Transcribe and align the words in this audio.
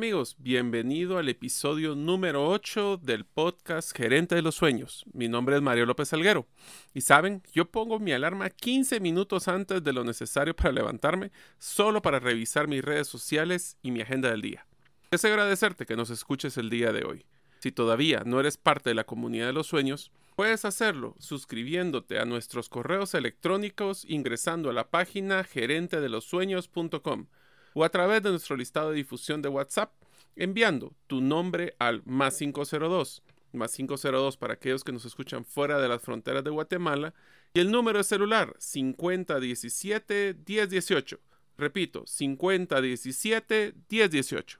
Amigos, 0.00 0.36
bienvenido 0.38 1.18
al 1.18 1.28
episodio 1.28 1.94
número 1.94 2.48
8 2.48 3.00
del 3.02 3.26
podcast 3.26 3.94
Gerente 3.94 4.34
de 4.34 4.40
los 4.40 4.54
Sueños. 4.54 5.04
Mi 5.12 5.28
nombre 5.28 5.56
es 5.56 5.60
Mario 5.60 5.84
López 5.84 6.10
Alguero 6.14 6.46
y 6.94 7.02
saben, 7.02 7.42
yo 7.52 7.66
pongo 7.66 7.98
mi 7.98 8.12
alarma 8.12 8.48
15 8.48 8.98
minutos 8.98 9.46
antes 9.46 9.84
de 9.84 9.92
lo 9.92 10.02
necesario 10.02 10.56
para 10.56 10.72
levantarme, 10.72 11.32
solo 11.58 12.00
para 12.00 12.18
revisar 12.18 12.66
mis 12.66 12.82
redes 12.82 13.08
sociales 13.08 13.76
y 13.82 13.90
mi 13.90 14.00
agenda 14.00 14.30
del 14.30 14.40
día. 14.40 14.66
Deseo 15.10 15.32
agradecerte 15.32 15.84
que 15.84 15.96
nos 15.96 16.08
escuches 16.08 16.56
el 16.56 16.70
día 16.70 16.94
de 16.94 17.04
hoy. 17.04 17.26
Si 17.58 17.70
todavía 17.70 18.22
no 18.24 18.40
eres 18.40 18.56
parte 18.56 18.88
de 18.88 18.94
la 18.94 19.04
comunidad 19.04 19.48
de 19.48 19.52
los 19.52 19.66
sueños, 19.66 20.12
puedes 20.34 20.64
hacerlo 20.64 21.14
suscribiéndote 21.18 22.18
a 22.18 22.24
nuestros 22.24 22.70
correos 22.70 23.12
electrónicos 23.12 24.06
ingresando 24.08 24.70
a 24.70 24.72
la 24.72 24.88
página 24.88 25.44
gerentedelosueños.com 25.44 27.26
o 27.74 27.84
a 27.84 27.88
través 27.88 28.22
de 28.22 28.30
nuestro 28.30 28.56
listado 28.56 28.90
de 28.90 28.96
difusión 28.96 29.42
de 29.42 29.48
WhatsApp 29.48 29.92
enviando 30.36 30.94
tu 31.06 31.20
nombre 31.20 31.74
al 31.78 32.02
más 32.04 32.38
502, 32.38 33.22
más 33.52 33.72
502 33.72 34.36
para 34.36 34.54
aquellos 34.54 34.82
que 34.84 34.92
nos 34.92 35.04
escuchan 35.04 35.44
fuera 35.44 35.80
de 35.80 35.88
las 35.88 36.00
fronteras 36.02 36.44
de 36.44 36.50
Guatemala 36.50 37.12
y 37.52 37.58
el 37.60 37.70
número 37.70 37.98
de 37.98 38.04
celular 38.04 38.54
5017-1018. 38.58 41.18
Repito, 41.58 42.04
5017-1018. 42.04 44.58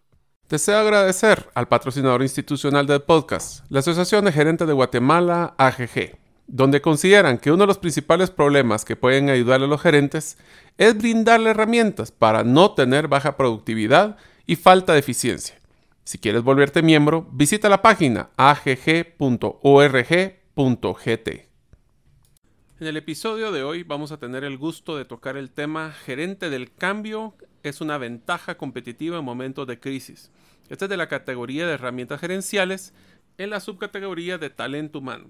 Deseo 0.48 0.78
agradecer 0.78 1.48
al 1.54 1.68
patrocinador 1.68 2.22
institucional 2.22 2.86
del 2.86 3.02
podcast, 3.02 3.64
la 3.70 3.78
Asociación 3.78 4.24
de 4.24 4.32
Gerentes 4.32 4.66
de 4.66 4.74
Guatemala, 4.74 5.54
AGG 5.56 6.19
donde 6.52 6.80
consideran 6.80 7.38
que 7.38 7.52
uno 7.52 7.62
de 7.62 7.68
los 7.68 7.78
principales 7.78 8.30
problemas 8.30 8.84
que 8.84 8.96
pueden 8.96 9.30
ayudar 9.30 9.62
a 9.62 9.68
los 9.68 9.80
gerentes 9.80 10.36
es 10.78 10.98
brindarle 10.98 11.50
herramientas 11.50 12.10
para 12.10 12.42
no 12.42 12.72
tener 12.72 13.06
baja 13.06 13.36
productividad 13.36 14.16
y 14.46 14.56
falta 14.56 14.92
de 14.94 14.98
eficiencia. 14.98 15.60
Si 16.02 16.18
quieres 16.18 16.42
volverte 16.42 16.82
miembro, 16.82 17.28
visita 17.30 17.68
la 17.68 17.82
página 17.82 18.30
agg.org.gt. 18.36 18.88
En 22.80 22.86
el 22.86 22.96
episodio 22.96 23.52
de 23.52 23.62
hoy 23.62 23.84
vamos 23.84 24.10
a 24.10 24.18
tener 24.18 24.42
el 24.42 24.58
gusto 24.58 24.96
de 24.96 25.04
tocar 25.04 25.36
el 25.36 25.50
tema 25.50 25.92
Gerente 25.92 26.50
del 26.50 26.72
cambio 26.72 27.34
es 27.62 27.80
una 27.80 27.98
ventaja 27.98 28.56
competitiva 28.56 29.18
en 29.18 29.24
momentos 29.24 29.68
de 29.68 29.78
crisis. 29.78 30.32
Este 30.68 30.86
es 30.86 30.88
de 30.88 30.96
la 30.96 31.08
categoría 31.08 31.66
de 31.66 31.74
herramientas 31.74 32.20
gerenciales 32.20 32.92
en 33.38 33.50
la 33.50 33.60
subcategoría 33.60 34.38
de 34.38 34.50
talento 34.50 34.98
humano. 34.98 35.26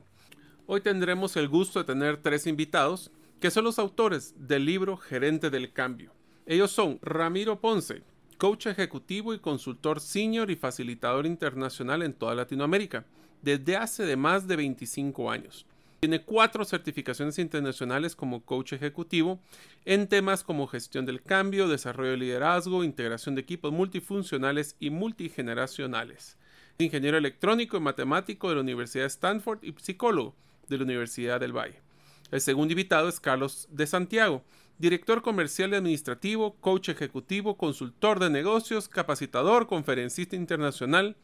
Hoy 0.73 0.83
tendremos 0.83 1.37
el 1.37 1.49
gusto 1.49 1.81
de 1.81 1.85
tener 1.85 2.19
tres 2.19 2.47
invitados 2.47 3.11
que 3.41 3.51
son 3.51 3.65
los 3.65 3.81
autores 3.81 4.35
del 4.37 4.67
libro 4.67 4.97
Gerente 4.97 5.51
del 5.51 5.73
Cambio. 5.73 6.13
Ellos 6.47 6.71
son 6.71 7.01
Ramiro 7.03 7.61
Ponce, 7.61 8.05
coach 8.39 8.67
ejecutivo 8.67 9.35
y 9.35 9.41
consultor 9.41 9.99
senior 9.99 10.49
y 10.49 10.55
facilitador 10.55 11.27
internacional 11.27 12.05
en 12.05 12.13
toda 12.13 12.37
Latinoamérica, 12.37 13.05
desde 13.43 13.77
hace 13.77 14.05
de 14.05 14.15
más 14.15 14.47
de 14.47 14.55
25 14.55 15.33
años. 15.33 15.67
Tiene 15.99 16.23
cuatro 16.23 16.65
certificaciones 16.65 17.41
internacionales 17.41 18.15
como 18.15 18.45
coach 18.45 18.73
ejecutivo 18.73 19.41
en 19.85 20.07
temas 20.07 20.45
como 20.45 20.69
gestión 20.69 21.05
del 21.05 21.21
cambio, 21.21 21.67
desarrollo 21.67 22.13
de 22.13 22.19
liderazgo, 22.19 22.85
integración 22.85 23.35
de 23.35 23.41
equipos 23.41 23.73
multifuncionales 23.73 24.77
y 24.79 24.91
multigeneracionales. 24.91 26.39
Ingeniero 26.79 27.19
electrónico 27.19 27.77
y 27.77 27.81
matemático 27.81 28.49
de 28.49 28.55
la 28.55 28.61
Universidad 28.61 29.03
de 29.03 29.09
Stanford 29.09 29.65
y 29.65 29.75
psicólogo 29.77 30.37
de 30.71 30.79
la 30.79 30.85
Universidad 30.85 31.41
del 31.41 31.53
Valle. 31.53 31.83
El 32.31 32.41
segundo 32.41 32.73
invitado 32.73 33.09
es 33.09 33.21
Carlos 33.21 33.69
de 33.71 33.87
Santiago, 33.87 34.43
director 34.79 35.21
comercial 35.21 35.73
y 35.73 35.75
administrativo, 35.75 36.55
coach 36.61 36.89
ejecutivo, 36.89 37.57
consultor 37.59 38.19
de 38.19 38.31
negocios, 38.31 38.89
capacitador, 38.89 39.67
conferencista 39.67 40.37
internacional, 40.37 41.17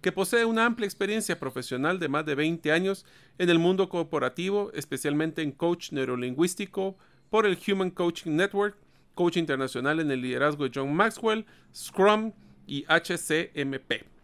que 0.00 0.12
posee 0.12 0.44
una 0.44 0.64
amplia 0.64 0.86
experiencia 0.86 1.38
profesional 1.38 1.98
de 1.98 2.08
más 2.08 2.26
de 2.26 2.34
20 2.34 2.72
años 2.72 3.04
en 3.38 3.50
el 3.50 3.58
mundo 3.58 3.88
corporativo, 3.88 4.72
especialmente 4.74 5.42
en 5.42 5.52
coach 5.52 5.92
neurolingüístico 5.92 6.96
por 7.30 7.46
el 7.46 7.58
Human 7.66 7.90
Coaching 7.90 8.32
Network, 8.32 8.76
coach 9.14 9.36
internacional 9.36 10.00
en 10.00 10.10
el 10.10 10.22
liderazgo 10.22 10.64
de 10.64 10.72
John 10.74 10.94
Maxwell, 10.94 11.46
Scrum 11.74 12.32
y 12.66 12.84
HCMP. 12.88 14.15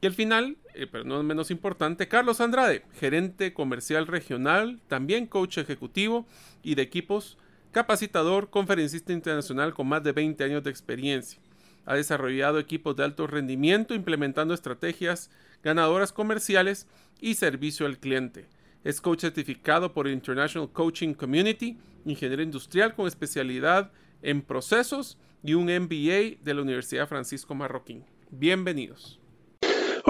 Y 0.00 0.06
al 0.06 0.12
final, 0.12 0.56
eh, 0.74 0.86
pero 0.90 1.04
no 1.04 1.22
menos 1.22 1.50
importante, 1.50 2.06
Carlos 2.06 2.40
Andrade, 2.40 2.84
gerente 2.94 3.52
comercial 3.52 4.06
regional, 4.06 4.80
también 4.86 5.26
coach 5.26 5.58
ejecutivo 5.58 6.26
y 6.62 6.76
de 6.76 6.82
equipos, 6.82 7.36
capacitador, 7.72 8.50
conferencista 8.50 9.12
internacional 9.12 9.74
con 9.74 9.88
más 9.88 10.04
de 10.04 10.12
20 10.12 10.44
años 10.44 10.62
de 10.62 10.70
experiencia. 10.70 11.40
Ha 11.84 11.94
desarrollado 11.94 12.58
equipos 12.58 12.94
de 12.96 13.04
alto 13.04 13.26
rendimiento 13.26 13.94
implementando 13.94 14.54
estrategias 14.54 15.30
ganadoras 15.64 16.12
comerciales 16.12 16.86
y 17.20 17.34
servicio 17.34 17.86
al 17.86 17.98
cliente. 17.98 18.46
Es 18.84 19.00
coach 19.00 19.22
certificado 19.22 19.92
por 19.92 20.06
International 20.06 20.70
Coaching 20.70 21.14
Community, 21.14 21.76
ingeniero 22.04 22.42
industrial 22.42 22.94
con 22.94 23.08
especialidad 23.08 23.90
en 24.22 24.42
procesos 24.42 25.18
y 25.42 25.54
un 25.54 25.64
MBA 25.64 26.38
de 26.44 26.54
la 26.54 26.62
Universidad 26.62 27.08
Francisco 27.08 27.54
Marroquín. 27.54 28.04
Bienvenidos. 28.30 29.18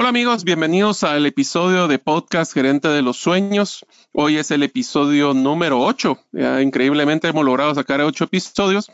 Hola 0.00 0.10
amigos, 0.10 0.44
bienvenidos 0.44 1.02
al 1.02 1.26
episodio 1.26 1.88
de 1.88 1.98
podcast 1.98 2.54
Gerente 2.54 2.86
de 2.86 3.02
los 3.02 3.16
Sueños. 3.16 3.84
Hoy 4.12 4.36
es 4.36 4.52
el 4.52 4.62
episodio 4.62 5.34
número 5.34 5.80
8. 5.80 6.16
increíblemente 6.62 7.26
hemos 7.26 7.44
logrado 7.44 7.74
sacar 7.74 8.00
8 8.00 8.22
episodios 8.22 8.92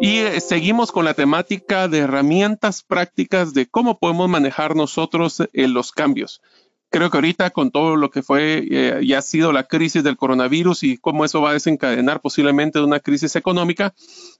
y 0.00 0.18
eh, 0.18 0.40
seguimos 0.40 0.92
con 0.92 1.06
la 1.06 1.14
temática 1.14 1.88
de 1.88 1.98
herramientas 1.98 2.84
prácticas 2.84 3.52
de 3.52 3.66
cómo 3.66 3.98
podemos 3.98 4.28
manejar 4.28 4.76
nosotros 4.76 5.40
eh, 5.40 5.66
los 5.66 5.90
cambios. 5.90 6.40
Creo 6.88 7.10
que 7.10 7.16
ahorita 7.16 7.50
con 7.50 7.72
todo 7.72 7.96
lo 7.96 8.12
que 8.12 8.22
fue 8.22 8.64
eh, 8.70 9.00
y 9.02 9.14
ha 9.14 9.22
sido 9.22 9.50
la 9.50 9.64
crisis 9.64 10.04
del 10.04 10.16
coronavirus 10.16 10.84
y 10.84 10.98
cómo 10.98 11.24
eso 11.24 11.42
va 11.42 11.50
a 11.50 11.54
desencadenar 11.54 12.20
posiblemente 12.20 12.78
una 12.78 13.00
crisis 13.00 13.34
económica, 13.34 13.92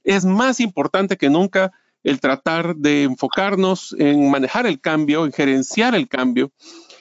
es 0.05 0.25
más 0.25 0.61
importante 0.61 1.17
que 1.17 1.29
nunca 1.29 1.73
el 2.05 2.21
tratar 2.21 2.77
de 2.77 3.03
enfocarnos 3.05 3.97
en 3.99 4.31
manejar 4.31 4.67
el 4.67 4.81
cambio, 4.81 5.25
en 5.25 5.33
gerenciar 5.33 5.95
el 5.95 6.07
cambio. 6.07 6.53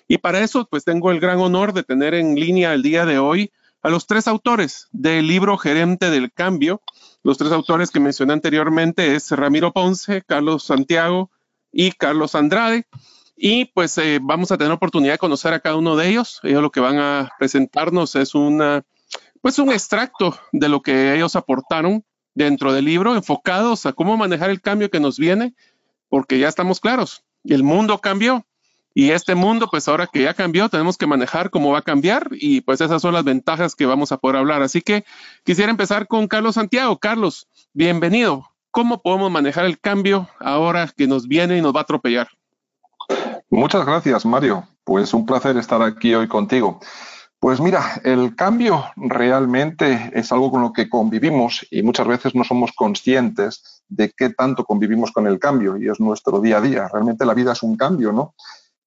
Y 0.08 0.18
para 0.18 0.42
eso, 0.42 0.66
pues 0.70 0.84
tengo 0.84 1.12
el 1.12 1.20
gran 1.20 1.40
honor 1.40 1.74
de 1.74 1.84
tener 1.84 2.14
en 2.14 2.36
línea 2.36 2.74
el 2.74 2.82
día 2.82 3.06
de 3.06 3.20
hoy 3.20 3.52
a 3.82 3.90
los 3.90 4.08
tres 4.08 4.28
autores 4.28 4.88
del 4.92 5.28
libro 5.28 5.58
Gerente 5.58 6.10
del 6.10 6.32
Cambio. 6.32 6.82
Los 7.22 7.38
tres 7.38 7.52
autores 7.52 7.92
que 7.92 8.00
mencioné 8.00 8.34
anteriormente 8.34 9.16
es 9.16 9.30
Ramiro 9.32 9.74
Ponce, 9.74 10.24
Carlos 10.26 10.64
Santiago 10.64 11.30
y 11.72 11.92
Carlos 11.92 12.34
Andrade. 12.36 12.88
Y 13.36 13.66
pues 13.66 13.98
eh, 13.98 14.20
vamos 14.22 14.52
a 14.52 14.58
tener 14.58 14.72
oportunidad 14.72 15.14
de 15.14 15.18
conocer 15.18 15.54
a 15.54 15.60
cada 15.60 15.76
uno 15.76 15.98
de 15.98 16.08
ellos. 16.08 16.40
Ellos 16.44 16.62
lo 16.62 16.72
que 16.72 16.80
van 16.80 16.98
a 16.98 17.30
presentarnos 17.40 18.16
es 18.16 18.36
una, 18.36 18.84
pues 19.42 19.60
un 19.60 19.72
extracto 19.72 20.38
de 20.54 20.70
lo 20.70 20.82
que 20.82 21.16
ellos 21.16 21.36
aportaron 21.36 22.06
dentro 22.36 22.74
del 22.74 22.86
libro 22.86 23.16
enfocados 23.16 23.86
a 23.86 23.94
cómo 23.94 24.18
manejar 24.18 24.50
el 24.50 24.62
cambio 24.62 24.90
que 24.90 25.00
nos 25.00 25.18
viene, 25.18 25.54
porque 26.10 26.40
ya 26.40 26.48
estamos 26.48 26.80
claros, 26.80 27.24
el 27.44 27.64
mundo 27.64 28.00
cambió 28.00 28.46
y 28.96 29.12
este 29.12 29.34
mundo, 29.34 29.68
pues 29.72 29.88
ahora 29.88 30.08
que 30.08 30.22
ya 30.22 30.36
cambió, 30.36 30.70
tenemos 30.70 30.98
que 30.98 31.08
manejar 31.08 31.50
cómo 31.50 31.72
va 31.72 31.80
a 31.80 31.84
cambiar 31.84 32.28
y 32.32 32.62
pues 32.62 32.80
esas 32.80 33.02
son 33.02 33.14
las 33.14 33.24
ventajas 33.24 33.74
que 33.74 33.88
vamos 33.88 34.12
a 34.12 34.18
poder 34.18 34.38
hablar. 34.38 34.62
Así 34.62 34.82
que 34.82 35.04
quisiera 35.44 35.72
empezar 35.72 36.08
con 36.08 36.28
Carlos 36.28 36.56
Santiago. 36.56 37.00
Carlos, 37.00 37.48
bienvenido. 37.74 38.52
¿Cómo 38.70 39.02
podemos 39.02 39.32
manejar 39.32 39.66
el 39.66 39.80
cambio 39.80 40.30
ahora 40.40 40.92
que 40.96 41.08
nos 41.08 41.28
viene 41.28 41.58
y 41.58 41.62
nos 41.62 41.74
va 41.74 41.80
a 41.80 41.84
atropellar? 41.84 42.28
Muchas 43.50 43.86
gracias, 43.86 44.26
Mario. 44.26 44.68
Pues 44.84 45.14
un 45.14 45.26
placer 45.26 45.58
estar 45.58 45.82
aquí 45.82 46.14
hoy 46.14 46.28
contigo. 46.28 46.80
Pues 47.44 47.60
mira, 47.60 48.00
el 48.06 48.38
cambio 48.38 48.86
realmente 48.96 50.12
es 50.14 50.32
algo 50.32 50.50
con 50.50 50.62
lo 50.62 50.72
que 50.72 50.88
convivimos 50.88 51.68
y 51.70 51.84
muchas 51.84 52.08
veces 52.08 52.36
no 52.36 52.46
somos 52.46 52.72
conscientes 52.72 53.84
de 53.90 54.14
qué 54.16 54.30
tanto 54.30 54.64
convivimos 54.64 55.12
con 55.12 55.28
el 55.28 55.40
cambio 55.40 55.76
y 55.76 55.90
es 55.90 56.00
nuestro 56.00 56.40
día 56.40 56.60
a 56.60 56.62
día. 56.62 56.88
Realmente 56.88 57.26
la 57.26 57.34
vida 57.34 57.52
es 57.52 57.62
un 57.62 57.76
cambio, 57.76 58.14
¿no? 58.14 58.34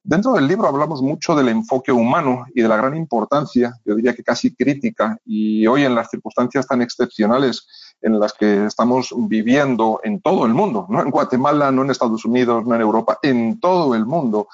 Dentro 0.02 0.32
del 0.32 0.48
libro 0.48 0.68
hablamos 0.68 1.02
mucho 1.02 1.36
del 1.36 1.50
enfoque 1.50 1.92
humano 1.92 2.46
y 2.54 2.62
de 2.62 2.68
la 2.68 2.78
gran 2.78 2.96
importancia, 2.96 3.74
yo 3.84 3.94
diría 3.94 4.14
que 4.14 4.24
casi 4.24 4.54
crítica, 4.54 5.18
y 5.26 5.66
hoy 5.66 5.84
en 5.84 5.94
las 5.94 6.08
circunstancias 6.08 6.66
tan 6.66 6.80
excepcionales 6.80 7.68
en 8.00 8.18
las 8.18 8.32
que 8.32 8.64
estamos 8.64 9.12
viviendo 9.14 10.00
en 10.02 10.22
todo 10.22 10.46
el 10.46 10.54
mundo, 10.54 10.86
no 10.88 11.02
en 11.02 11.10
Guatemala, 11.10 11.70
no 11.72 11.82
en 11.82 11.90
Estados 11.90 12.24
Unidos, 12.24 12.64
no 12.64 12.74
en 12.74 12.80
Europa, 12.80 13.18
en 13.20 13.60
todo 13.60 13.94
el 13.94 14.06
mundo, 14.06 14.48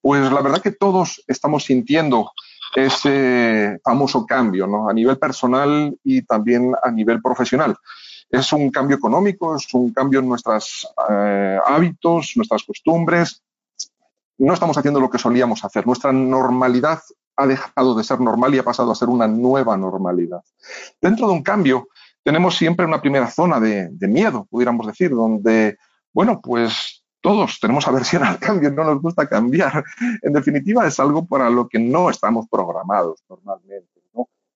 pues 0.00 0.30
la 0.30 0.42
verdad 0.42 0.62
que 0.62 0.70
todos 0.70 1.24
estamos 1.26 1.64
sintiendo 1.64 2.30
ese 2.74 3.78
famoso 3.82 4.26
cambio, 4.26 4.66
¿no? 4.66 4.88
A 4.88 4.92
nivel 4.92 5.18
personal 5.18 5.96
y 6.04 6.22
también 6.22 6.72
a 6.82 6.90
nivel 6.90 7.20
profesional. 7.22 7.76
Es 8.30 8.52
un 8.52 8.70
cambio 8.70 8.96
económico, 8.96 9.56
es 9.56 9.72
un 9.72 9.92
cambio 9.92 10.20
en 10.20 10.28
nuestros 10.28 10.86
eh, 11.08 11.58
hábitos, 11.64 12.32
nuestras 12.36 12.62
costumbres. 12.62 13.42
No 14.36 14.52
estamos 14.52 14.76
haciendo 14.76 15.00
lo 15.00 15.10
que 15.10 15.18
solíamos 15.18 15.64
hacer. 15.64 15.86
Nuestra 15.86 16.12
normalidad 16.12 17.00
ha 17.36 17.46
dejado 17.46 17.94
de 17.94 18.04
ser 18.04 18.20
normal 18.20 18.54
y 18.54 18.58
ha 18.58 18.64
pasado 18.64 18.92
a 18.92 18.94
ser 18.96 19.08
una 19.08 19.26
nueva 19.26 19.76
normalidad. 19.76 20.42
Dentro 21.00 21.26
de 21.26 21.32
un 21.32 21.42
cambio 21.42 21.88
tenemos 22.22 22.56
siempre 22.56 22.84
una 22.84 23.00
primera 23.00 23.30
zona 23.30 23.58
de, 23.58 23.88
de 23.90 24.08
miedo, 24.08 24.46
pudiéramos 24.50 24.86
decir, 24.86 25.10
donde, 25.10 25.78
bueno, 26.12 26.40
pues 26.42 26.97
todos 27.20 27.58
tenemos 27.60 27.86
aversión 27.86 28.24
al 28.24 28.38
cambio, 28.38 28.70
no 28.70 28.84
nos 28.84 29.02
gusta 29.02 29.28
cambiar. 29.28 29.84
En 30.22 30.32
definitiva, 30.32 30.86
es 30.86 31.00
algo 31.00 31.26
para 31.26 31.50
lo 31.50 31.68
que 31.68 31.78
no 31.78 32.10
estamos 32.10 32.46
programados 32.48 33.22
normalmente. 33.28 33.98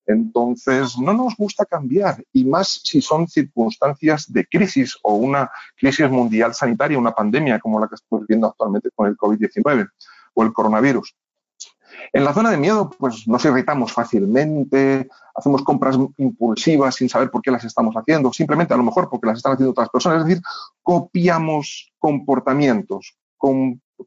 Entonces, 0.06 0.98
no 0.98 1.12
nos 1.12 1.36
gusta 1.36 1.64
cambiar, 1.64 2.24
y 2.32 2.44
más 2.44 2.80
si 2.82 3.00
son 3.00 3.28
circunstancias 3.28 4.30
de 4.32 4.44
crisis 4.46 4.98
o 5.02 5.14
una 5.14 5.50
crisis 5.76 6.10
mundial 6.10 6.54
sanitaria, 6.54 6.98
una 6.98 7.12
pandemia 7.12 7.60
como 7.60 7.78
la 7.78 7.88
que 7.88 7.94
estamos 7.94 8.26
viviendo 8.26 8.48
actualmente 8.48 8.90
con 8.94 9.06
el 9.06 9.16
COVID-19 9.16 9.88
o 10.34 10.42
el 10.42 10.52
coronavirus. 10.52 11.14
En 12.12 12.24
la 12.24 12.34
zona 12.34 12.50
de 12.50 12.56
miedo, 12.56 12.90
pues 12.98 13.26
nos 13.28 13.44
irritamos 13.44 13.92
fácilmente, 13.92 15.08
hacemos 15.34 15.62
compras 15.62 15.98
impulsivas 16.16 16.94
sin 16.94 17.08
saber 17.08 17.30
por 17.30 17.42
qué 17.42 17.50
las 17.50 17.64
estamos 17.64 17.94
haciendo, 17.94 18.32
simplemente 18.32 18.74
a 18.74 18.76
lo 18.76 18.82
mejor 18.82 19.08
porque 19.08 19.26
las 19.26 19.38
están 19.38 19.52
haciendo 19.52 19.72
otras 19.72 19.88
personas, 19.90 20.20
es 20.20 20.26
decir, 20.26 20.42
copiamos 20.82 21.92
comportamientos, 21.98 23.16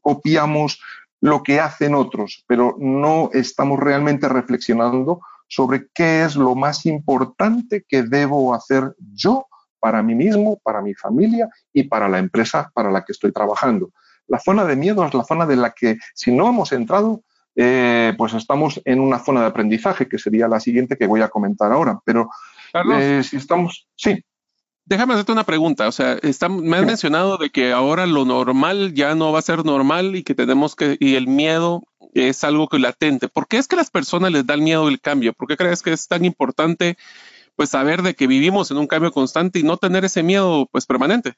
copiamos 0.00 0.80
lo 1.20 1.42
que 1.42 1.60
hacen 1.60 1.94
otros, 1.94 2.44
pero 2.46 2.76
no 2.78 3.30
estamos 3.32 3.80
realmente 3.80 4.28
reflexionando 4.28 5.20
sobre 5.48 5.88
qué 5.94 6.24
es 6.24 6.36
lo 6.36 6.54
más 6.54 6.86
importante 6.86 7.84
que 7.88 8.02
debo 8.02 8.54
hacer 8.54 8.94
yo 9.14 9.46
para 9.78 10.02
mí 10.02 10.14
mismo, 10.14 10.58
para 10.62 10.82
mi 10.82 10.94
familia 10.94 11.48
y 11.72 11.84
para 11.84 12.08
la 12.08 12.18
empresa 12.18 12.70
para 12.74 12.90
la 12.90 13.04
que 13.04 13.12
estoy 13.12 13.32
trabajando. 13.32 13.90
La 14.26 14.40
zona 14.40 14.64
de 14.64 14.76
miedo 14.76 15.04
es 15.06 15.14
la 15.14 15.24
zona 15.24 15.46
de 15.46 15.56
la 15.56 15.70
que 15.70 15.98
si 16.14 16.32
no 16.32 16.48
hemos 16.48 16.72
entrado, 16.72 17.22
eh, 17.56 18.14
pues 18.18 18.34
estamos 18.34 18.80
en 18.84 19.00
una 19.00 19.18
zona 19.18 19.40
de 19.40 19.46
aprendizaje, 19.46 20.08
que 20.08 20.18
sería 20.18 20.46
la 20.46 20.60
siguiente 20.60 20.96
que 20.96 21.06
voy 21.06 21.22
a 21.22 21.28
comentar 21.28 21.72
ahora. 21.72 21.98
Pero 22.04 22.30
eh, 22.94 23.22
si 23.24 23.36
estamos, 23.36 23.88
sí. 23.96 24.22
Déjame 24.84 25.14
hacerte 25.14 25.32
una 25.32 25.44
pregunta. 25.44 25.88
O 25.88 25.92
sea, 25.92 26.18
me 26.48 26.76
has 26.76 26.86
mencionado 26.86 27.38
de 27.38 27.50
que 27.50 27.72
ahora 27.72 28.06
lo 28.06 28.24
normal 28.24 28.94
ya 28.94 29.16
no 29.16 29.32
va 29.32 29.40
a 29.40 29.42
ser 29.42 29.64
normal 29.64 30.14
y 30.14 30.22
que 30.22 30.34
tenemos 30.34 30.76
que, 30.76 30.96
y 31.00 31.16
el 31.16 31.26
miedo 31.26 31.82
es 32.14 32.44
algo 32.44 32.68
que 32.68 32.78
latente. 32.78 33.28
¿Por 33.28 33.48
qué 33.48 33.56
es 33.56 33.66
que 33.66 33.74
las 33.74 33.90
personas 33.90 34.30
les 34.30 34.46
da 34.46 34.54
el 34.54 34.62
miedo 34.62 34.86
del 34.86 35.00
cambio? 35.00 35.32
¿Por 35.32 35.48
qué 35.48 35.56
crees 35.56 35.82
que 35.82 35.92
es 35.92 36.06
tan 36.06 36.24
importante 36.24 36.96
pues 37.56 37.70
saber 37.70 38.02
de 38.02 38.14
que 38.14 38.26
vivimos 38.26 38.70
en 38.70 38.76
un 38.76 38.86
cambio 38.86 39.10
constante 39.10 39.58
y 39.58 39.62
no 39.62 39.76
tener 39.76 40.04
ese 40.04 40.22
miedo 40.22 40.68
pues 40.70 40.86
permanente? 40.86 41.34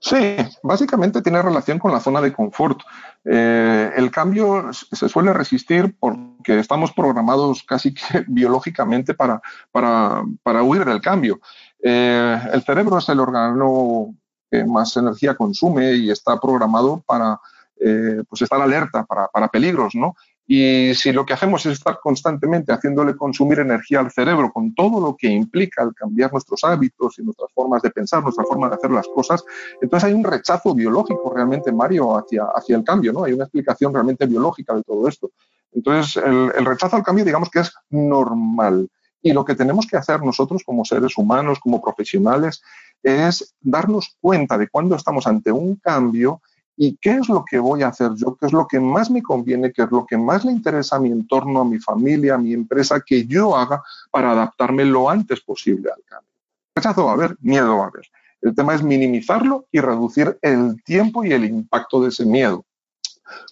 Sí, 0.00 0.36
básicamente 0.62 1.22
tiene 1.22 1.40
relación 1.42 1.78
con 1.78 1.92
la 1.92 2.00
zona 2.00 2.20
de 2.20 2.32
confort. 2.32 2.80
Eh, 3.24 3.92
el 3.96 4.10
cambio 4.10 4.72
se 4.72 5.08
suele 5.08 5.32
resistir 5.32 5.94
porque 5.98 6.58
estamos 6.58 6.92
programados 6.92 7.62
casi 7.62 7.94
que 7.94 8.02
biológicamente 8.26 9.14
para, 9.14 9.40
para, 9.70 10.62
huir 10.62 10.84
del 10.84 11.00
cambio. 11.00 11.40
Eh, 11.82 12.40
el 12.52 12.62
cerebro 12.62 12.98
es 12.98 13.08
el 13.08 13.20
órgano 13.20 14.14
que 14.50 14.64
más 14.64 14.96
energía 14.96 15.34
consume 15.34 15.92
y 15.92 16.10
está 16.10 16.38
programado 16.38 17.02
para 17.06 17.40
eh, 17.80 18.22
pues 18.28 18.42
estar 18.42 18.60
alerta 18.60 19.04
para, 19.04 19.28
para 19.28 19.48
peligros, 19.48 19.94
¿no? 19.94 20.14
Y 20.46 20.94
si 20.94 21.12
lo 21.12 21.24
que 21.24 21.34
hacemos 21.34 21.64
es 21.66 21.74
estar 21.74 22.00
constantemente 22.00 22.72
haciéndole 22.72 23.16
consumir 23.16 23.60
energía 23.60 24.00
al 24.00 24.10
cerebro 24.10 24.52
con 24.52 24.74
todo 24.74 25.00
lo 25.00 25.16
que 25.16 25.28
implica 25.28 25.82
el 25.82 25.94
cambiar 25.94 26.32
nuestros 26.32 26.64
hábitos 26.64 27.18
y 27.18 27.22
nuestras 27.22 27.50
formas 27.54 27.80
de 27.82 27.90
pensar, 27.90 28.22
nuestra 28.22 28.44
forma 28.44 28.68
de 28.68 28.74
hacer 28.74 28.90
las 28.90 29.06
cosas, 29.06 29.44
entonces 29.80 30.08
hay 30.08 30.14
un 30.14 30.24
rechazo 30.24 30.74
biológico 30.74 31.32
realmente, 31.34 31.70
Mario, 31.70 32.16
hacia, 32.16 32.44
hacia 32.54 32.76
el 32.76 32.84
cambio, 32.84 33.12
¿no? 33.12 33.24
Hay 33.24 33.32
una 33.32 33.44
explicación 33.44 33.94
realmente 33.94 34.26
biológica 34.26 34.74
de 34.74 34.82
todo 34.82 35.06
esto. 35.06 35.30
Entonces, 35.72 36.22
el, 36.22 36.52
el 36.56 36.66
rechazo 36.66 36.96
al 36.96 37.02
cambio, 37.02 37.24
digamos 37.24 37.48
que 37.48 37.60
es 37.60 37.72
normal. 37.90 38.90
Y 39.22 39.32
lo 39.32 39.44
que 39.44 39.54
tenemos 39.54 39.86
que 39.86 39.96
hacer 39.96 40.20
nosotros 40.22 40.62
como 40.66 40.84
seres 40.84 41.16
humanos, 41.16 41.60
como 41.60 41.80
profesionales, 41.80 42.62
es 43.02 43.54
darnos 43.60 44.16
cuenta 44.20 44.58
de 44.58 44.68
cuando 44.68 44.96
estamos 44.96 45.26
ante 45.26 45.52
un 45.52 45.76
cambio 45.76 46.40
y 46.76 46.96
qué 46.96 47.12
es 47.16 47.28
lo 47.28 47.44
que 47.44 47.58
voy 47.58 47.82
a 47.82 47.88
hacer 47.88 48.12
yo, 48.16 48.36
qué 48.36 48.46
es 48.46 48.52
lo 48.52 48.66
que 48.66 48.80
más 48.80 49.10
me 49.10 49.22
conviene, 49.22 49.72
qué 49.72 49.82
es 49.82 49.90
lo 49.90 50.06
que 50.06 50.16
más 50.16 50.44
le 50.44 50.52
interesa 50.52 50.96
a 50.96 51.00
mi 51.00 51.10
entorno, 51.10 51.60
a 51.60 51.64
mi 51.64 51.78
familia, 51.78 52.34
a 52.34 52.38
mi 52.38 52.52
empresa, 52.52 53.02
que 53.04 53.26
yo 53.26 53.56
haga 53.56 53.82
para 54.10 54.32
adaptarme 54.32 54.84
lo 54.84 55.08
antes 55.08 55.40
posible 55.40 55.90
al 55.90 56.02
cambio. 56.04 56.30
Rechazo 56.74 57.04
va 57.04 57.10
a 57.10 57.14
haber, 57.14 57.36
miedo 57.40 57.76
va 57.76 57.84
a 57.84 57.88
haber. 57.88 58.06
El 58.40 58.54
tema 58.54 58.74
es 58.74 58.82
minimizarlo 58.82 59.66
y 59.70 59.80
reducir 59.80 60.38
el 60.42 60.82
tiempo 60.82 61.24
y 61.24 61.32
el 61.32 61.44
impacto 61.44 62.02
de 62.02 62.08
ese 62.08 62.24
miedo. 62.24 62.64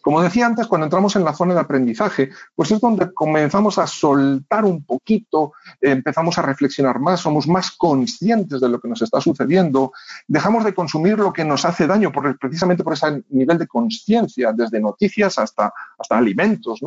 Como 0.02 0.22
decía 0.22 0.46
antes, 0.46 0.66
cuando 0.66 0.86
entramos 0.86 1.16
en 1.16 1.24
la 1.24 1.34
zona 1.34 1.54
de 1.54 1.60
aprendizaje, 1.60 2.30
pues 2.54 2.70
es 2.70 2.80
donde 2.80 3.12
comenzamos 3.12 3.78
a 3.78 3.86
soltar 3.86 4.64
un 4.64 4.84
poquito, 4.84 5.52
empezamos 5.80 6.38
a 6.38 6.42
reflexionar 6.42 7.00
más, 7.00 7.20
somos 7.20 7.46
más 7.46 7.72
conscientes 7.72 8.60
de 8.60 8.68
lo 8.68 8.80
que 8.80 8.88
nos 8.88 9.02
está 9.02 9.20
sucediendo, 9.20 9.92
dejamos 10.26 10.64
de 10.64 10.74
consumir 10.74 11.18
lo 11.18 11.32
que 11.32 11.44
nos 11.44 11.64
hace 11.64 11.86
daño 11.86 12.12
precisamente 12.40 12.84
por 12.84 12.94
ese 12.94 13.22
nivel 13.30 13.58
de 13.58 13.66
conciencia, 13.66 14.52
desde 14.52 14.80
noticias 14.80 15.38
hasta, 15.38 15.72
hasta 15.98 16.18
alimentos, 16.18 16.80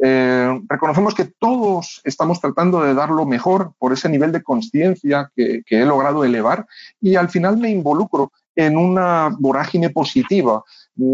eh, 0.00 0.60
reconocemos 0.68 1.12
que 1.12 1.24
todos 1.24 2.00
estamos 2.04 2.40
tratando 2.40 2.82
de 2.82 2.94
dar 2.94 3.10
lo 3.10 3.26
mejor 3.26 3.72
por 3.78 3.92
ese 3.92 4.08
nivel 4.08 4.30
de 4.30 4.44
conciencia 4.44 5.32
que, 5.34 5.62
he 5.68 5.84
logrado 5.84 6.24
elevar 6.24 6.66
y 7.00 7.16
al 7.16 7.28
final 7.28 7.56
me 7.56 7.70
involucro 7.70 8.32
en 8.58 8.76
una 8.76 9.30
vorágine 9.38 9.90
positiva 9.90 10.64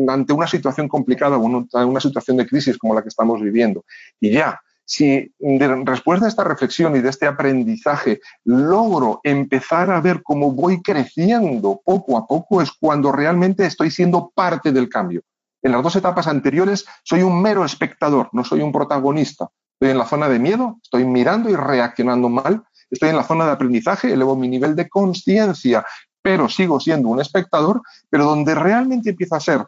ante 0.08 0.32
una 0.32 0.46
situación 0.46 0.88
complicada 0.88 1.37
o 1.37 1.41
una 1.41 2.00
situación 2.00 2.38
de 2.38 2.46
crisis 2.46 2.79
como 2.79 2.94
la 2.94 3.02
que 3.02 3.11
estamos 3.11 3.43
viviendo. 3.43 3.85
Y 4.19 4.32
ya, 4.32 4.58
si 4.87 5.31
después 5.38 6.23
de 6.23 6.29
esta 6.29 6.43
reflexión 6.43 6.96
y 6.96 7.00
de 7.00 7.11
este 7.11 7.26
aprendizaje 7.26 8.20
logro 8.44 9.20
empezar 9.23 9.91
a 9.91 10.00
ver 10.00 10.23
cómo 10.23 10.52
voy 10.52 10.81
creciendo 10.81 11.82
poco 11.85 12.17
a 12.17 12.26
poco, 12.26 12.62
es 12.62 12.73
cuando 12.73 13.12
realmente 13.12 13.67
estoy 13.67 13.90
siendo 13.90 14.32
parte 14.35 14.73
del 14.73 14.88
cambio. 14.88 15.20
En 15.62 15.73
las 15.73 15.82
dos 15.82 15.97
etapas 15.97 16.26
anteriores 16.26 16.87
soy 17.02 17.23
un 17.23 17.42
mero 17.42 17.62
espectador, 17.62 18.30
no 18.33 18.42
soy 18.45 18.62
un 18.62 18.73
protagonista. 18.73 19.50
Estoy 19.75 19.90
en 19.90 19.99
la 19.99 20.07
zona 20.07 20.30
de 20.30 20.38
miedo, 20.38 20.78
estoy 20.83 21.04
mirando 21.04 21.50
y 21.50 21.57
reaccionando 21.57 22.30
mal. 22.30 22.62
Estoy 22.90 23.11
en 23.11 23.16
la 23.16 23.25
zona 23.25 23.45
de 23.45 23.52
aprendizaje, 23.52 24.12
elevo 24.12 24.35
mi 24.35 24.49
nivel 24.49 24.76
de 24.76 24.88
conciencia 24.88 25.85
pero 26.25 26.49
sigo 26.49 26.81
siendo 26.81 27.11
un 27.11 27.21
espectador, 27.21 27.83
pero 28.09 28.25
donde 28.25 28.54
realmente 28.54 29.11
empieza 29.11 29.37
a 29.37 29.40
ser 29.40 29.66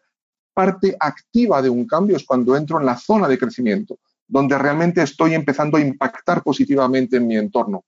parte 0.54 0.96
activa 0.98 1.60
de 1.60 1.68
un 1.68 1.86
cambio 1.86 2.16
es 2.16 2.24
cuando 2.24 2.56
entro 2.56 2.80
en 2.80 2.86
la 2.86 2.96
zona 2.96 3.28
de 3.28 3.36
crecimiento, 3.38 3.98
donde 4.26 4.56
realmente 4.56 5.02
estoy 5.02 5.34
empezando 5.34 5.76
a 5.76 5.82
impactar 5.82 6.42
positivamente 6.42 7.18
en 7.18 7.26
mi 7.26 7.36
entorno 7.36 7.84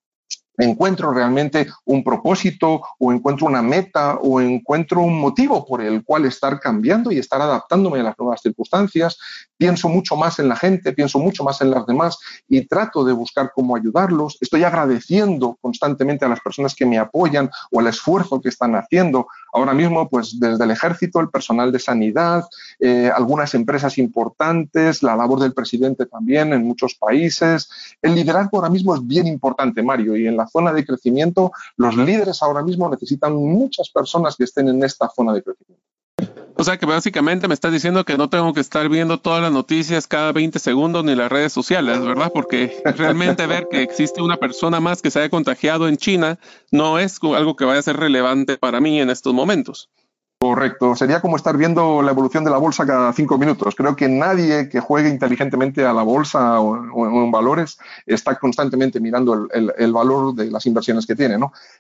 encuentro 0.59 1.13
realmente 1.13 1.69
un 1.85 2.05
propósito 2.05 2.83
o 2.99 3.13
encuentro 3.13 3.47
una 3.47 3.63
meta 3.63 4.17
o 4.17 4.41
encuentro 4.41 5.01
un 5.01 5.21
motivo 5.21 5.65
por 5.65 5.81
el 5.81 6.05
cual 6.05 6.27
estar 6.27 6.61
cambiando 6.61 7.11
y 7.11 7.19
estar 7.19 7.41
adaptándome 7.41 8.01
a 8.01 8.03
las 8.05 8.19
nuevas 8.19 8.41
circunstancias, 8.43 9.19
pienso 9.57 9.89
mucho 9.89 10.17
más 10.17 10.39
en 10.39 10.49
la 10.49 10.57
gente, 10.57 10.93
pienso 10.93 11.19
mucho 11.19 11.45
más 11.45 11.61
en 11.61 11.71
las 11.71 11.87
demás 11.87 12.19
y 12.49 12.67
trato 12.67 13.05
de 13.05 13.13
buscar 13.13 13.53
cómo 13.55 13.77
ayudarlos. 13.77 14.39
Estoy 14.41 14.65
agradeciendo 14.65 15.57
constantemente 15.61 16.25
a 16.25 16.29
las 16.29 16.41
personas 16.41 16.75
que 16.75 16.87
me 16.87 16.99
apoyan 16.99 17.51
o 17.71 17.81
al 17.81 17.87
esfuerzo 17.87 18.41
que 18.41 18.49
están 18.49 18.75
haciendo. 18.75 19.27
Ahora 19.53 19.73
mismo, 19.75 20.09
pues 20.09 20.39
desde 20.39 20.65
el 20.65 20.71
ejército, 20.71 21.21
el 21.21 21.31
personal 21.31 21.73
de 21.73 21.79
sanidad, 21.79 22.45
eh, 22.79 23.11
algunas 23.15 23.55
empresas 23.55 23.99
importantes, 23.99 25.03
la 25.03 25.17
labor 25.17 25.41
del 25.41 25.55
presidente 25.55 26.07
también 26.07 26.53
en 26.53 26.65
muchos 26.65 26.95
países. 26.95 27.69
El 28.03 28.15
liderazgo 28.15 28.59
ahora 28.59 28.71
mismo 28.71 28.95
es 28.95 29.07
bien 29.07 29.27
importante, 29.27 29.83
Mario, 29.83 30.17
y 30.17 30.27
en 30.27 30.37
la 30.37 30.47
zona 30.47 30.73
de 30.73 30.85
crecimiento, 30.85 31.53
los 31.77 31.97
líderes 31.97 32.43
ahora 32.43 32.63
mismo 32.63 32.89
necesitan 32.89 33.35
muchas 33.35 33.91
personas 33.91 34.37
que 34.37 34.45
estén 34.45 34.69
en 34.69 34.83
esta 34.85 35.09
zona 35.09 35.33
de 35.33 35.43
crecimiento. 35.43 35.98
O 36.61 36.65
sea 36.65 36.77
que 36.77 36.87
básicamente 36.87 37.47
me 37.47 37.55
estás 37.55 37.73
diciendo 37.73 38.05
que 38.05 38.19
no 38.19 38.29
tengo 38.29 38.53
que 38.53 38.61
estar 38.61 38.89
viendo 38.89 39.21
todas 39.21 39.41
las 39.41 39.53
noticias 39.53 40.09
cada 40.09 40.33
20 40.33 40.59
segundos 40.59 41.05
ni 41.05 41.15
las 41.15 41.31
redes 41.31 41.53
sociales, 41.53 42.01
¿verdad? 42.05 42.33
Porque 42.35 42.83
realmente 42.97 43.47
ver 43.47 43.69
que 43.69 43.83
existe 43.83 44.21
una 44.21 44.39
persona 44.39 44.81
más 44.81 45.01
que 45.01 45.13
se 45.13 45.21
haya 45.21 45.31
contagiado 45.31 45.87
en 45.87 45.97
China 45.97 46.39
no 46.73 46.99
es 46.99 47.21
algo 47.23 47.55
que 47.55 47.65
vaya 47.65 47.79
a 47.79 47.83
ser 47.83 47.97
relevante 47.97 48.59
para 48.59 48.81
mí 48.81 49.01
en 49.01 49.09
estos 49.09 49.33
momentos. 49.33 49.89
Correcto, 50.41 50.95
sería 50.95 51.21
como 51.21 51.37
estar 51.37 51.57
viendo 51.57 52.01
la 52.01 52.13
evolución 52.13 52.45
de 52.45 52.51
la 52.51 52.59
bolsa 52.59 52.87
cada 52.87 53.13
cinco 53.13 53.39
minutos. 53.39 53.75
Creo 53.75 53.97
que 53.97 54.09
nadie 54.09 54.69
que 54.69 54.79
juegue 54.79 55.09
inteligentemente 55.09 55.85
a 55.85 55.93
la 55.93 56.03
bolsa 56.03 56.61
o, 56.61 57.07
en 57.07 57.31
valores 57.33 57.79
está 58.07 58.37
constantemente 58.37 59.01
mirando 59.01 59.49
el, 59.53 59.93
valor 59.93 60.35
de 60.35 60.51
las 60.51 60.67
inversiones 60.67 61.07
que 61.07 61.17
tiene. 61.17 61.39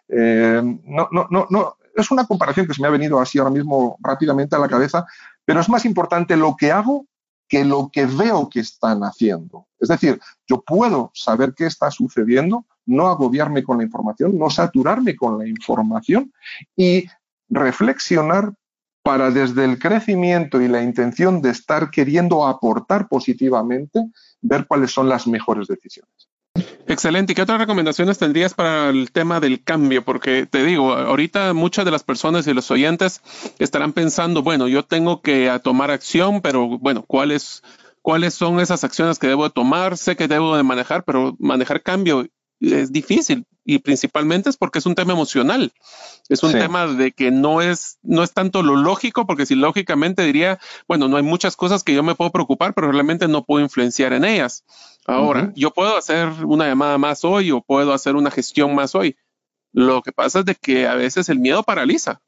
Eh, 0.08 0.62
¿no? 0.84 1.08
no, 1.12 1.26
no, 1.30 1.46
no, 1.50 1.76
es 2.00 2.10
una 2.10 2.26
comparación 2.26 2.66
que 2.66 2.74
se 2.74 2.82
me 2.82 2.88
ha 2.88 2.92
venido 2.92 3.20
así 3.20 3.38
ahora 3.38 3.50
mismo 3.50 3.96
rápidamente 4.00 4.56
a 4.56 4.58
la 4.58 4.68
cabeza, 4.68 5.06
pero 5.44 5.60
es 5.60 5.68
más 5.68 5.84
importante 5.84 6.36
lo 6.36 6.56
que 6.56 6.72
hago 6.72 7.06
que 7.48 7.64
lo 7.64 7.90
que 7.90 8.04
veo 8.04 8.48
que 8.48 8.60
están 8.60 9.00
haciendo. 9.02 9.66
Es 9.80 9.88
decir, 9.88 10.20
yo 10.46 10.60
puedo 10.60 11.10
saber 11.14 11.54
qué 11.54 11.66
está 11.66 11.90
sucediendo, 11.90 12.66
no 12.84 13.08
agobiarme 13.08 13.62
con 13.62 13.78
la 13.78 13.84
información, 13.84 14.38
no 14.38 14.50
saturarme 14.50 15.16
con 15.16 15.38
la 15.38 15.48
información 15.48 16.32
y 16.76 17.06
reflexionar 17.48 18.52
para 19.02 19.30
desde 19.30 19.64
el 19.64 19.78
crecimiento 19.78 20.60
y 20.60 20.68
la 20.68 20.82
intención 20.82 21.40
de 21.40 21.50
estar 21.50 21.90
queriendo 21.90 22.46
aportar 22.46 23.08
positivamente, 23.08 24.10
ver 24.42 24.66
cuáles 24.66 24.90
son 24.90 25.08
las 25.08 25.26
mejores 25.26 25.66
decisiones. 25.66 26.28
Excelente. 26.88 27.32
¿Y 27.32 27.34
qué 27.34 27.42
otras 27.42 27.58
recomendaciones 27.58 28.18
tendrías 28.18 28.54
para 28.54 28.88
el 28.88 29.12
tema 29.12 29.40
del 29.40 29.62
cambio? 29.62 30.04
Porque 30.04 30.46
te 30.46 30.64
digo, 30.64 30.94
ahorita 30.94 31.52
muchas 31.52 31.84
de 31.84 31.90
las 31.90 32.02
personas 32.02 32.46
y 32.46 32.54
los 32.54 32.70
oyentes 32.70 33.20
estarán 33.58 33.92
pensando, 33.92 34.42
bueno, 34.42 34.68
yo 34.68 34.84
tengo 34.84 35.20
que 35.20 35.52
tomar 35.62 35.90
acción, 35.90 36.40
pero 36.40 36.78
bueno, 36.78 37.04
¿cuáles, 37.06 37.62
cuáles 38.00 38.34
son 38.34 38.58
esas 38.58 38.84
acciones 38.84 39.18
que 39.18 39.28
debo 39.28 39.44
de 39.44 39.50
tomar? 39.50 39.98
Sé 39.98 40.16
que 40.16 40.28
debo 40.28 40.56
de 40.56 40.62
manejar, 40.62 41.04
pero 41.04 41.36
manejar 41.38 41.82
cambio 41.82 42.26
es 42.60 42.92
difícil 42.92 43.46
y 43.64 43.78
principalmente 43.80 44.48
es 44.48 44.56
porque 44.56 44.78
es 44.78 44.86
un 44.86 44.94
tema 44.94 45.12
emocional. 45.12 45.72
Es 46.28 46.42
un 46.42 46.52
tema 46.52 46.86
de 46.86 47.12
que 47.12 47.30
no 47.30 47.60
es, 47.60 47.98
no 48.02 48.22
es 48.22 48.32
tanto 48.32 48.62
lo 48.62 48.76
lógico, 48.76 49.26
porque 49.26 49.46
si 49.46 49.54
lógicamente 49.54 50.22
diría, 50.22 50.58
bueno, 50.86 51.06
no 51.06 51.18
hay 51.18 51.22
muchas 51.22 51.54
cosas 51.54 51.84
que 51.84 51.94
yo 51.94 52.02
me 52.02 52.14
puedo 52.14 52.30
preocupar, 52.30 52.74
pero 52.74 52.90
realmente 52.90 53.28
no 53.28 53.44
puedo 53.44 53.62
influenciar 53.62 54.12
en 54.14 54.24
ellas. 54.24 54.64
Ahora, 55.06 55.52
yo 55.54 55.70
puedo 55.70 55.96
hacer 55.96 56.28
una 56.44 56.66
llamada 56.66 56.98
más 56.98 57.24
hoy 57.24 57.50
o 57.50 57.60
puedo 57.60 57.92
hacer 57.92 58.16
una 58.16 58.30
gestión 58.30 58.74
más 58.74 58.94
hoy. 58.94 59.16
Lo 59.72 60.02
que 60.02 60.12
pasa 60.12 60.40
es 60.40 60.44
de 60.44 60.54
que 60.54 60.86
a 60.86 60.94
veces 60.94 61.28
el 61.28 61.38
miedo 61.38 61.62
paraliza. 61.62 62.20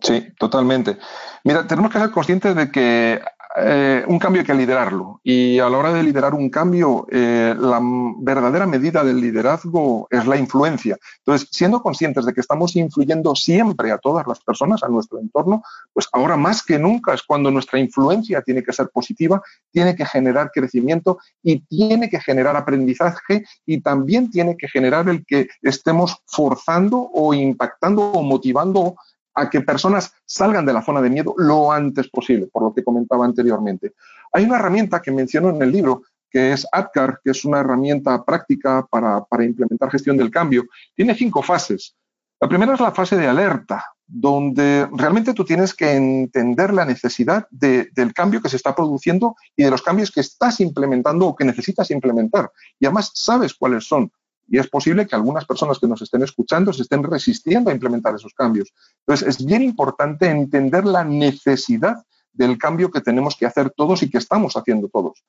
Sí, 0.00 0.26
totalmente. 0.38 0.98
Mira, 1.44 1.66
tenemos 1.66 1.92
que 1.92 1.98
ser 1.98 2.10
conscientes 2.10 2.56
de 2.56 2.70
que 2.70 3.22
eh, 3.54 4.02
un 4.06 4.18
cambio 4.18 4.40
hay 4.40 4.46
que 4.46 4.54
liderarlo 4.54 5.20
y 5.22 5.58
a 5.58 5.68
la 5.68 5.76
hora 5.76 5.92
de 5.92 6.02
liderar 6.02 6.34
un 6.34 6.48
cambio, 6.48 7.06
eh, 7.10 7.54
la 7.58 7.80
verdadera 8.18 8.66
medida 8.66 9.04
del 9.04 9.20
liderazgo 9.20 10.08
es 10.10 10.26
la 10.26 10.36
influencia. 10.36 10.96
Entonces, 11.18 11.48
siendo 11.50 11.82
conscientes 11.82 12.24
de 12.24 12.32
que 12.32 12.40
estamos 12.40 12.74
influyendo 12.76 13.34
siempre 13.34 13.90
a 13.90 13.98
todas 13.98 14.26
las 14.26 14.40
personas, 14.40 14.82
a 14.82 14.88
nuestro 14.88 15.18
entorno, 15.18 15.62
pues 15.92 16.08
ahora 16.12 16.36
más 16.36 16.62
que 16.62 16.78
nunca 16.78 17.12
es 17.12 17.22
cuando 17.22 17.50
nuestra 17.50 17.78
influencia 17.78 18.40
tiene 18.40 18.62
que 18.62 18.72
ser 18.72 18.88
positiva, 18.88 19.42
tiene 19.70 19.94
que 19.94 20.06
generar 20.06 20.50
crecimiento 20.50 21.18
y 21.42 21.60
tiene 21.60 22.08
que 22.08 22.20
generar 22.20 22.56
aprendizaje 22.56 23.44
y 23.66 23.80
también 23.82 24.30
tiene 24.30 24.56
que 24.56 24.68
generar 24.68 25.08
el 25.08 25.26
que 25.26 25.48
estemos 25.60 26.16
forzando 26.26 27.10
o 27.12 27.34
impactando 27.34 28.02
o 28.02 28.22
motivando 28.22 28.96
a 29.34 29.48
que 29.48 29.60
personas 29.60 30.12
salgan 30.24 30.66
de 30.66 30.72
la 30.72 30.82
zona 30.82 31.00
de 31.00 31.10
miedo 31.10 31.34
lo 31.36 31.72
antes 31.72 32.08
posible, 32.08 32.48
por 32.52 32.62
lo 32.62 32.74
que 32.74 32.84
comentaba 32.84 33.24
anteriormente. 33.24 33.94
Hay 34.32 34.44
una 34.44 34.56
herramienta 34.56 35.00
que 35.00 35.10
menciono 35.10 35.50
en 35.50 35.62
el 35.62 35.72
libro, 35.72 36.02
que 36.30 36.52
es 36.52 36.66
ADCAR, 36.72 37.20
que 37.22 37.30
es 37.30 37.44
una 37.44 37.60
herramienta 37.60 38.24
práctica 38.24 38.86
para, 38.90 39.24
implementar 39.44 39.90
gestión 39.90 40.16
del 40.16 40.30
cambio. 40.30 40.64
Tiene 40.94 41.14
cinco 41.14 41.42
fases. 41.42 41.94
La 42.40 42.48
primera 42.48 42.74
es 42.74 42.80
la 42.80 42.92
fase 42.92 43.16
de 43.16 43.28
alerta, 43.28 43.84
donde 44.06 44.88
realmente 44.92 45.32
tú 45.32 45.44
tienes 45.44 45.74
que 45.74 45.92
entender 45.92 46.74
la 46.74 46.84
necesidad 46.84 47.46
del 47.50 48.12
cambio 48.14 48.40
que 48.40 48.48
se 48.48 48.56
está 48.56 48.74
produciendo 48.74 49.36
y 49.54 49.62
de 49.62 49.70
los 49.70 49.82
cambios 49.82 50.10
que 50.10 50.20
estás 50.20 50.60
implementando 50.60 51.28
o 51.28 51.36
que 51.36 51.44
necesitas 51.44 51.90
implementar. 51.90 52.50
Y 52.80 52.86
además 52.86 53.12
sabes 53.14 53.54
cuáles 53.54 53.84
son. 53.84 54.10
Y 54.52 54.58
es 54.58 54.68
posible 54.68 55.06
que 55.06 55.14
algunas 55.14 55.46
personas 55.46 55.78
que 55.78 55.86
nos 55.86 56.02
estén 56.02 56.22
escuchando 56.22 56.74
se 56.74 56.82
estén 56.82 57.02
resistiendo 57.02 57.70
a 57.70 57.72
implementar 57.72 58.14
esos 58.14 58.34
cambios. 58.34 58.70
Entonces, 58.98 59.26
es 59.26 59.46
bien 59.46 59.62
importante 59.62 60.28
entender 60.28 60.84
la 60.84 61.04
necesidad 61.04 61.96
del 62.34 62.58
cambio 62.58 62.90
que 62.90 63.00
tenemos 63.00 63.34
que 63.34 63.46
hacer 63.46 63.70
todos 63.70 64.02
y 64.02 64.10
que 64.10 64.18
estamos 64.18 64.54
haciendo 64.54 64.90
todos. 64.90 65.24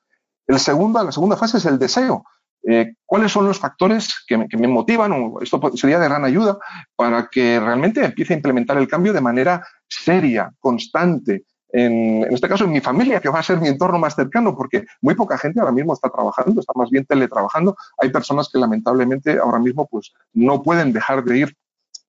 El 0.46 0.60
segundo, 0.60 1.02
la 1.02 1.10
segunda 1.10 1.38
fase 1.38 1.56
es 1.56 1.64
el 1.64 1.78
deseo. 1.78 2.26
Eh, 2.68 2.96
¿Cuáles 3.06 3.32
son 3.32 3.46
los 3.46 3.58
factores 3.58 4.14
que 4.28 4.36
me, 4.36 4.46
que 4.46 4.58
me 4.58 4.68
motivan? 4.68 5.32
Esto 5.40 5.58
sería 5.74 5.98
de 5.98 6.06
gran 6.06 6.26
ayuda 6.26 6.58
para 6.94 7.26
que 7.28 7.58
realmente 7.58 8.04
empiece 8.04 8.34
a 8.34 8.36
implementar 8.36 8.76
el 8.76 8.88
cambio 8.88 9.14
de 9.14 9.22
manera 9.22 9.66
seria, 9.88 10.52
constante, 10.58 11.44
en, 11.76 12.24
este 12.32 12.48
caso 12.48 12.64
en 12.64 12.70
mi 12.70 12.80
familia, 12.80 13.20
que 13.20 13.28
va 13.28 13.40
a 13.40 13.42
ser 13.42 13.60
mi 13.60 13.66
entorno 13.66 13.98
más 13.98 14.14
cercano, 14.14 14.56
porque 14.56 14.86
muy 15.00 15.16
poca 15.16 15.36
gente 15.36 15.58
ahora 15.58 15.72
mismo 15.72 15.92
está 15.92 16.08
trabajando, 16.08 16.60
está 16.60 16.72
más 16.76 16.88
bien 16.88 17.04
teletrabajando. 17.04 17.76
Hay 17.98 18.10
personas 18.10 18.48
que 18.48 18.60
lamentablemente 18.60 19.38
ahora 19.38 19.58
mismo 19.58 19.84
pues, 19.86 20.12
no 20.32 20.62
pueden 20.62 20.92
dejar 20.92 21.24
de 21.24 21.38
ir 21.38 21.56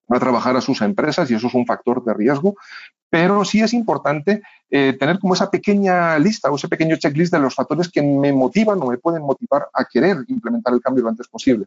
a 0.09 0.19
trabajar 0.19 0.55
a 0.55 0.61
sus 0.61 0.81
empresas 0.81 1.31
y 1.31 1.33
eso 1.33 1.47
es 1.47 1.55
un 1.55 1.65
factor 1.65 2.03
de 2.05 2.13
riesgo, 2.13 2.55
pero 3.09 3.43
sí 3.43 3.61
es 3.61 3.73
importante 3.73 4.43
eh, 4.69 4.95
tener 4.99 5.17
como 5.17 5.33
esa 5.33 5.49
pequeña 5.49 6.19
lista 6.19 6.51
o 6.51 6.57
ese 6.57 6.67
pequeño 6.67 6.97
checklist 6.97 7.33
de 7.33 7.39
los 7.39 7.55
factores 7.55 7.89
que 7.89 8.03
me 8.03 8.31
motivan 8.31 8.79
o 8.83 8.85
me 8.85 8.99
pueden 8.99 9.23
motivar 9.23 9.67
a 9.73 9.83
querer 9.85 10.17
implementar 10.27 10.75
el 10.75 10.81
cambio 10.81 11.03
lo 11.03 11.09
antes 11.09 11.27
posible. 11.27 11.65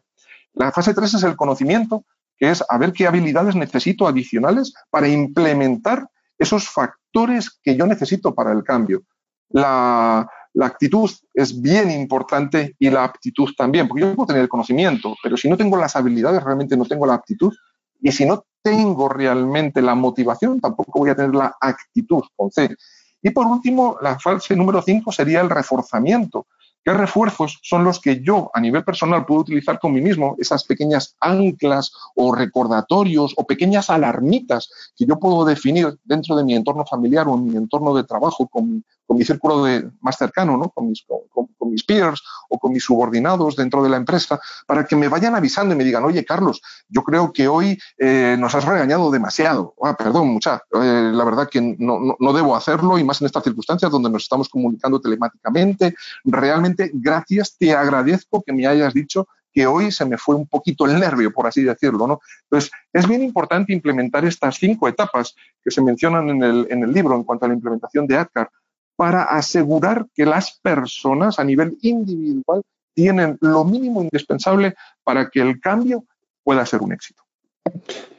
La 0.53 0.71
fase 0.71 0.93
3 0.93 1.15
es 1.15 1.23
el 1.23 1.35
conocimiento, 1.35 2.05
que 2.37 2.49
es 2.49 2.63
a 2.69 2.77
ver 2.77 2.93
qué 2.93 3.07
habilidades 3.07 3.55
necesito 3.55 4.07
adicionales 4.07 4.73
para 4.89 5.09
implementar 5.09 6.07
esos 6.39 6.69
factores 6.69 7.59
que 7.61 7.75
yo 7.75 7.85
necesito 7.85 8.33
para 8.33 8.53
el 8.53 8.63
cambio. 8.63 9.03
La, 9.49 10.27
actitud 10.61 11.09
es 11.33 11.61
bien 11.61 11.91
importante 11.91 12.75
y 12.79 12.89
la 12.89 13.03
aptitud 13.03 13.49
también, 13.55 13.87
porque 13.87 14.01
yo 14.01 14.15
puedo 14.15 14.27
tener 14.27 14.41
el 14.41 14.49
conocimiento, 14.49 15.15
pero 15.21 15.37
si 15.37 15.49
no 15.49 15.55
tengo 15.55 15.77
las 15.77 15.95
habilidades, 15.95 16.43
realmente 16.43 16.75
no 16.75 16.85
tengo 16.85 17.05
la 17.05 17.13
aptitud. 17.13 17.53
Y 18.01 18.11
si 18.11 18.25
no 18.25 18.45
tengo 18.61 19.09
realmente 19.09 19.81
la 19.81 19.95
motivación, 19.95 20.59
tampoco 20.59 20.99
voy 20.99 21.09
a 21.09 21.15
tener 21.15 21.35
la 21.35 21.55
actitud 21.59 22.23
con. 22.35 22.49
Y 23.21 23.29
por 23.31 23.45
último, 23.45 23.97
la 24.01 24.17
fase 24.17 24.55
número 24.55 24.81
5 24.81 25.11
sería 25.11 25.41
el 25.41 25.49
reforzamiento. 25.49 26.47
¿Qué 26.83 26.93
refuerzos 26.93 27.59
son 27.61 27.83
los 27.83 27.99
que 27.99 28.21
yo 28.21 28.49
a 28.53 28.61
nivel 28.61 28.83
personal 28.83 29.25
puedo 29.25 29.41
utilizar 29.41 29.79
con 29.79 29.93
mí 29.93 30.01
mismo? 30.01 30.35
Esas 30.39 30.63
pequeñas 30.63 31.15
anclas 31.19 31.91
o 32.15 32.33
recordatorios 32.33 33.33
o 33.37 33.45
pequeñas 33.45 33.89
alarmitas 33.89 34.69
que 34.95 35.05
yo 35.05 35.19
puedo 35.19 35.45
definir 35.45 35.97
dentro 36.03 36.35
de 36.35 36.43
mi 36.43 36.55
entorno 36.55 36.85
familiar 36.85 37.27
o 37.27 37.35
en 37.35 37.45
mi 37.45 37.57
entorno 37.57 37.93
de 37.93 38.03
trabajo 38.03 38.47
con, 38.47 38.83
con 39.09 39.17
mi 39.17 39.25
círculo 39.25 39.63
de, 39.63 39.89
más 40.01 40.17
cercano, 40.17 40.55
¿no? 40.55 40.69
con, 40.69 40.87
mis, 40.87 41.03
con, 41.03 41.47
mis 41.71 41.83
peers 41.83 42.21
o 42.47 42.59
con 42.59 42.71
mis 42.71 42.83
subordinados 42.83 43.55
dentro 43.55 43.81
de 43.81 43.89
la 43.89 43.97
empresa, 43.97 44.39
para 44.67 44.85
que 44.85 44.95
me 44.95 45.07
vayan 45.07 45.33
avisando 45.33 45.73
y 45.73 45.77
me 45.77 45.83
digan, 45.83 46.03
oye, 46.03 46.23
Carlos, 46.23 46.61
yo 46.87 47.01
creo 47.03 47.33
que 47.33 47.47
hoy 47.47 47.79
eh, 47.97 48.35
nos 48.37 48.53
has 48.53 48.65
regañado 48.65 49.09
demasiado. 49.09 49.73
Ah, 49.83 49.95
perdón, 49.97 50.29
mucha. 50.29 50.61
Eh, 50.79 51.09
la 51.11 51.23
verdad 51.23 51.49
que 51.49 51.59
no, 51.59 51.99
no, 51.99 52.17
no, 52.19 52.33
debo 52.33 52.55
hacerlo 52.55 52.99
y 52.99 53.03
más 53.03 53.19
en 53.21 53.25
estas 53.25 53.43
circunstancias 53.43 53.89
donde 53.91 54.11
nos 54.11 54.21
estamos 54.21 54.47
comunicando 54.47 55.01
telemáticamente. 55.01 55.95
Realmente, 56.23 56.68
gracias, 56.93 57.55
te 57.57 57.73
agradezco 57.73 58.41
que 58.41 58.53
me 58.53 58.67
hayas 58.67 58.93
dicho 58.93 59.27
que 59.51 59.65
hoy 59.65 59.91
se 59.91 60.05
me 60.05 60.17
fue 60.17 60.35
un 60.35 60.47
poquito 60.47 60.85
el 60.85 60.99
nervio, 60.99 61.31
por 61.31 61.47
así 61.47 61.63
decirlo. 61.63 62.07
¿no? 62.07 62.19
Entonces, 62.43 62.71
es 62.93 63.07
bien 63.07 63.23
importante 63.23 63.73
implementar 63.73 64.25
estas 64.25 64.55
cinco 64.55 64.87
etapas 64.87 65.35
que 65.63 65.71
se 65.71 65.81
mencionan 65.81 66.29
en 66.29 66.43
el, 66.43 66.67
en 66.69 66.83
el 66.83 66.93
libro 66.93 67.15
en 67.15 67.23
cuanto 67.23 67.45
a 67.45 67.47
la 67.47 67.55
implementación 67.55 68.05
de 68.07 68.17
ADCAR 68.17 68.49
para 68.95 69.23
asegurar 69.23 70.07
que 70.13 70.25
las 70.25 70.59
personas 70.59 71.39
a 71.39 71.43
nivel 71.43 71.77
individual 71.81 72.61
tienen 72.93 73.37
lo 73.39 73.63
mínimo 73.63 74.01
indispensable 74.01 74.75
para 75.03 75.29
que 75.29 75.39
el 75.39 75.59
cambio 75.61 76.03
pueda 76.43 76.65
ser 76.65 76.81
un 76.81 76.91
éxito. 76.91 77.23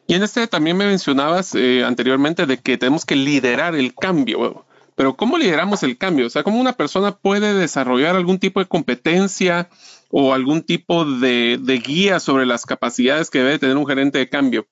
Y 0.07 0.15
en 0.15 0.23
este 0.23 0.47
también 0.47 0.77
me 0.77 0.87
mencionabas 0.87 1.55
eh, 1.55 1.85
anteriormente 1.85 2.47
de 2.47 2.59
que 2.59 2.79
tenemos 2.79 3.05
que 3.05 3.15
liderar 3.15 3.75
el 3.75 3.95
cambio. 3.95 4.65
Pero 5.01 5.17
¿cómo 5.17 5.39
lideramos 5.39 5.83
el 5.83 5.97
cambio? 5.97 6.27
O 6.27 6.29
sea, 6.29 6.43
¿cómo 6.43 6.61
una 6.61 6.75
persona 6.75 7.17
puede 7.17 7.55
desarrollar 7.55 8.17
algún 8.17 8.39
tipo 8.39 8.61
de 8.61 8.67
competencia 8.67 9.71
o 10.11 10.35
algún 10.35 10.63
tipo 10.63 11.07
de, 11.07 11.83
guía 11.83 12.21
sobre 12.21 12.45
las 12.45 12.67
capacidades 12.67 13.31
que 13.31 13.39
debe 13.39 13.59
tener 13.59 13.79
un 13.79 13.87
gerente 13.87 14.19
de 14.19 14.29
cambio? 14.29 14.67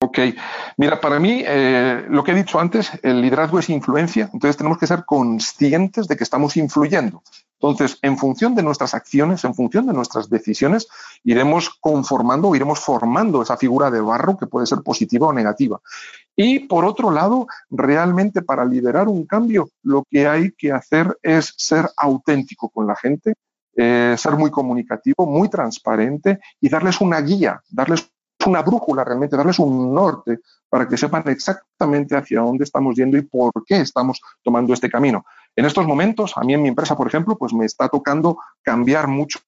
Ok, 0.00 0.18
mira, 0.76 1.00
para 1.00 1.18
mí 1.18 1.42
eh, 1.46 2.04
lo 2.10 2.22
que 2.22 2.32
he 2.32 2.34
dicho 2.34 2.60
antes, 2.60 2.90
el 3.02 3.22
liderazgo 3.22 3.58
es 3.58 3.70
influencia, 3.70 4.28
entonces 4.34 4.58
tenemos 4.58 4.76
que 4.76 4.86
ser 4.86 5.06
conscientes 5.06 6.08
de 6.08 6.16
que 6.18 6.24
estamos 6.24 6.58
influyendo. 6.58 7.22
Entonces, 7.60 7.98
en 8.02 8.18
función 8.18 8.54
de 8.54 8.62
nuestras 8.62 8.94
acciones, 8.94 9.44
en 9.44 9.54
función 9.54 9.86
de 9.86 9.92
nuestras 9.92 10.28
decisiones, 10.28 10.86
iremos 11.22 11.70
conformando 11.80 12.48
o 12.48 12.56
iremos 12.56 12.80
formando 12.80 13.42
esa 13.42 13.56
figura 13.56 13.90
de 13.90 14.00
barro 14.00 14.36
que 14.36 14.46
puede 14.46 14.66
ser 14.66 14.82
positiva 14.82 15.28
o 15.28 15.32
negativa. 15.32 15.80
Y 16.36 16.60
por 16.60 16.84
otro 16.84 17.10
lado, 17.10 17.46
realmente 17.70 18.42
para 18.42 18.64
liderar 18.64 19.08
un 19.08 19.24
cambio, 19.24 19.70
lo 19.82 20.04
que 20.10 20.26
hay 20.26 20.52
que 20.52 20.72
hacer 20.72 21.16
es 21.22 21.54
ser 21.56 21.88
auténtico 21.96 22.68
con 22.68 22.86
la 22.86 22.96
gente, 22.96 23.34
eh, 23.76 24.14
ser 24.18 24.32
muy 24.36 24.50
comunicativo, 24.50 25.26
muy 25.26 25.48
transparente 25.48 26.40
y 26.60 26.68
darles 26.68 27.00
una 27.00 27.20
guía, 27.20 27.60
darles 27.68 28.08
una 28.46 28.62
brújula 28.62 29.04
realmente, 29.04 29.36
darles 29.36 29.58
un 29.58 29.94
norte 29.94 30.40
para 30.68 30.88
que 30.88 30.96
sepan 30.96 31.22
exactamente 31.26 32.16
hacia 32.16 32.40
dónde 32.40 32.64
estamos 32.64 32.94
yendo 32.96 33.16
y 33.16 33.22
por 33.22 33.52
qué 33.64 33.80
estamos 33.80 34.20
tomando 34.42 34.74
este 34.74 34.90
camino. 34.90 35.24
En 35.56 35.64
estos 35.64 35.86
momentos, 35.86 36.32
a 36.36 36.40
mí 36.40 36.54
en 36.54 36.62
mi 36.62 36.68
empresa, 36.68 36.96
por 36.96 37.06
ejemplo, 37.06 37.36
pues 37.36 37.52
me 37.52 37.64
está 37.64 37.88
tocando 37.88 38.38
cambiar 38.62 39.08
mucho 39.08 39.38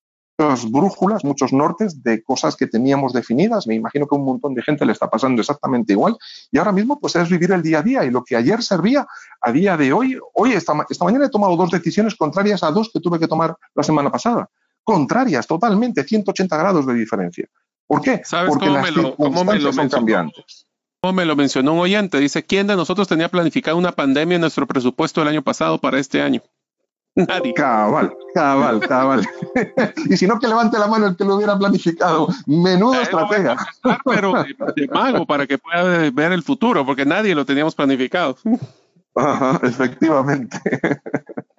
brújulas, 0.70 1.24
muchos 1.24 1.52
nortes 1.52 2.02
de 2.02 2.22
cosas 2.22 2.56
que 2.56 2.66
teníamos 2.66 3.12
definidas. 3.12 3.66
Me 3.66 3.74
imagino 3.74 4.06
que 4.06 4.14
a 4.14 4.18
un 4.18 4.24
montón 4.24 4.54
de 4.54 4.62
gente 4.62 4.84
le 4.84 4.92
está 4.92 5.08
pasando 5.08 5.40
exactamente 5.40 5.94
igual. 5.94 6.16
Y 6.50 6.58
ahora 6.58 6.72
mismo, 6.72 7.00
pues 7.00 7.16
es 7.16 7.28
vivir 7.28 7.52
el 7.52 7.62
día 7.62 7.78
a 7.78 7.82
día. 7.82 8.04
Y 8.04 8.10
lo 8.10 8.22
que 8.22 8.36
ayer 8.36 8.62
servía, 8.62 9.06
a 9.40 9.52
día 9.52 9.76
de 9.76 9.92
hoy, 9.92 10.18
hoy, 10.34 10.52
esta, 10.52 10.74
esta 10.88 11.04
mañana 11.04 11.26
he 11.26 11.30
tomado 11.30 11.56
dos 11.56 11.70
decisiones 11.70 12.14
contrarias 12.14 12.62
a 12.62 12.70
dos 12.70 12.90
que 12.92 13.00
tuve 13.00 13.18
que 13.18 13.28
tomar 13.28 13.56
la 13.74 13.82
semana 13.82 14.10
pasada. 14.10 14.48
Contrarias, 14.84 15.46
totalmente, 15.46 16.04
180 16.04 16.56
grados 16.56 16.86
de 16.86 16.94
diferencia. 16.94 17.48
¿Por 17.86 18.02
qué? 18.02 18.20
¿Sabes 18.24 18.50
Porque 18.50 18.66
cómo, 18.66 18.78
las 18.78 18.84
me 18.94 19.02
lo, 19.02 19.16
cómo 19.16 19.44
me 19.44 19.58
lo 19.58 19.72
son 19.72 19.88
cambiantes. 19.88 20.66
Me 21.02 21.24
lo 21.24 21.36
mencionó 21.36 21.74
un 21.74 21.80
oyente, 21.80 22.18
dice, 22.18 22.44
¿quién 22.44 22.66
de 22.66 22.74
nosotros 22.74 23.06
tenía 23.06 23.28
planificado 23.28 23.76
una 23.76 23.92
pandemia 23.92 24.36
en 24.36 24.40
nuestro 24.40 24.66
presupuesto 24.66 25.22
el 25.22 25.28
año 25.28 25.42
pasado 25.42 25.78
para 25.78 25.98
este 25.98 26.20
año? 26.20 26.42
Nadie. 27.14 27.54
Cabal, 27.54 28.14
cabal, 28.34 28.80
cabal. 28.80 29.26
y 30.10 30.16
si 30.16 30.26
no, 30.26 30.38
que 30.38 30.48
levante 30.48 30.78
la 30.78 30.86
mano 30.86 31.06
el 31.06 31.16
que 31.16 31.24
lo 31.24 31.36
hubiera 31.36 31.58
planificado. 31.58 32.28
Menudo 32.46 33.00
estratega. 33.00 33.56
pero 34.04 34.32
de, 34.32 34.88
mago 34.88 35.26
para 35.26 35.46
que 35.46 35.58
pueda 35.58 36.10
ver 36.10 36.32
el 36.32 36.42
futuro, 36.42 36.84
porque 36.84 37.06
nadie 37.06 37.34
lo 37.34 37.46
teníamos 37.46 37.74
planificado. 37.74 38.36
Ajá, 39.14 39.58
efectivamente. 39.62 40.60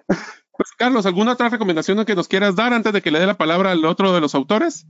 Pues 0.06 0.70
Carlos, 0.76 1.06
¿alguna 1.06 1.32
otra 1.32 1.48
recomendación 1.48 2.04
que 2.04 2.14
nos 2.14 2.28
quieras 2.28 2.54
dar 2.54 2.72
antes 2.72 2.92
de 2.92 3.02
que 3.02 3.10
le 3.10 3.18
dé 3.18 3.26
la 3.26 3.36
palabra 3.36 3.72
al 3.72 3.84
otro 3.84 4.12
de 4.12 4.20
los 4.20 4.36
autores? 4.36 4.86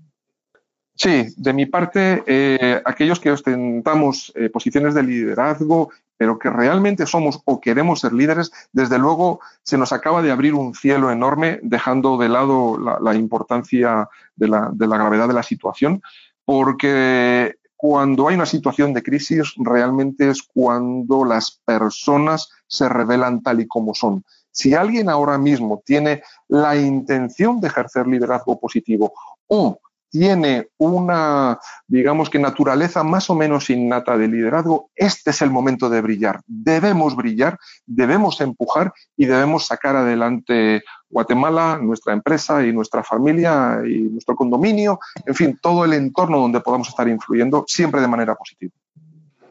Sí, 0.99 1.33
de 1.37 1.52
mi 1.52 1.64
parte, 1.64 2.25
eh, 2.26 2.83
aquellos 2.85 3.21
que 3.21 3.31
ostentamos 3.31 4.33
eh, 4.35 4.50
posiciones 4.50 4.95
de 4.95 5.05
liderazgo, 5.05 5.90
pero 6.17 6.40
que 6.40 6.50
realmente 6.50 7.07
somos 7.07 7.40
o 7.45 7.61
queremos 7.61 8.00
ser 8.00 8.12
líderes, 8.12 8.50
desde 8.73 8.99
luego 8.99 9.38
se 9.62 9.78
nos 9.78 9.93
acaba 9.93 10.23
de 10.23 10.33
abrir 10.33 10.55
un 10.55 10.75
cielo 10.75 11.12
enorme, 11.12 11.61
dejando 11.62 12.19
de 12.19 12.28
lado 12.28 12.76
la, 13.00 13.14
importancia 13.14 14.09
de 14.35 14.49
la, 14.49 14.71
de 14.73 14.88
la 14.88 14.97
gravedad 14.99 15.28
de 15.28 15.35
la 15.35 15.45
situación, 15.45 16.02
porque 16.45 17.55
cuando 17.76 18.26
hay 18.26 18.35
una 18.35 18.47
situación 18.47 18.93
de 18.93 19.05
crisis, 19.05 19.55
realmente 19.57 20.28
es 20.31 20.43
cuando 20.43 21.25
las 21.25 21.61
personas 21.64 22.50
se 22.67 22.88
revelan 22.88 23.40
tal 23.40 23.61
y 23.61 23.69
como 23.69 23.95
son. 23.95 24.25
Si 24.50 24.75
alguien 24.75 25.09
ahora 25.09 25.38
mismo 25.38 25.81
tiene 25.87 26.23
la 26.49 26.75
intención 26.75 27.61
de 27.61 27.69
ejercer 27.69 28.09
liderazgo 28.09 28.59
positivo 28.59 29.12
o 29.47 29.78
tiene 30.11 30.69
una, 30.79 31.59
digamos 31.87 32.31
que 32.31 32.38
naturaleza 32.38 33.03
más 33.03 33.31
o 33.31 33.35
menos 33.35 33.71
innata 33.71 34.17
de 34.17 34.29
liderazgo, 34.29 34.91
este 34.97 35.31
es 35.31 35.43
el 35.43 35.50
momento 35.50 35.88
de 35.91 36.00
brillar. 36.00 36.41
Debemos 36.47 37.17
brillar, 37.17 37.59
debemos 37.87 38.41
empujar 38.41 38.93
y 39.17 39.27
debemos 39.27 39.67
sacar 39.67 39.97
adelante 39.97 40.83
Guatemala, 41.11 41.79
nuestra 41.81 42.12
empresa 42.12 42.65
y 42.65 42.73
nuestra 42.73 43.03
familia 43.03 43.81
y 43.87 44.00
nuestro 44.00 44.37
condominio, 44.37 44.99
en 45.25 45.35
fin, 45.35 45.59
todo 45.61 45.85
el 45.85 45.95
entorno 45.95 46.38
donde 46.38 46.61
podamos 46.61 46.88
estar 46.88 47.09
influyendo 47.09 47.65
siempre 47.67 48.00
de 48.00 48.09
manera 48.09 48.35
positiva. 48.35 48.73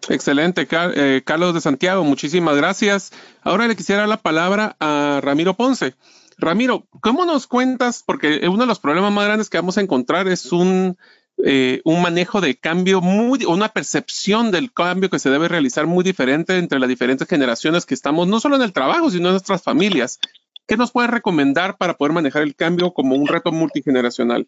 Excelente, 0.10 0.68
eh, 0.72 1.22
Carlos 1.26 1.54
de 1.54 1.62
Santiago, 1.62 2.04
muchísimas 2.04 2.56
gracias. 2.56 3.12
Ahora 3.42 3.68
le 3.68 3.76
quisiera 3.76 4.08
la 4.08 4.18
palabra 4.18 4.76
a 4.80 5.20
Ramiro 5.22 5.54
Ponce. 5.56 5.96
Ramiro, 6.38 6.88
¿cómo 7.02 7.26
nos 7.26 7.48
cuentas? 7.48 8.04
Porque 8.06 8.48
uno 8.48 8.60
de 8.60 8.68
los 8.68 8.80
problemas 8.80 9.12
más 9.12 9.26
grandes 9.26 9.50
que 9.50 9.58
vamos 9.58 9.78
a 9.78 9.82
encontrar 9.82 10.28
es 10.28 10.52
un, 10.52 10.98
eh, 11.44 11.82
un 11.84 12.02
manejo 12.02 12.42
de 12.42 12.56
cambio 12.56 13.02
muy, 13.02 13.46
una 13.46 13.70
percepción 13.70 14.52
del 14.52 14.72
cambio 14.72 15.10
que 15.10 15.20
se 15.20 15.30
debe 15.30 15.48
realizar 15.48 15.88
muy 15.88 16.04
diferente 16.04 16.58
entre 16.58 16.80
las 16.80 16.90
diferentes 16.90 17.28
generaciones 17.28 17.86
que 17.86 17.94
estamos, 17.94 18.28
no 18.28 18.40
solo 18.40 18.56
en 18.56 18.62
el 18.62 18.74
trabajo, 18.74 19.10
sino 19.10 19.28
en 19.28 19.34
nuestras 19.34 19.64
familias. 19.64 20.20
¿Qué 20.68 20.78
nos 20.78 20.92
puedes 20.92 21.10
recomendar 21.10 21.78
para 21.78 21.96
poder 21.96 22.14
manejar 22.14 22.44
el 22.44 22.56
cambio 22.56 22.94
como 22.94 23.16
un 23.16 23.28
reto 23.28 23.52
multigeneracional? 23.52 24.48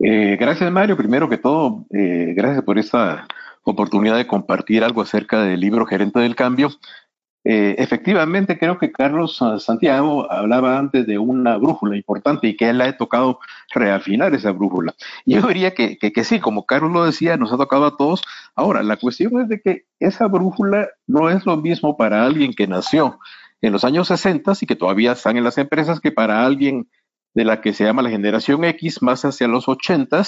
Eh, 0.00 0.36
gracias, 0.38 0.70
Mario. 0.70 0.96
Primero 0.96 1.28
que 1.28 1.38
todo, 1.38 1.86
eh, 1.92 2.32
gracias 2.36 2.64
por 2.64 2.78
esta 2.78 3.26
oportunidad 3.62 4.16
de 4.16 4.26
compartir 4.26 4.84
algo 4.84 5.02
acerca 5.02 5.42
del 5.42 5.60
libro 5.60 5.86
Gerente 5.86 6.20
del 6.20 6.36
Cambio. 6.36 6.70
Eh, 7.44 7.76
efectivamente, 7.78 8.58
creo 8.58 8.78
que 8.78 8.92
Carlos 8.92 9.40
Santiago 9.58 10.30
hablaba 10.30 10.78
antes 10.78 11.06
de 11.06 11.18
una 11.18 11.56
brújula 11.56 11.96
importante 11.96 12.48
y 12.48 12.56
que 12.56 12.68
él 12.68 12.78
le 12.78 12.84
ha 12.84 12.96
tocado 12.96 13.38
reafinar 13.72 14.34
esa 14.34 14.50
brújula. 14.52 14.94
Yo 15.24 15.40
diría 15.42 15.72
que, 15.72 15.98
que, 15.98 16.24
sí, 16.24 16.40
como 16.40 16.66
Carlos 16.66 16.92
lo 16.92 17.04
decía, 17.04 17.36
nos 17.36 17.52
ha 17.52 17.56
tocado 17.56 17.86
a 17.86 17.96
todos. 17.96 18.22
Ahora, 18.54 18.82
la 18.82 18.96
cuestión 18.96 19.40
es 19.40 19.48
de 19.48 19.60
que 19.60 19.86
esa 20.00 20.26
brújula 20.26 20.88
no 21.06 21.30
es 21.30 21.46
lo 21.46 21.56
mismo 21.56 21.96
para 21.96 22.24
alguien 22.24 22.52
que 22.52 22.66
nació 22.66 23.18
en 23.60 23.72
los 23.72 23.84
años 23.84 24.08
60 24.08 24.52
y 24.60 24.66
que 24.66 24.76
todavía 24.76 25.12
están 25.12 25.36
en 25.36 25.44
las 25.44 25.58
empresas 25.58 26.00
que 26.00 26.12
para 26.12 26.44
alguien 26.44 26.88
de 27.34 27.44
la 27.44 27.60
que 27.60 27.72
se 27.72 27.84
llama 27.84 28.02
la 28.02 28.10
generación 28.10 28.64
X, 28.64 29.00
más 29.02 29.24
hacia 29.24 29.48
los 29.48 29.68
80 29.68 30.22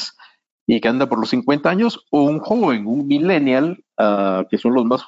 y 0.67 0.81
que 0.81 0.89
anda 0.89 1.09
por 1.09 1.19
los 1.19 1.31
50 1.31 1.69
años, 1.69 2.07
o 2.11 2.23
un 2.23 2.39
joven, 2.39 2.87
un 2.87 3.07
millennial, 3.07 3.85
ah, 3.99 4.45
que 4.49 4.59
son 4.59 4.75
los 4.75 4.85
más, 4.85 5.03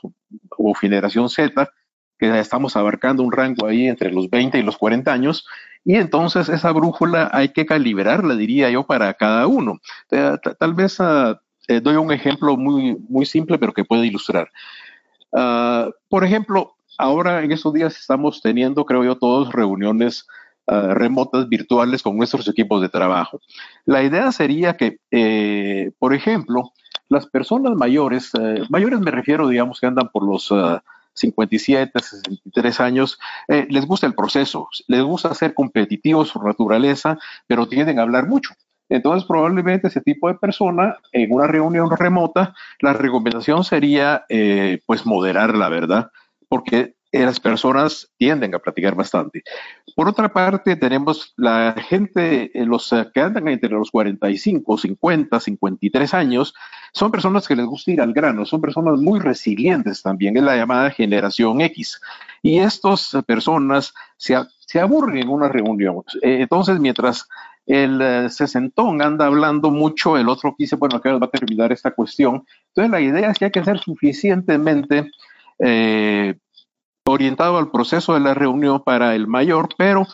o 0.59 0.75
generación 0.75 1.29
Z, 1.29 1.71
que 2.23 2.39
estamos 2.39 2.77
abarcando 2.77 3.25
un 3.25 3.33
rango 3.33 3.67
ahí 3.67 3.89
entre 3.89 4.13
los 4.13 4.31
20 4.31 4.57
y 4.57 4.63
los 4.63 4.79
40 4.79 5.13
años, 5.13 5.45
y 5.85 5.97
entonces 5.97 6.49
esa 6.49 6.71
brújula 6.71 7.29
hay 7.33 7.49
que 7.49 7.67
calibrarla, 7.67 8.37
diría 8.37 8.71
yo, 8.71 8.85
para 8.85 9.13
cada 9.15 9.49
uno. 9.49 9.81
Tal 10.09 10.75
vez 10.75 11.01
uh, 11.01 11.37
doy 11.83 11.97
un 11.97 12.13
ejemplo 12.13 12.57
muy, 12.57 12.97
muy 13.09 13.27
simple, 13.27 13.59
pero 13.59 13.73
que 13.73 13.85
puede 13.85 14.07
ilustrar. 14.07 14.53
Uh, 15.33 15.91
por 16.09 16.25
ejemplo, 16.25 16.77
ahora 16.97 17.43
en 17.43 17.51
estos 17.51 17.73
días 17.73 17.99
estamos 17.99 18.41
teniendo, 18.41 18.85
creo 18.85 19.03
yo, 19.03 19.17
todos 19.17 19.53
reuniones 19.53 20.29
uh, 20.69 20.95
remotas 20.95 21.49
virtuales 21.49 22.05
con 22.05 22.17
nuestros 22.17 22.47
equipos 22.47 22.81
de 22.83 22.89
trabajo. 22.89 23.41
La 23.85 24.05
idea 24.05 24.31
sería 24.31 24.77
que, 24.77 24.99
eh, 25.11 25.91
por 25.99 26.15
ejemplo, 26.15 26.71
las 27.09 27.27
personas 27.27 27.75
mayores, 27.75 28.31
mayores 28.71 29.01
me 29.01 29.11
refiero, 29.11 29.49
digamos, 29.49 29.81
que 29.81 29.87
andan 29.87 30.09
por 30.11 30.25
los 30.25 30.53
57, 31.15 31.99
63 31.99 32.81
años, 32.81 33.19
eh, 33.49 33.67
les 33.71 33.87
gusta 33.87 34.07
el 34.07 34.15
proceso, 34.15 34.69
les 34.89 35.03
gusta 35.03 35.35
ser 35.35 35.55
competitivos, 35.55 36.29
su 36.29 36.43
naturaleza, 36.43 37.19
pero 37.47 37.69
tienden 37.69 37.99
a 37.99 38.03
hablar 38.03 38.27
mucho. 38.27 38.55
Entonces, 38.89 39.27
probablemente 39.27 39.89
ese 39.89 40.03
tipo 40.03 40.29
de 40.29 40.35
persona, 40.35 40.97
en 41.13 41.33
una 41.33 41.47
reunión 41.47 41.91
remota, 41.91 42.55
la 42.81 42.93
recomendación 42.93 43.65
sería, 43.65 44.25
eh, 44.29 44.81
pues, 44.87 45.07
moderar 45.07 45.57
la 45.57 45.69
verdad, 45.71 46.11
porque 46.49 46.95
eh, 47.13 47.27
las 47.27 47.39
personas 47.39 48.11
tienden 48.17 48.55
a 48.55 48.59
platicar 48.59 48.95
bastante. 48.95 49.43
Por 49.95 50.09
otra 50.09 50.33
parte, 50.33 50.77
tenemos 50.77 51.35
la 51.37 51.75
gente, 51.87 52.51
eh, 52.59 52.65
los 52.65 52.91
eh, 52.95 53.07
que 53.13 53.21
andan 53.21 53.49
entre 53.49 53.69
los 53.69 53.91
45, 53.91 54.79
50, 54.79 55.39
53 55.39 56.15
años, 56.15 56.55
son 56.95 57.11
personas 57.11 57.47
que 57.47 57.55
les 57.55 57.67
gusta 57.67 57.91
ir 57.91 58.01
al 58.01 58.15
grano, 58.15 58.47
son 58.47 58.63
personas 58.63 58.99
muy 58.99 59.21
resilientes 59.21 60.03
también, 60.03 60.39
es 60.39 60.43
la 60.43 60.57
llamada 60.57 60.91
generación 60.91 61.61
X. 61.61 62.01
Y 62.41 62.61
estas 62.61 63.15
personas 63.27 63.93
se, 64.17 64.35
se 64.59 64.81
aburren 64.81 65.19
en 65.19 65.29
una 65.29 65.49
reunión. 65.49 66.03
Entonces, 66.23 66.81
mientras 66.81 67.29
el 67.67 68.31
sesentón 68.31 69.03
anda 69.03 69.27
hablando 69.27 69.71
mucho, 69.71 70.17
el 70.17 70.31
otro 70.31 70.57
dice, 70.59 70.77
bueno, 70.77 70.97
acá 70.97 71.17
va 71.19 71.27
a 71.27 71.31
terminar 71.31 71.73
esta 71.73 71.91
cuestión. 71.91 72.45
Entonces, 72.69 72.91
la 72.91 73.01
idea 73.03 73.31
es 73.31 73.39
que 73.39 73.45
hay 73.45 73.51
que 73.51 73.65
ser 73.65 73.79
suficientemente 73.79 75.11
eh, 75.59 76.35
orientado 77.05 77.59
al 77.59 77.71
proceso 77.71 78.15
de 78.15 78.21
la 78.21 78.35
reunión 78.35 78.83
para 78.83 79.15
el 79.15 79.27
mayor, 79.27 79.69
pero 79.77 80.07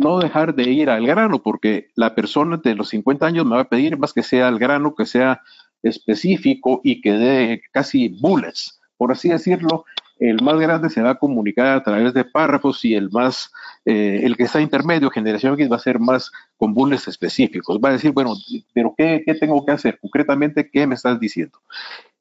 no 0.00 0.18
dejar 0.18 0.54
de 0.54 0.70
ir 0.70 0.90
al 0.90 1.06
grano, 1.06 1.42
porque 1.42 1.90
la 1.94 2.14
persona 2.14 2.56
de 2.56 2.74
los 2.74 2.88
50 2.88 3.26
años 3.26 3.46
me 3.46 3.56
va 3.56 3.62
a 3.62 3.68
pedir 3.68 3.98
más 3.98 4.12
que 4.12 4.22
sea 4.22 4.48
al 4.48 4.58
grano, 4.58 4.94
que 4.94 5.06
sea 5.06 5.42
específico 5.82 6.80
y 6.82 7.00
que 7.00 7.12
dé 7.12 7.62
casi 7.72 8.08
bullets, 8.08 8.80
por 8.96 9.12
así 9.12 9.28
decirlo. 9.28 9.84
El 10.18 10.40
más 10.40 10.56
grande 10.60 10.88
se 10.88 11.02
va 11.02 11.10
a 11.10 11.18
comunicar 11.18 11.66
a 11.66 11.82
través 11.82 12.14
de 12.14 12.24
párrafos 12.24 12.84
y 12.84 12.94
el 12.94 13.10
más, 13.10 13.50
eh, 13.84 14.20
el 14.22 14.36
que 14.36 14.44
está 14.44 14.60
intermedio, 14.60 15.10
generación 15.10 15.54
X, 15.54 15.70
va 15.70 15.76
a 15.76 15.80
ser 15.80 15.98
más 15.98 16.30
con 16.56 16.74
bullets 16.74 17.08
específicos. 17.08 17.80
Va 17.84 17.88
a 17.88 17.92
decir, 17.92 18.12
bueno, 18.12 18.34
pero 18.72 18.94
¿qué, 18.96 19.24
qué 19.26 19.34
tengo 19.34 19.66
que 19.66 19.72
hacer? 19.72 19.98
Concretamente, 20.00 20.70
¿qué 20.70 20.86
me 20.86 20.94
estás 20.94 21.18
diciendo? 21.18 21.58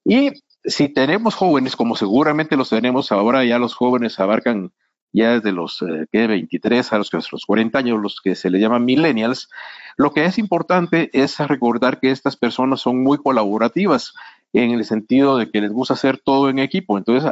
Y 0.05 0.31
si 0.63 0.89
tenemos 0.89 1.35
jóvenes, 1.35 1.75
como 1.75 1.95
seguramente 1.95 2.57
los 2.57 2.69
tenemos 2.69 3.11
ahora, 3.11 3.43
ya 3.43 3.59
los 3.59 3.73
jóvenes 3.73 4.19
abarcan 4.19 4.71
ya 5.13 5.33
desde 5.33 5.51
los 5.51 5.83
23 6.11 6.85
eh, 6.91 6.95
a 6.95 6.97
los, 6.97 7.11
los 7.13 7.45
40 7.45 7.77
años, 7.77 8.01
los 8.01 8.21
que 8.21 8.35
se 8.35 8.49
le 8.49 8.59
llaman 8.59 8.85
millennials, 8.85 9.49
lo 9.97 10.11
que 10.13 10.25
es 10.25 10.37
importante 10.37 11.09
es 11.13 11.37
recordar 11.39 11.99
que 11.99 12.11
estas 12.11 12.37
personas 12.37 12.81
son 12.81 13.03
muy 13.03 13.17
colaborativas 13.17 14.13
en 14.53 14.71
el 14.71 14.85
sentido 14.85 15.37
de 15.37 15.49
que 15.49 15.61
les 15.61 15.71
gusta 15.71 15.95
hacer 15.95 16.17
todo 16.17 16.49
en 16.49 16.59
equipo. 16.59 16.97
Entonces, 16.97 17.31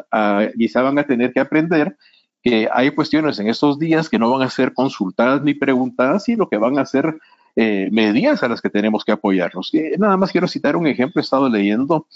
quizá 0.57 0.81
van 0.81 0.99
a 0.99 1.03
tener 1.03 1.33
que 1.33 1.39
aprender 1.39 1.97
que 2.41 2.69
hay 2.71 2.91
cuestiones 2.91 3.39
en 3.39 3.49
estos 3.49 3.79
días 3.79 4.09
que 4.09 4.19
no 4.19 4.29
van 4.31 4.41
a 4.41 4.49
ser 4.49 4.73
consultadas 4.73 5.41
ni 5.43 5.53
preguntadas, 5.53 6.23
sino 6.23 6.47
que 6.47 6.57
van 6.57 6.79
a 6.79 6.85
ser 6.85 7.19
eh, 7.55 7.89
medidas 7.91 8.43
a 8.43 8.47
las 8.47 8.61
que 8.61 8.69
tenemos 8.69 9.03
que 9.03 9.11
apoyarnos. 9.11 9.71
nada 9.97 10.15
más 10.15 10.31
quiero 10.31 10.47
citar 10.47 10.75
un 10.75 10.87
ejemplo, 10.87 11.19
he 11.19 11.23
estado 11.23 11.49
leyendo 11.49 12.07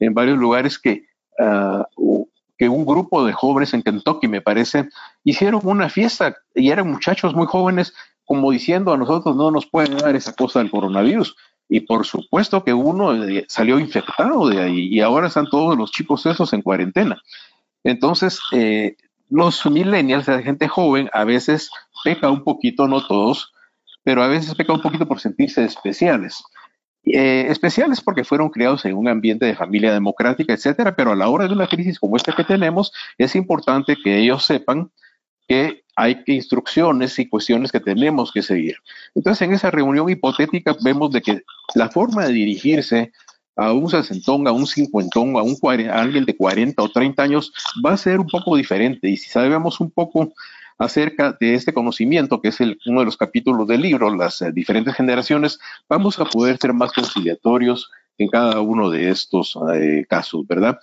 en 0.00 0.14
varios 0.14 0.38
lugares 0.38 0.78
que, 0.78 1.04
ah, 1.38 1.86
que 2.56 2.68
un 2.68 2.84
grupo 2.84 3.24
de 3.24 3.32
jóvenes 3.32 3.72
en 3.74 3.82
Kentucky, 3.82 4.28
me 4.28 4.40
parece, 4.40 4.88
hicieron 5.24 5.60
una 5.64 5.88
fiesta 5.88 6.36
y 6.54 6.70
eran 6.70 6.90
muchachos 6.90 7.34
muy 7.34 7.46
jóvenes, 7.46 7.94
como 8.24 8.50
diciendo 8.50 8.92
a 8.92 8.96
nosotros 8.96 9.36
no 9.36 9.50
nos 9.50 9.66
puede 9.66 9.94
dar 9.94 10.14
esa 10.16 10.32
cosa 10.34 10.58
del 10.58 10.70
coronavirus. 10.70 11.36
Y 11.68 11.80
por 11.80 12.06
supuesto 12.06 12.64
que 12.64 12.72
uno 12.72 13.24
eh, 13.24 13.44
salió 13.48 13.78
infectado 13.78 14.48
de 14.48 14.60
ahí 14.60 14.88
y 14.88 15.00
ahora 15.00 15.28
están 15.28 15.48
todos 15.50 15.76
los 15.76 15.92
chicos 15.92 16.24
esos 16.26 16.52
en 16.52 16.62
cuarentena. 16.62 17.20
Entonces, 17.84 18.40
eh, 18.52 18.96
los 19.28 19.64
millennials, 19.66 20.26
la 20.26 20.42
gente 20.42 20.66
joven, 20.66 21.10
a 21.12 21.24
veces 21.24 21.70
peca 22.04 22.30
un 22.30 22.42
poquito, 22.42 22.88
no 22.88 23.06
todos, 23.06 23.52
pero 24.02 24.22
a 24.22 24.28
veces 24.28 24.54
peca 24.54 24.72
un 24.72 24.80
poquito 24.80 25.06
por 25.06 25.20
sentirse 25.20 25.64
especiales. 25.64 26.42
Eh, 27.12 27.46
especiales 27.48 28.00
porque 28.00 28.24
fueron 28.24 28.50
criados 28.50 28.84
en 28.84 28.94
un 28.94 29.08
ambiente 29.08 29.46
de 29.46 29.54
familia 29.54 29.92
democrática, 29.92 30.52
etcétera, 30.52 30.94
pero 30.94 31.12
a 31.12 31.16
la 31.16 31.28
hora 31.28 31.46
de 31.46 31.54
una 31.54 31.66
crisis 31.66 31.98
como 31.98 32.16
esta 32.16 32.32
que 32.32 32.44
tenemos, 32.44 32.92
es 33.16 33.34
importante 33.34 33.96
que 34.02 34.18
ellos 34.18 34.44
sepan 34.44 34.90
que 35.46 35.84
hay 35.96 36.22
instrucciones 36.26 37.18
y 37.18 37.28
cuestiones 37.28 37.72
que 37.72 37.80
tenemos 37.80 38.30
que 38.30 38.42
seguir. 38.42 38.76
Entonces, 39.14 39.42
en 39.42 39.54
esa 39.54 39.70
reunión 39.70 40.08
hipotética 40.08 40.76
vemos 40.82 41.10
de 41.10 41.22
que 41.22 41.42
la 41.74 41.88
forma 41.88 42.26
de 42.26 42.32
dirigirse 42.32 43.12
a 43.56 43.72
un 43.72 43.90
sesentón, 43.90 44.46
a 44.46 44.52
un 44.52 44.66
cincuentón, 44.66 45.36
a, 45.36 45.42
un 45.42 45.56
a 45.90 46.00
alguien 46.00 46.24
de 46.24 46.36
40 46.36 46.80
o 46.80 46.88
30 46.88 47.22
años 47.22 47.52
va 47.84 47.92
a 47.92 47.96
ser 47.96 48.20
un 48.20 48.28
poco 48.28 48.56
diferente. 48.56 49.08
Y 49.08 49.16
si 49.16 49.30
sabemos 49.30 49.80
un 49.80 49.90
poco 49.90 50.32
acerca 50.78 51.36
de 51.38 51.54
este 51.54 51.74
conocimiento, 51.74 52.40
que 52.40 52.48
es 52.48 52.60
el, 52.60 52.78
uno 52.86 53.00
de 53.00 53.06
los 53.06 53.16
capítulos 53.16 53.66
del 53.66 53.82
libro, 53.82 54.14
las 54.14 54.40
eh, 54.42 54.52
diferentes 54.52 54.94
generaciones, 54.94 55.58
vamos 55.88 56.18
a 56.20 56.24
poder 56.24 56.56
ser 56.58 56.72
más 56.72 56.92
conciliatorios 56.92 57.90
en 58.16 58.28
cada 58.28 58.60
uno 58.60 58.88
de 58.88 59.10
estos 59.10 59.58
eh, 59.74 60.06
casos, 60.08 60.46
¿verdad? 60.46 60.78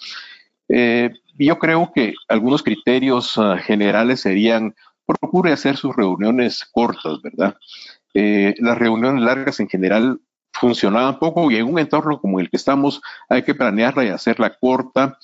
Eh, 0.67 1.11
yo 1.37 1.57
creo 1.59 1.91
que 1.93 2.13
algunos 2.27 2.63
criterios 2.63 3.37
ah, 3.37 3.57
generales 3.57 4.21
serían, 4.21 4.75
procure 5.05 5.51
hacer 5.51 5.77
sus 5.77 5.95
reuniones 5.95 6.65
cortas, 6.71 7.21
¿verdad? 7.21 7.55
las 8.13 8.77
reuniones 8.77 9.21
largas 9.21 9.59
en 9.59 9.67
general 9.67 10.21
funcionaban 10.53 11.19
poco 11.19 11.51
y 11.51 11.57
en 11.57 11.65
un 11.65 11.79
entorno 11.79 12.21
como 12.21 12.39
el 12.39 12.49
que 12.49 12.55
estamos 12.55 13.01
hay 13.27 13.43
que 13.43 13.53
planearla 13.53 14.05
y 14.05 14.07
hacerla 14.07 14.55
corta, 14.57 15.19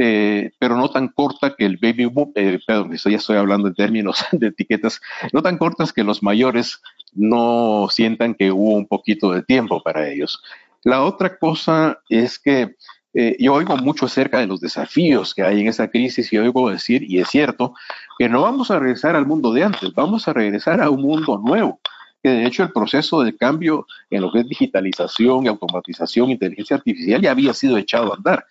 eh, 0.00 0.52
pero 0.60 0.76
no 0.76 0.88
tan 0.90 1.08
corta 1.08 1.56
que 1.56 1.66
el 1.66 1.76
baby 1.76 2.04
boom, 2.04 2.30
eh, 2.36 2.60
perdón, 2.64 2.96
ya 2.96 3.16
estoy 3.16 3.36
hablando 3.36 3.66
en 3.66 3.74
términos 3.74 4.24
de 4.32 4.46
etiquetas, 4.46 5.00
no 5.32 5.42
tan 5.42 5.58
cortas 5.58 5.92
que 5.92 6.04
los 6.04 6.22
mayores 6.22 6.80
no 7.14 7.88
sientan 7.90 8.36
que 8.36 8.52
hubo 8.52 8.76
un 8.76 8.86
poquito 8.86 9.32
de 9.32 9.42
tiempo 9.42 9.82
para 9.82 10.08
ellos. 10.08 10.40
La 10.84 11.02
otra 11.02 11.36
cosa 11.36 11.98
es 12.08 12.38
que 12.38 12.76
eh, 13.12 13.36
yo 13.40 13.54
oigo 13.54 13.76
mucho 13.76 14.06
acerca 14.06 14.38
de 14.38 14.46
los 14.46 14.60
desafíos 14.60 15.34
que 15.34 15.42
hay 15.42 15.62
en 15.62 15.66
esa 15.66 15.88
crisis 15.88 16.32
y 16.32 16.38
oigo 16.38 16.70
decir, 16.70 17.02
y 17.02 17.18
es 17.18 17.28
cierto, 17.28 17.74
que 18.20 18.28
no 18.28 18.42
vamos 18.42 18.70
a 18.70 18.78
regresar 18.78 19.16
al 19.16 19.26
mundo 19.26 19.52
de 19.52 19.64
antes, 19.64 19.92
vamos 19.94 20.28
a 20.28 20.32
regresar 20.32 20.80
a 20.80 20.90
un 20.90 21.02
mundo 21.02 21.42
nuevo 21.44 21.80
que 22.22 22.30
de 22.30 22.46
hecho 22.46 22.64
el 22.64 22.72
proceso 22.72 23.22
de 23.22 23.36
cambio 23.36 23.86
en 24.10 24.22
lo 24.22 24.32
que 24.32 24.40
es 24.40 24.48
digitalización 24.48 25.46
automatización, 25.46 26.30
inteligencia 26.30 26.76
artificial 26.76 27.22
ya 27.22 27.30
había 27.30 27.54
sido 27.54 27.78
echado 27.78 28.12
a 28.12 28.16
andar 28.16 28.44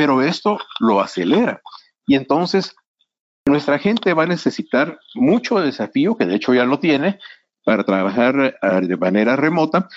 pero 0.00 0.22
esto 0.22 0.58
lo 0.78 1.02
acelera. 1.02 1.60
Y 2.06 2.14
entonces 2.14 2.74
nuestra 3.44 3.78
gente 3.78 4.14
va 4.14 4.22
a 4.22 4.28
necesitar 4.28 4.98
mucho 5.14 5.60
desafío, 5.60 6.16
que 6.16 6.24
de 6.24 6.36
hecho 6.36 6.54
ya 6.54 6.64
lo 6.64 6.78
tiene, 6.78 7.18
para 7.66 7.84
trabajar 7.84 8.56
ah, 8.62 8.80
de 8.80 8.96
manera 8.96 9.36
remota. 9.36 9.90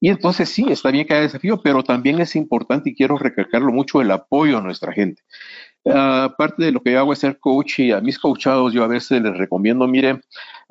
Y 0.00 0.08
entonces 0.08 0.48
sí, 0.48 0.66
está 0.68 0.90
bien 0.90 1.06
que 1.06 1.14
haya 1.14 1.22
desafío, 1.22 1.62
pero 1.62 1.84
también 1.84 2.20
es 2.20 2.34
importante, 2.34 2.90
y 2.90 2.96
quiero 2.96 3.16
recalcarlo 3.16 3.70
mucho, 3.70 4.00
el 4.00 4.10
apoyo 4.10 4.58
a 4.58 4.60
nuestra 4.60 4.92
gente. 4.92 5.22
Aparte 5.84 6.64
de 6.64 6.72
lo 6.72 6.82
que 6.82 6.90
yo 6.90 6.98
hago 6.98 7.12
es 7.12 7.20
ser 7.20 7.38
coach 7.38 7.78
y 7.78 7.92
a 7.92 8.00
mis 8.00 8.18
coachados 8.18 8.72
yo 8.72 8.82
a 8.82 8.88
veces 8.88 9.22
les 9.22 9.38
recomiendo, 9.38 9.86
mire, 9.86 10.20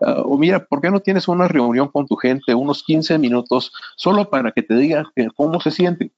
ah, 0.02 0.24
o 0.26 0.38
mira, 0.38 0.66
¿por 0.66 0.82
qué 0.82 0.92
no 0.92 1.00
tienes 1.00 1.30
una 1.30 1.48
reunión 1.48 1.88
con 1.88 2.06
tu 2.06 2.18
gente, 2.18 2.54
unos 2.54 2.84
15 2.84 3.18
minutos, 3.18 3.72
solo 3.96 4.30
para 4.30 4.52
que 4.52 4.62
te 4.62 4.76
digan 4.76 5.06
cómo 5.38 5.62
se 5.62 5.72
sienten? 5.72 6.12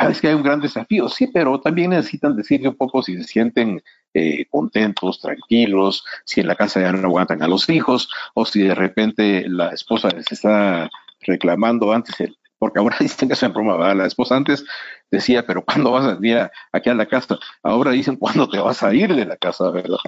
Ah, 0.00 0.10
es 0.10 0.20
que 0.20 0.28
hay 0.28 0.34
un 0.34 0.44
gran 0.44 0.60
desafío, 0.60 1.08
sí, 1.08 1.26
pero 1.26 1.60
también 1.60 1.90
necesitan 1.90 2.36
decirle 2.36 2.68
un 2.68 2.76
poco 2.76 3.02
si 3.02 3.16
se 3.16 3.24
sienten 3.24 3.82
eh, 4.14 4.46
contentos, 4.48 5.20
tranquilos, 5.20 6.04
si 6.24 6.40
en 6.40 6.46
la 6.46 6.54
casa 6.54 6.80
ya 6.80 6.92
no 6.92 7.08
aguantan 7.08 7.42
a 7.42 7.48
los 7.48 7.68
hijos, 7.68 8.08
o 8.34 8.46
si 8.46 8.62
de 8.62 8.76
repente 8.76 9.48
la 9.48 9.70
esposa 9.70 10.08
les 10.10 10.30
está 10.30 10.88
reclamando 11.22 11.92
antes, 11.92 12.14
porque 12.60 12.78
ahora 12.78 12.96
dicen 13.00 13.28
que 13.28 13.34
es 13.34 13.42
una 13.42 13.52
broma, 13.52 13.92
la 13.92 14.06
esposa 14.06 14.36
antes 14.36 14.64
decía, 15.10 15.44
pero 15.44 15.64
¿cuándo 15.64 15.90
vas 15.90 16.04
a 16.04 16.14
venir 16.14 16.48
aquí 16.70 16.90
a 16.90 16.94
la 16.94 17.06
casa? 17.06 17.36
Ahora 17.64 17.90
dicen, 17.90 18.14
¿cuándo 18.14 18.48
te 18.48 18.58
vas 18.58 18.84
a 18.84 18.94
ir 18.94 19.12
de 19.12 19.24
la 19.24 19.36
casa, 19.36 19.68
verdad? 19.70 19.98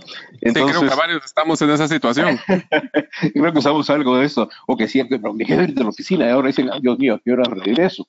Entonces, 0.41 0.77
sí, 0.77 0.79
creo 0.79 0.91
que 0.91 0.97
varios 0.97 1.25
estamos 1.25 1.61
en 1.63 1.71
esa 1.71 1.89
situación. 1.89 2.39
creo 3.35 3.53
que 3.53 3.59
usamos 3.59 3.91
algo 3.91 4.19
de 4.19 4.27
eso, 4.27 4.49
o 4.69 4.77
que 4.77 4.87
siempre, 4.87 5.19
pero 5.19 5.35
me 5.35 5.45
quedé 5.45 5.67
de 5.67 5.83
la 5.83 5.89
oficina 5.89 6.27
y 6.27 6.31
ahora 6.31 6.47
dicen, 6.47 6.71
Dios 6.81 6.97
mío, 6.97 7.15
¿a 7.15 7.19
qué 7.19 7.33
hora 7.33 7.43
regreso? 7.45 8.07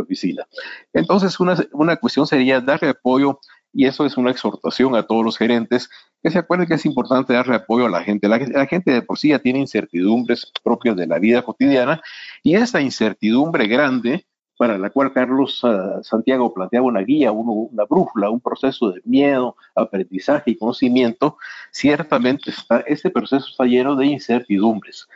Oficina. 0.00 0.46
Entonces, 0.92 1.38
una, 1.40 1.56
una 1.72 1.96
cuestión 1.96 2.26
sería 2.26 2.60
darle 2.60 2.90
apoyo 2.90 3.40
y 3.76 3.84
eso 3.84 4.06
es 4.06 4.16
una 4.16 4.30
exhortación 4.30 4.96
a 4.96 5.02
todos 5.02 5.22
los 5.22 5.36
gerentes 5.36 5.90
que 6.22 6.30
se 6.30 6.38
acuerden 6.38 6.66
que 6.66 6.74
es 6.74 6.86
importante 6.86 7.34
darle 7.34 7.56
apoyo 7.56 7.84
a 7.84 7.90
la 7.90 8.02
gente. 8.02 8.26
La, 8.26 8.66
gente 8.66 8.90
de 8.90 9.02
por 9.02 9.18
sí 9.18 9.28
ya 9.28 9.38
tiene 9.38 9.58
incertidumbres 9.58 10.50
propias 10.64 10.96
de 10.96 11.06
la 11.06 11.18
vida 11.18 11.42
cotidiana 11.42 12.00
y 12.42 12.54
esta 12.54 12.80
incertidumbre 12.80 13.66
grande 13.66 14.26
para 14.56 14.78
la 14.78 14.88
cual 14.88 15.12
Carlos 15.12 15.60
ah, 15.62 16.00
Santiago 16.02 16.54
planteaba 16.54 16.86
una 16.86 17.00
guía, 17.00 17.32
una 17.32 17.84
brújula, 17.84 18.30
un 18.30 18.40
proceso 18.40 18.92
de 18.92 19.02
miedo, 19.04 19.56
aprendizaje 19.74 20.52
y 20.52 20.56
conocimiento, 20.56 21.36
ciertamente 21.70 22.52
este 22.86 23.10
proceso 23.10 23.46
está 23.50 23.64
lleno 23.64 23.94
de 23.94 24.06
incertidumbres. 24.06 25.06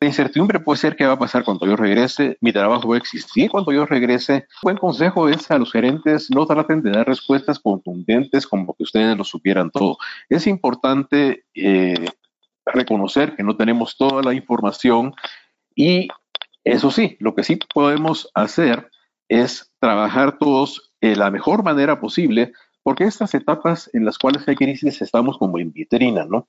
La 0.00 0.08
incertidumbre 0.08 0.60
puede 0.60 0.78
ser 0.78 0.96
qué 0.96 1.04
va 1.04 1.12
a 1.12 1.18
pasar 1.18 1.44
cuando 1.44 1.66
yo 1.66 1.76
regrese, 1.76 2.38
mi 2.40 2.54
trabajo 2.54 2.88
va 2.88 2.94
a 2.94 2.98
existir 2.98 3.50
cuando 3.50 3.70
yo 3.70 3.84
regrese. 3.84 4.46
Buen 4.62 4.78
consejo 4.78 5.28
es 5.28 5.50
a 5.50 5.58
los 5.58 5.70
gerentes 5.70 6.30
no 6.30 6.46
traten 6.46 6.80
de 6.82 6.90
dar 6.90 7.06
respuestas 7.06 7.58
contundentes 7.58 8.46
como 8.46 8.74
que 8.74 8.84
ustedes 8.84 9.14
lo 9.14 9.24
supieran 9.24 9.70
todo. 9.70 9.98
Es 10.30 10.46
importante 10.46 11.44
eh, 11.54 12.06
reconocer 12.64 13.36
que 13.36 13.42
no 13.42 13.58
tenemos 13.58 13.98
toda 13.98 14.22
la 14.22 14.32
información 14.32 15.12
y 15.74 16.08
eso 16.64 16.90
sí, 16.90 17.18
lo 17.20 17.34
que 17.34 17.44
sí 17.44 17.56
podemos 17.56 18.30
hacer 18.34 18.90
es 19.28 19.70
trabajar 19.80 20.38
todos 20.38 20.94
de 21.02 21.14
la 21.14 21.30
mejor 21.30 21.62
manera 21.62 22.00
posible 22.00 22.52
porque 22.82 23.04
estas 23.04 23.34
etapas 23.34 23.90
en 23.92 24.06
las 24.06 24.18
cuales 24.18 24.48
hay 24.48 24.56
crisis 24.56 25.02
estamos 25.02 25.36
como 25.36 25.58
en 25.58 25.72
vitrina, 25.72 26.24
¿no? 26.24 26.46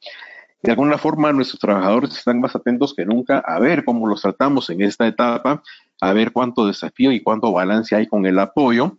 De 0.61 0.71
alguna 0.71 0.97
forma 0.97 1.33
nuestros 1.33 1.59
trabajadores 1.59 2.15
están 2.15 2.39
más 2.39 2.55
atentos 2.55 2.93
que 2.93 3.05
nunca 3.05 3.39
a 3.39 3.59
ver 3.59 3.83
cómo 3.83 4.07
los 4.07 4.21
tratamos 4.21 4.69
en 4.69 4.81
esta 4.81 5.07
etapa, 5.07 5.63
a 5.99 6.13
ver 6.13 6.31
cuánto 6.31 6.67
desafío 6.67 7.11
y 7.11 7.21
cuánto 7.21 7.51
balance 7.51 7.95
hay 7.95 8.07
con 8.07 8.25
el 8.25 8.37
apoyo, 8.39 8.97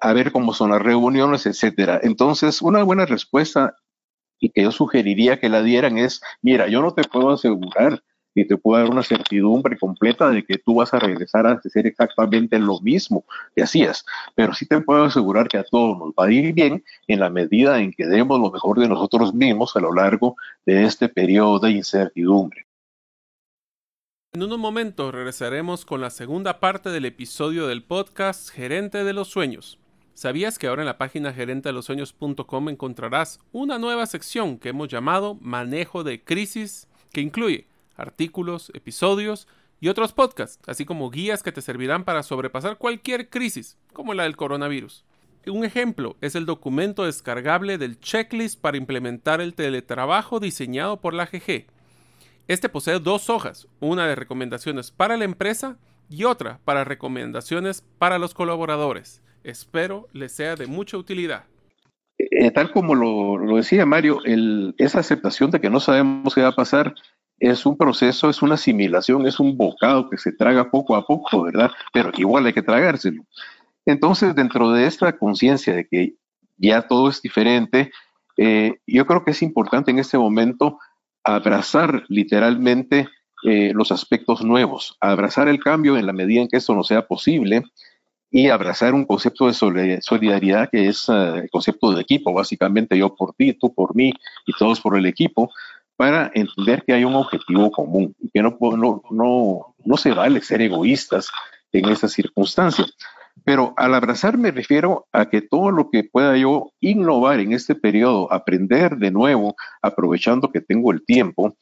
a 0.00 0.12
ver 0.12 0.32
cómo 0.32 0.54
son 0.54 0.70
las 0.70 0.82
reuniones, 0.82 1.46
etcétera. 1.46 2.00
Entonces, 2.02 2.62
una 2.62 2.82
buena 2.82 3.06
respuesta 3.06 3.74
y 4.38 4.50
que 4.50 4.62
yo 4.62 4.72
sugeriría 4.72 5.38
que 5.38 5.48
la 5.48 5.62
dieran 5.62 5.98
es, 5.98 6.22
mira, 6.42 6.68
yo 6.68 6.80
no 6.80 6.94
te 6.94 7.04
puedo 7.04 7.30
asegurar 7.30 8.02
y 8.34 8.46
te 8.46 8.56
puedo 8.56 8.82
dar 8.82 8.90
una 8.90 9.02
certidumbre 9.02 9.78
completa 9.78 10.30
de 10.30 10.44
que 10.44 10.58
tú 10.58 10.76
vas 10.76 10.94
a 10.94 10.98
regresar 10.98 11.46
a 11.46 11.52
hacer 11.52 11.86
exactamente 11.86 12.58
lo 12.58 12.80
mismo 12.80 13.24
que 13.54 13.62
hacías. 13.62 14.04
Pero 14.34 14.54
sí 14.54 14.66
te 14.66 14.80
puedo 14.80 15.04
asegurar 15.04 15.48
que 15.48 15.58
a 15.58 15.64
todos 15.64 15.98
nos 15.98 16.10
va 16.10 16.26
a 16.26 16.32
ir 16.32 16.52
bien 16.52 16.84
en 17.08 17.20
la 17.20 17.30
medida 17.30 17.80
en 17.80 17.92
que 17.92 18.06
demos 18.06 18.40
lo 18.40 18.50
mejor 18.50 18.78
de 18.78 18.88
nosotros 18.88 19.34
mismos 19.34 19.74
a 19.76 19.80
lo 19.80 19.92
largo 19.92 20.36
de 20.66 20.84
este 20.84 21.08
periodo 21.08 21.58
de 21.58 21.72
incertidumbre. 21.72 22.66
En 24.32 24.44
unos 24.44 24.58
momentos 24.58 25.12
regresaremos 25.12 25.84
con 25.84 26.00
la 26.00 26.10
segunda 26.10 26.60
parte 26.60 26.90
del 26.90 27.04
episodio 27.04 27.66
del 27.66 27.82
podcast 27.82 28.50
Gerente 28.50 29.02
de 29.02 29.12
los 29.12 29.28
Sueños. 29.28 29.80
¿Sabías 30.14 30.58
que 30.58 30.68
ahora 30.68 30.82
en 30.82 30.86
la 30.86 30.98
página 30.98 31.32
gerentedelosueños.com 31.32 32.68
encontrarás 32.68 33.40
una 33.50 33.78
nueva 33.78 34.06
sección 34.06 34.58
que 34.58 34.68
hemos 34.68 34.86
llamado 34.86 35.34
Manejo 35.40 36.04
de 36.04 36.22
Crisis, 36.22 36.86
que 37.10 37.22
incluye 37.22 37.69
artículos, 38.00 38.70
episodios 38.74 39.46
y 39.80 39.88
otros 39.88 40.12
podcasts, 40.12 40.58
así 40.66 40.84
como 40.84 41.10
guías 41.10 41.42
que 41.42 41.52
te 41.52 41.62
servirán 41.62 42.04
para 42.04 42.22
sobrepasar 42.22 42.76
cualquier 42.76 43.30
crisis, 43.30 43.78
como 43.92 44.14
la 44.14 44.24
del 44.24 44.36
coronavirus. 44.36 45.04
Un 45.46 45.64
ejemplo 45.64 46.16
es 46.20 46.34
el 46.34 46.44
documento 46.44 47.06
descargable 47.06 47.78
del 47.78 47.98
checklist 47.98 48.60
para 48.60 48.76
implementar 48.76 49.40
el 49.40 49.54
teletrabajo 49.54 50.38
diseñado 50.38 51.00
por 51.00 51.14
la 51.14 51.24
GG. 51.26 51.66
Este 52.46 52.68
posee 52.68 52.98
dos 52.98 53.30
hojas, 53.30 53.66
una 53.80 54.06
de 54.06 54.16
recomendaciones 54.16 54.90
para 54.90 55.16
la 55.16 55.24
empresa 55.24 55.78
y 56.10 56.24
otra 56.24 56.60
para 56.64 56.84
recomendaciones 56.84 57.82
para 57.98 58.18
los 58.18 58.34
colaboradores. 58.34 59.22
Espero 59.42 60.08
les 60.12 60.32
sea 60.32 60.56
de 60.56 60.66
mucha 60.66 60.98
utilidad. 60.98 61.44
Eh, 62.18 62.50
tal 62.50 62.70
como 62.70 62.94
lo, 62.94 63.56
decía 63.56 63.86
Mario, 63.86 64.18
esa 64.76 65.00
aceptación 65.00 65.50
de 65.50 65.60
que 65.60 65.70
no 65.70 65.80
sabemos 65.80 66.34
qué 66.34 66.42
va 66.42 66.48
a 66.48 66.54
pasar 66.54 66.94
es 67.40 67.64
un 67.64 67.76
proceso, 67.76 68.28
es 68.28 68.42
una 68.42 68.54
asimilación, 68.54 69.26
es 69.26 69.40
un 69.40 69.56
bocado 69.56 70.10
que 70.10 70.18
se 70.18 70.32
traga 70.32 70.70
poco 70.70 70.94
a 70.94 71.06
poco, 71.06 71.42
¿verdad? 71.42 71.70
Pero 71.92 72.12
igual 72.16 72.46
hay 72.46 72.52
que 72.52 72.62
tragárselo. 72.62 73.24
Entonces, 73.86 74.34
dentro 74.34 74.70
de 74.72 74.86
esta 74.86 75.16
conciencia 75.16 75.74
de 75.74 75.88
que 75.88 76.14
ya 76.58 76.82
todo 76.82 77.08
es 77.08 77.22
diferente, 77.22 77.90
eh, 78.36 78.78
yo 78.86 79.06
creo 79.06 79.24
que 79.24 79.30
es 79.30 79.42
importante 79.42 79.90
en 79.90 79.98
este 79.98 80.18
momento 80.18 80.78
abrazar 81.24 82.04
literalmente 82.08 83.08
eh, 83.42 83.72
los 83.74 83.90
aspectos 83.90 84.42
nuevos, 84.42 84.96
abrazar 85.00 85.48
el 85.48 85.60
cambio 85.60 85.96
en 85.96 86.06
la 86.06 86.12
medida 86.12 86.42
en 86.42 86.48
que 86.48 86.58
esto 86.58 86.74
no 86.74 86.84
sea 86.84 87.06
posible 87.06 87.62
y 88.30 88.48
abrazar 88.48 88.94
un 88.94 89.06
concepto 89.06 89.46
de 89.46 90.00
solidaridad 90.02 90.68
que 90.70 90.88
es 90.88 91.08
eh, 91.08 91.42
el 91.42 91.50
concepto 91.50 91.92
de 91.92 92.02
equipo, 92.02 92.34
básicamente 92.34 92.98
yo 92.98 93.14
por 93.14 93.32
ti, 93.32 93.54
tú 93.54 93.74
por 93.74 93.96
mí 93.96 94.12
y 94.46 94.52
todos 94.52 94.80
por 94.80 94.96
el 94.96 95.06
equipo, 95.06 95.50
para 96.00 96.30
entender 96.32 96.82
que 96.86 96.94
hay 96.94 97.04
un 97.04 97.14
objetivo 97.14 97.70
común 97.70 98.16
y 98.22 98.30
que 98.30 98.42
no, 98.42 98.56
no, 98.58 99.02
no, 99.10 99.74
no 99.84 99.96
se 99.98 100.12
vale 100.12 100.40
ser 100.40 100.62
egoístas 100.62 101.28
en 101.72 101.90
esas 101.90 102.12
circunstancias. 102.12 102.96
Pero 103.44 103.74
al 103.76 103.92
abrazar 103.92 104.38
me 104.38 104.50
refiero 104.50 105.08
a 105.12 105.28
que 105.28 105.42
todo 105.42 105.70
lo 105.70 105.90
que 105.90 106.04
pueda 106.04 106.38
yo 106.38 106.72
innovar 106.80 107.40
en 107.40 107.52
este 107.52 107.74
periodo, 107.74 108.32
aprender 108.32 108.96
de 108.96 109.10
nuevo, 109.10 109.56
aprovechando 109.82 110.50
que 110.50 110.62
tengo 110.62 110.90
el 110.90 111.04
tiempo 111.04 111.54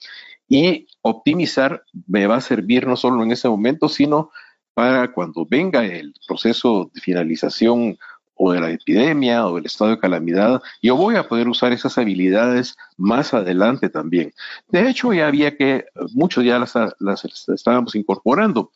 y 0.48 0.86
optimizar, 1.02 1.82
me 2.06 2.28
va 2.28 2.36
a 2.36 2.40
servir 2.40 2.86
no 2.86 2.94
solo 2.94 3.24
en 3.24 3.32
ese 3.32 3.48
momento, 3.48 3.88
sino 3.88 4.30
para 4.72 5.12
cuando 5.12 5.46
venga 5.50 5.84
el 5.84 6.14
proceso 6.28 6.92
de 6.94 7.00
finalización 7.00 7.98
o 8.38 8.52
de 8.52 8.60
la 8.60 8.70
epidemia 8.70 9.46
o 9.46 9.56
del 9.56 9.66
estado 9.66 9.90
de 9.90 9.98
calamidad, 9.98 10.62
yo 10.80 10.96
voy 10.96 11.16
a 11.16 11.28
poder 11.28 11.48
usar 11.48 11.72
esas 11.72 11.98
habilidades 11.98 12.76
más 12.96 13.34
adelante 13.34 13.90
también. 13.90 14.32
De 14.68 14.88
hecho, 14.88 15.12
ya 15.12 15.26
había 15.26 15.56
que, 15.56 15.84
muchos 16.14 16.44
ya 16.44 16.58
las, 16.58 16.74
las 17.00 17.48
estábamos 17.48 17.94
incorporando, 17.94 18.70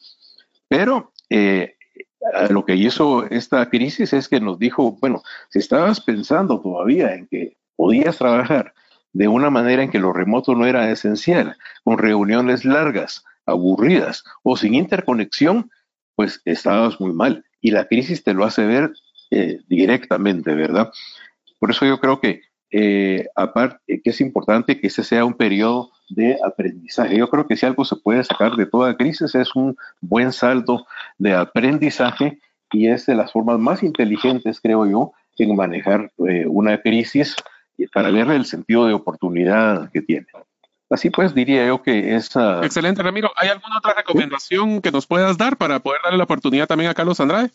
pero 0.68 1.12
eh, 1.30 1.76
lo 2.50 2.64
que 2.64 2.74
hizo 2.74 3.24
esta 3.30 3.68
crisis 3.68 4.12
es 4.12 4.28
que 4.28 4.40
nos 4.40 4.58
dijo, 4.58 4.98
bueno, 5.00 5.22
si 5.50 5.58
estabas 5.58 6.00
pensando 6.00 6.60
todavía 6.60 7.14
en 7.14 7.26
que 7.26 7.56
podías 7.76 8.18
trabajar 8.18 8.74
de 9.12 9.28
una 9.28 9.50
manera 9.50 9.82
en 9.82 9.90
que 9.90 9.98
lo 9.98 10.12
remoto 10.12 10.54
no 10.54 10.66
era 10.66 10.90
esencial, 10.90 11.56
con 11.84 11.98
reuniones 11.98 12.64
largas, 12.64 13.24
aburridas 13.46 14.24
o 14.42 14.56
sin 14.56 14.74
interconexión, 14.74 15.70
pues 16.14 16.40
estabas 16.44 17.00
muy 17.00 17.12
mal. 17.12 17.44
Y 17.60 17.70
la 17.70 17.86
crisis 17.86 18.22
te 18.22 18.34
lo 18.34 18.44
hace 18.44 18.66
ver 18.66 18.92
eh, 19.34 19.60
directamente, 19.66 20.54
¿verdad? 20.54 20.92
Por 21.58 21.70
eso 21.70 21.86
yo 21.86 21.98
creo 21.98 22.20
que, 22.20 22.42
eh, 22.70 23.26
aparte, 23.34 24.02
que 24.02 24.10
es 24.10 24.20
importante 24.20 24.78
que 24.78 24.88
ese 24.88 25.02
sea 25.02 25.24
un 25.24 25.32
periodo 25.32 25.90
de 26.10 26.36
aprendizaje. 26.44 27.16
Yo 27.16 27.30
creo 27.30 27.46
que 27.46 27.56
si 27.56 27.64
algo 27.64 27.86
se 27.86 27.96
puede 27.96 28.22
sacar 28.24 28.56
de 28.56 28.66
toda 28.66 28.94
crisis 28.94 29.34
es 29.34 29.56
un 29.56 29.74
buen 30.02 30.32
saldo 30.32 30.86
de 31.16 31.32
aprendizaje 31.32 32.40
y 32.72 32.88
es 32.88 33.06
de 33.06 33.14
las 33.14 33.32
formas 33.32 33.58
más 33.58 33.82
inteligentes, 33.82 34.60
creo 34.60 34.84
yo, 34.86 35.12
en 35.38 35.56
manejar 35.56 36.12
eh, 36.28 36.44
una 36.46 36.82
crisis 36.82 37.34
para 37.94 38.10
verle 38.10 38.36
el 38.36 38.44
sentido 38.44 38.86
de 38.86 38.92
oportunidad 38.92 39.90
que 39.92 40.02
tiene. 40.02 40.26
Así 40.90 41.08
pues, 41.08 41.34
diría 41.34 41.66
yo 41.66 41.82
que 41.82 42.14
es... 42.14 42.36
Ah, 42.36 42.60
Excelente, 42.62 43.02
Ramiro. 43.02 43.32
¿Hay 43.36 43.48
alguna 43.48 43.78
otra 43.78 43.94
recomendación 43.94 44.82
que 44.82 44.92
nos 44.92 45.06
puedas 45.06 45.38
dar 45.38 45.56
para 45.56 45.80
poder 45.80 46.02
darle 46.04 46.18
la 46.18 46.24
oportunidad 46.24 46.66
también 46.66 46.90
a 46.90 46.94
Carlos 46.94 47.18
Andrade? 47.18 47.50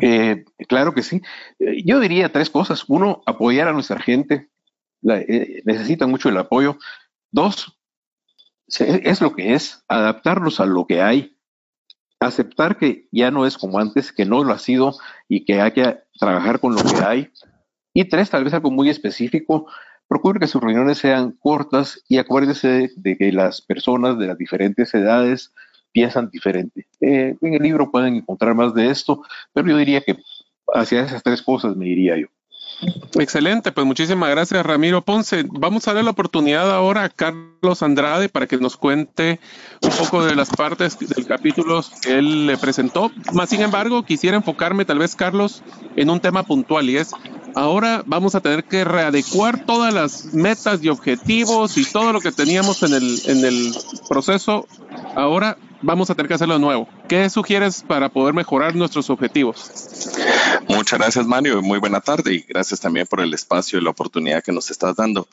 Eh, 0.00 0.44
claro 0.68 0.94
que 0.94 1.02
sí. 1.02 1.22
Eh, 1.58 1.82
yo 1.84 2.00
diría 2.00 2.32
tres 2.32 2.50
cosas. 2.50 2.84
Uno, 2.88 3.22
apoyar 3.26 3.68
a 3.68 3.72
nuestra 3.72 4.00
gente. 4.00 4.50
necesitan 5.02 6.10
mucho 6.10 6.28
el 6.28 6.38
apoyo. 6.38 6.78
Dos, 7.30 7.76
es 8.66 9.20
lo 9.20 9.34
que 9.34 9.54
es, 9.54 9.84
adaptarnos 9.88 10.60
a 10.60 10.66
lo 10.66 10.86
que 10.86 11.02
hay, 11.02 11.36
aceptar 12.20 12.78
que 12.78 13.08
ya 13.12 13.30
no 13.30 13.46
es 13.46 13.58
como 13.58 13.78
antes, 13.78 14.12
que 14.12 14.24
no 14.24 14.44
lo 14.44 14.52
ha 14.52 14.58
sido 14.58 14.94
y 15.28 15.44
que 15.44 15.60
hay 15.60 15.72
que 15.72 15.98
trabajar 16.18 16.60
con 16.60 16.74
lo 16.74 16.82
que 16.82 17.04
hay. 17.04 17.30
Y 17.92 18.04
tres, 18.06 18.30
tal 18.30 18.44
vez 18.44 18.54
algo 18.54 18.70
muy 18.70 18.88
específico, 18.88 19.66
procure 20.08 20.40
que 20.40 20.46
sus 20.46 20.62
reuniones 20.62 20.98
sean 20.98 21.32
cortas 21.32 22.02
y 22.08 22.18
acuérdese 22.18 22.90
de 22.96 23.16
que 23.16 23.32
las 23.32 23.60
personas 23.60 24.18
de 24.18 24.26
las 24.26 24.38
diferentes 24.38 24.94
edades 24.94 25.52
piensan 25.94 26.28
diferente. 26.28 26.86
Eh, 27.00 27.36
en 27.40 27.54
el 27.54 27.62
libro 27.62 27.90
pueden 27.90 28.16
encontrar 28.16 28.54
más 28.54 28.74
de 28.74 28.90
esto, 28.90 29.22
pero 29.52 29.68
yo 29.68 29.76
diría 29.76 30.00
que 30.00 30.18
hacia 30.74 31.02
esas 31.02 31.22
tres 31.22 31.40
cosas 31.40 31.76
me 31.76 31.86
diría 31.86 32.18
yo. 32.18 32.26
Excelente, 33.18 33.70
pues 33.70 33.86
muchísimas 33.86 34.28
gracias 34.30 34.66
Ramiro 34.66 35.02
Ponce. 35.02 35.44
Vamos 35.48 35.86
a 35.86 35.92
darle 35.92 36.02
la 36.02 36.10
oportunidad 36.10 36.74
ahora 36.74 37.04
a 37.04 37.08
Carlos 37.08 37.82
Andrade 37.82 38.28
para 38.28 38.48
que 38.48 38.58
nos 38.58 38.76
cuente 38.76 39.38
un 39.80 39.90
poco 39.90 40.24
de 40.24 40.34
las 40.34 40.50
partes 40.50 40.98
del 40.98 41.24
capítulo 41.24 41.82
que 42.02 42.18
él 42.18 42.46
le 42.48 42.58
presentó. 42.58 43.12
Más 43.32 43.50
sin 43.50 43.62
embargo, 43.62 44.02
quisiera 44.02 44.36
enfocarme 44.36 44.84
tal 44.84 44.98
vez, 44.98 45.14
Carlos, 45.14 45.62
en 45.94 46.10
un 46.10 46.18
tema 46.18 46.42
puntual 46.42 46.90
y 46.90 46.96
es, 46.96 47.12
ahora 47.54 48.02
vamos 48.06 48.34
a 48.34 48.40
tener 48.40 48.64
que 48.64 48.82
readecuar 48.84 49.64
todas 49.64 49.94
las 49.94 50.34
metas 50.34 50.82
y 50.82 50.88
objetivos 50.88 51.78
y 51.78 51.84
todo 51.84 52.12
lo 52.12 52.20
que 52.20 52.32
teníamos 52.32 52.82
en 52.82 52.94
el, 52.94 53.20
en 53.26 53.44
el 53.44 53.72
proceso. 54.08 54.66
Ahora 55.14 55.56
vamos 55.84 56.08
a 56.10 56.14
tener 56.14 56.28
que 56.28 56.34
hacerlo 56.34 56.54
de 56.54 56.60
nuevo. 56.60 56.88
¿Qué 57.08 57.28
sugieres 57.28 57.82
para 57.82 58.08
poder 58.08 58.34
mejorar 58.34 58.74
nuestros 58.74 59.10
objetivos? 59.10 59.70
Muchas 60.68 60.98
gracias, 60.98 61.26
Mario. 61.26 61.60
Muy 61.62 61.78
buena 61.78 62.00
tarde 62.00 62.34
y 62.34 62.40
gracias 62.40 62.80
también 62.80 63.06
por 63.06 63.20
el 63.20 63.32
espacio 63.34 63.78
y 63.78 63.84
la 63.84 63.90
oportunidad 63.90 64.42
que 64.42 64.52
nos 64.52 64.70
estás 64.70 64.96
dando. 64.96 65.28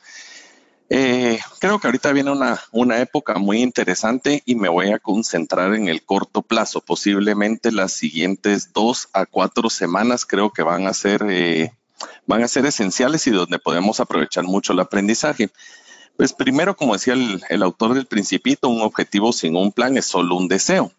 Eh, 0.90 1.40
creo 1.60 1.80
que 1.80 1.88
ahorita 1.88 2.12
viene 2.12 2.32
una, 2.32 2.60
una 2.72 3.00
época 3.00 3.36
muy 3.36 3.62
interesante 3.62 4.44
y 4.46 4.56
me 4.56 4.68
voy 4.68 4.92
a 4.92 5.00
concentrar 5.00 5.74
en 5.74 5.88
el 5.88 6.04
corto 6.04 6.42
plazo. 6.42 6.82
Posiblemente 6.82 7.72
las 7.72 7.94
siguientes 7.94 8.74
dos 8.74 9.08
a 9.14 9.26
cuatro 9.26 9.70
semanas 9.70 10.26
creo 10.26 10.52
que 10.52 10.64
van 10.64 10.88
a 10.88 10.94
ser, 10.94 11.26
eh, 11.30 11.72
van 12.26 12.44
a 12.44 12.50
ser 12.50 12.66
esenciales 12.66 13.26
y 13.26 13.32
donde 13.32 13.58
podemos 13.58 14.02
aprovechar 14.02 14.44
mucho 14.44 14.74
el 14.74 14.82
aprendizaje. 14.82 15.50
Pues 16.18 16.34
primero, 16.34 16.76
como 16.76 16.94
decía 16.94 17.14
el, 17.14 17.64
autor 17.64 17.94
del 17.94 18.06
Principito, 18.06 18.70
un 18.70 18.82
objetivo 18.82 19.34
sin 19.34 19.56
un 19.56 19.72
plan 19.72 19.98
es 19.98 20.06
solo 20.06 20.36
un 20.36 20.48
deseo. 20.48 20.92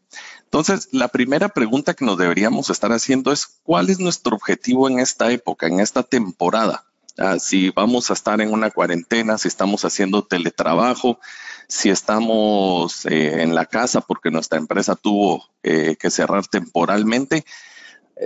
Entonces, 0.44 0.88
la 0.92 1.08
primera 1.08 1.48
pregunta 1.48 1.94
que 1.94 2.04
nos 2.04 2.18
deberíamos 2.18 2.70
estar 2.70 2.92
haciendo 2.92 3.32
es, 3.32 3.46
¿cuál 3.62 3.88
es 3.88 4.00
nuestro 4.00 4.36
objetivo 4.36 4.88
en 4.88 4.98
esta 4.98 5.30
época, 5.30 5.66
en 5.66 5.80
esta 5.80 6.02
temporada? 6.02 6.84
Ah, 7.18 7.38
si 7.38 7.70
vamos 7.70 8.10
a 8.10 8.14
estar 8.14 8.40
en 8.40 8.52
una 8.52 8.70
cuarentena, 8.70 9.38
si 9.38 9.48
estamos 9.48 9.84
haciendo 9.84 10.24
teletrabajo, 10.24 11.18
si 11.68 11.90
estamos 11.90 13.06
eh, 13.06 13.42
en 13.42 13.54
la 13.54 13.66
casa 13.66 14.00
porque 14.00 14.30
nuestra 14.30 14.58
empresa 14.58 14.94
tuvo 14.94 15.48
eh, 15.62 15.96
que 15.98 16.10
cerrar 16.10 16.46
temporalmente, 16.46 17.44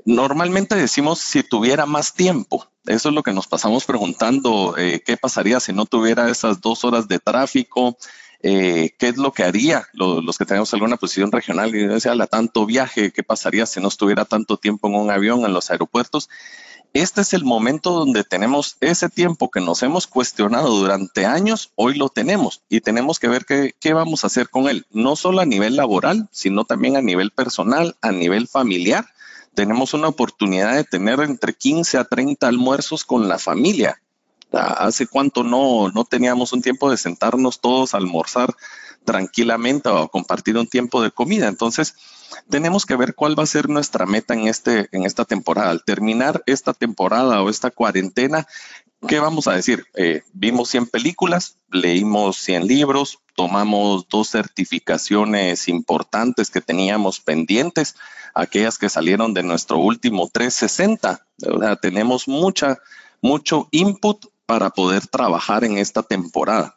Normalmente 0.05 0.75
decimos 0.75 1.21
si 1.21 1.43
tuviera 1.43 1.87
más 1.87 2.15
tiempo. 2.15 2.69
Eso 2.87 3.09
es 3.09 3.15
lo 3.15 3.23
que 3.23 3.33
nos 3.33 3.47
pasamos 3.47 3.85
preguntando, 3.85 4.77
eh, 4.77 5.03
¿qué 5.05 5.17
pasaría 5.17 5.61
si 5.61 5.73
no 5.73 5.87
tuviera 5.87 6.31
esas 6.31 6.61
dos 6.61 6.85
horas 6.85 7.09
de 7.09 7.19
tráfico? 7.19 7.97
Eh, 8.43 8.95
¿Qué 8.99 9.09
es 9.09 9.17
lo 9.17 9.33
que 9.33 9.43
haría 9.43 9.89
los 9.93 10.39
que 10.39 10.45
tenemos 10.45 10.73
alguna 10.73 10.97
posición 10.97 11.33
regional 11.33 11.75
y 11.75 11.87
decía 11.87 12.15
la 12.15 12.27
tanto 12.27 12.67
viaje? 12.67 13.11
¿Qué 13.11 13.23
pasaría 13.23 13.67
si 13.67 13.81
no 13.81 13.89
estuviera 13.89 14.25
tanto 14.25 14.57
tiempo 14.57 14.89
en 14.89 14.95
un 14.95 15.11
avión 15.11 15.45
en 15.45 15.53
los 15.53 15.71
aeropuertos? 15.71 16.29
Este 16.93 17.23
es 17.23 17.35
el 17.35 17.45
momento 17.45 17.91
donde 17.91 18.25
tenemos 18.25 18.77
ese 18.81 19.09
tiempo 19.09 19.51
que 19.51 19.61
nos 19.61 19.83
hemos 19.83 20.07
cuestionado 20.07 20.69
durante 20.71 21.27
años, 21.27 21.73
hoy 21.75 21.95
lo 21.95 22.09
tenemos 22.09 22.63
y 22.71 22.81
tenemos 22.81 23.19
que 23.19 23.29
ver 23.29 23.45
qué, 23.45 23.75
qué 23.79 23.93
vamos 23.93 24.25
a 24.25 24.29
hacer 24.29 24.49
con 24.49 24.69
él, 24.69 24.87
no 24.91 25.15
solo 25.17 25.41
a 25.41 25.45
nivel 25.45 25.77
laboral, 25.77 26.29
sino 26.31 26.65
también 26.65 26.97
a 26.97 27.03
nivel 27.03 27.33
personal, 27.33 27.97
a 28.01 28.13
nivel 28.13 28.49
familiar 28.49 29.07
tenemos 29.57 29.95
una 29.95 30.09
oportunidad 30.09 30.75
de 30.75 30.85
tener 30.85 31.19
entre 31.21 31.55
15 31.55 31.97
a 31.97 32.05
30 32.05 32.47
almuerzos 32.47 33.05
con 33.05 33.27
la 33.27 33.39
familia. 33.39 34.01
¿Hace 34.53 35.07
cuánto 35.07 35.43
no, 35.43 35.89
no 35.89 36.05
teníamos 36.05 36.53
un 36.53 36.61
tiempo 36.61 36.91
de 36.91 36.99
sentarnos 36.99 37.61
todos 37.61 37.95
a 37.95 37.97
almorzar 37.97 38.55
tranquilamente 39.05 39.89
o 39.89 40.09
compartir 40.09 40.59
un 40.59 40.69
tiempo 40.69 41.03
de 41.03 41.11
comida? 41.11 41.49
Entonces, 41.49 41.95
tenemos 42.51 42.85
que 42.85 42.97
ver 42.97 43.15
cuál 43.15 43.37
va 43.37 43.45
a 43.45 43.47
ser 43.47 43.71
nuestra 43.71 44.05
meta 44.05 44.35
en, 44.35 44.47
este, 44.47 44.89
en 44.93 45.05
esta 45.05 45.25
temporada. 45.25 45.71
Al 45.71 45.85
terminar 45.85 46.43
esta 46.45 46.75
temporada 46.75 47.43
o 47.43 47.49
esta 47.49 47.71
cuarentena, 47.71 48.47
¿qué 49.07 49.21
vamos 49.21 49.47
a 49.49 49.53
decir? 49.53 49.87
Eh, 49.95 50.23
vimos 50.33 50.69
100 50.71 50.87
películas, 50.87 51.59
leímos 51.71 52.37
100 52.39 52.67
libros, 52.67 53.19
tomamos 53.35 54.09
dos 54.09 54.31
certificaciones 54.31 55.69
importantes 55.69 56.51
que 56.51 56.61
teníamos 56.61 57.21
pendientes 57.21 57.95
aquellas 58.37 58.77
que 58.77 58.91
salieron 58.91 59.33
de 59.33 59.43
nuestro 59.43 59.79
último 59.79 60.29
360. 60.31 61.27
tenemos 61.81 62.29
mucha, 62.29 62.79
mucho 63.23 63.69
input 63.71 64.27
para 64.45 64.71
poder 64.71 65.07
trabajar 65.07 65.65
en 65.65 65.79
esta 65.79 66.03
temporada. 66.03 66.77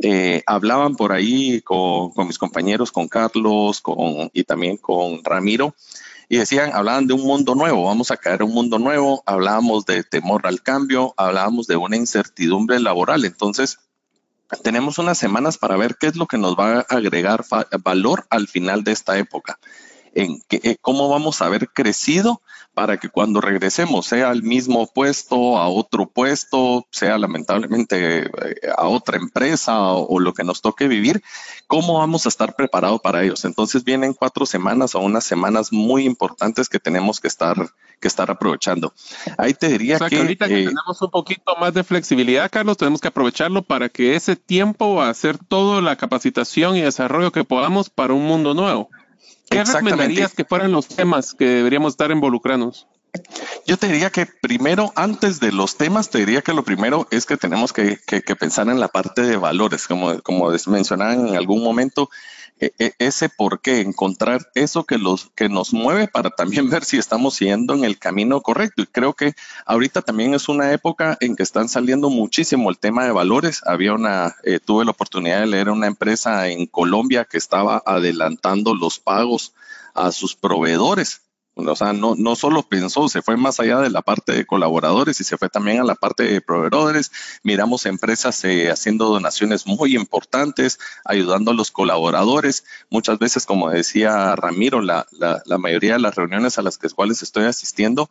Eh, 0.00 0.42
hablaban 0.46 0.96
por 0.96 1.12
ahí 1.12 1.62
con, 1.62 2.12
mis 2.26 2.38
compañeros, 2.38 2.92
con 2.92 3.08
Carlos 3.08 3.80
con, 3.80 4.30
y 4.34 4.44
también 4.44 4.76
con 4.76 5.24
Ramiro, 5.24 5.74
y 6.28 6.36
decían, 6.36 6.72
hablaban 6.74 7.06
de 7.06 7.14
un 7.14 7.22
mundo 7.22 7.54
nuevo, 7.54 7.84
vamos 7.84 8.10
a 8.10 8.16
caer 8.16 8.42
en 8.42 8.48
un 8.48 8.54
mundo 8.54 8.78
nuevo, 8.78 9.22
hablábamos 9.24 9.86
de 9.86 10.04
temor 10.04 10.46
al 10.46 10.62
cambio, 10.62 11.14
hablábamos 11.16 11.66
de 11.66 11.76
una 11.76 11.96
incertidumbre 11.96 12.78
laboral. 12.80 13.24
Entonces, 13.24 13.78
tenemos 14.62 14.98
unas 14.98 15.16
semanas 15.16 15.56
para 15.56 15.76
ver 15.76 15.96
qué 15.98 16.06
es 16.08 16.16
lo 16.16 16.26
que 16.26 16.38
nos 16.38 16.54
va 16.54 16.80
a 16.80 16.86
agregar 16.88 17.44
valor 17.82 18.26
al 18.28 18.46
final 18.46 18.84
de 18.84 18.92
esta 18.92 19.18
época. 19.18 19.58
en 20.14 20.40
que, 20.48 20.76
cómo 20.80 21.08
vamos 21.08 21.40
a 21.40 21.46
haber 21.46 21.68
crecido 21.68 22.42
para 22.78 22.96
que 22.96 23.08
cuando 23.08 23.40
regresemos 23.40 24.06
sea 24.06 24.30
al 24.30 24.44
mismo 24.44 24.86
puesto, 24.86 25.58
a 25.58 25.66
otro 25.66 26.06
puesto, 26.06 26.86
sea 26.92 27.18
lamentablemente 27.18 28.20
eh, 28.20 28.30
a 28.76 28.86
otra 28.86 29.16
empresa 29.16 29.80
o, 29.80 30.20
lo 30.20 30.32
que 30.32 30.44
nos 30.44 30.62
toque 30.62 30.86
vivir, 30.86 31.20
cómo 31.66 31.98
vamos 31.98 32.24
a 32.24 32.28
estar 32.28 32.54
preparados 32.54 33.00
para 33.00 33.24
ellos. 33.24 33.44
Entonces 33.44 33.82
vienen 33.82 34.14
cuatro 34.14 34.46
semanas 34.46 34.94
o 34.94 35.00
unas 35.00 35.24
semanas 35.24 35.72
muy 35.72 36.04
importantes 36.04 36.68
que 36.68 36.78
tenemos 36.78 37.18
que 37.18 37.26
estar, 37.26 37.56
que 37.98 38.06
estar 38.06 38.30
aprovechando. 38.30 38.94
Ahí 39.38 39.54
te 39.54 39.70
diría 39.70 39.98
que, 39.98 40.16
ahorita 40.16 40.46
que 40.46 40.60
eh, 40.60 40.66
tenemos 40.66 41.02
un 41.02 41.10
poquito 41.10 41.56
más 41.56 41.74
de 41.74 41.82
flexibilidad, 41.82 42.48
Carlos, 42.48 42.76
tenemos 42.76 43.00
que 43.00 43.08
aprovecharlo 43.08 43.64
para 43.64 43.88
que 43.88 44.14
ese 44.14 44.36
tiempo 44.36 45.02
a 45.02 45.08
hacer 45.08 45.36
toda 45.36 45.82
la 45.82 45.96
capacitación 45.96 46.76
y 46.76 46.82
desarrollo 46.82 47.32
que 47.32 47.42
podamos 47.42 47.90
para 47.90 48.14
un 48.14 48.24
mundo 48.24 48.54
nuevo. 48.54 48.88
¿Qué 49.50 49.64
recomendarías 49.64 50.34
que 50.34 50.44
fueran 50.44 50.72
los 50.72 50.88
temas 50.88 51.34
que 51.34 51.46
deberíamos 51.46 51.92
estar 51.92 52.10
involucrándonos? 52.10 52.86
Yo 53.66 53.76
te 53.76 53.86
diría 53.86 54.10
que 54.10 54.26
primero, 54.26 54.92
antes 54.94 55.40
de 55.40 55.52
los 55.52 55.76
temas, 55.76 56.10
te 56.10 56.18
diría 56.18 56.42
que 56.42 56.52
lo 56.52 56.64
primero 56.64 57.06
es 57.10 57.26
que 57.26 57.36
tenemos 57.36 57.72
que, 57.72 57.98
pensar 58.38 58.68
en 58.68 58.80
la 58.80 58.88
parte 58.88 59.22
de 59.22 59.36
valores, 59.36 59.86
como, 59.86 60.20
como 60.22 60.50
mencionaba 60.66 61.14
en 61.14 61.36
algún 61.36 61.62
momento, 61.62 62.10
ese 62.98 63.28
por 63.28 63.60
qué, 63.60 63.80
encontrar 63.80 64.50
eso 64.54 64.84
que, 64.84 64.98
los, 64.98 65.30
que 65.34 65.48
nos 65.48 65.72
mueve 65.72 66.08
para 66.08 66.30
también 66.30 66.70
ver 66.70 66.84
si 66.84 66.98
estamos 66.98 67.34
siguiendo 67.34 67.74
en 67.74 67.84
el 67.84 67.98
camino 67.98 68.40
correcto. 68.40 68.82
Y 68.82 68.86
creo 68.86 69.14
que 69.14 69.34
ahorita 69.66 70.02
también 70.02 70.34
es 70.34 70.48
una 70.48 70.72
época 70.72 71.16
en 71.20 71.36
que 71.36 71.42
están 71.42 71.68
saliendo 71.68 72.10
muchísimo 72.10 72.70
el 72.70 72.78
tema 72.78 73.04
de 73.04 73.12
valores. 73.12 73.60
Había 73.64 73.94
una, 73.94 74.36
eh, 74.42 74.58
tuve 74.58 74.84
la 74.84 74.90
oportunidad 74.90 75.40
de 75.40 75.46
leer 75.46 75.70
una 75.70 75.86
empresa 75.86 76.48
en 76.48 76.66
Colombia 76.66 77.24
que 77.24 77.38
estaba 77.38 77.82
adelantando 77.84 78.74
los 78.74 78.98
pagos 78.98 79.54
a 79.94 80.12
sus 80.12 80.34
proveedores 80.34 81.22
o 81.66 81.76
sea, 81.76 81.92
no, 81.92 82.36
solo 82.36 82.62
pensó, 82.62 83.08
se 83.08 83.22
fue 83.22 83.36
más 83.36 83.58
allá 83.58 83.80
de 83.80 83.90
la 83.90 84.02
parte 84.02 84.32
de 84.32 84.46
colaboradores 84.46 85.20
y 85.20 85.24
se 85.24 85.36
fue 85.36 85.48
también 85.48 85.80
a 85.80 85.84
la 85.84 85.96
parte 85.96 86.22
de 86.22 86.40
proveedores. 86.40 87.10
Miramos 87.42 87.84
empresas 87.86 88.44
eh, 88.44 88.70
haciendo 88.70 89.06
donaciones 89.06 89.66
muy 89.66 89.96
importantes, 89.96 90.78
ayudando 91.04 91.50
a 91.50 91.54
los 91.54 91.70
colaboradores. 91.70 92.64
Muchas 92.90 93.18
veces, 93.18 93.44
como 93.44 93.70
decía 93.70 94.36
Ramiro, 94.36 94.80
la 94.80 95.06
mayoría 95.58 95.94
de 95.94 96.00
las 96.00 96.14
reuniones 96.14 96.58
a 96.58 96.62
las 96.62 96.78
que, 96.78 96.88
cuales 96.90 97.22
estoy 97.22 97.44
asistiendo 97.44 98.08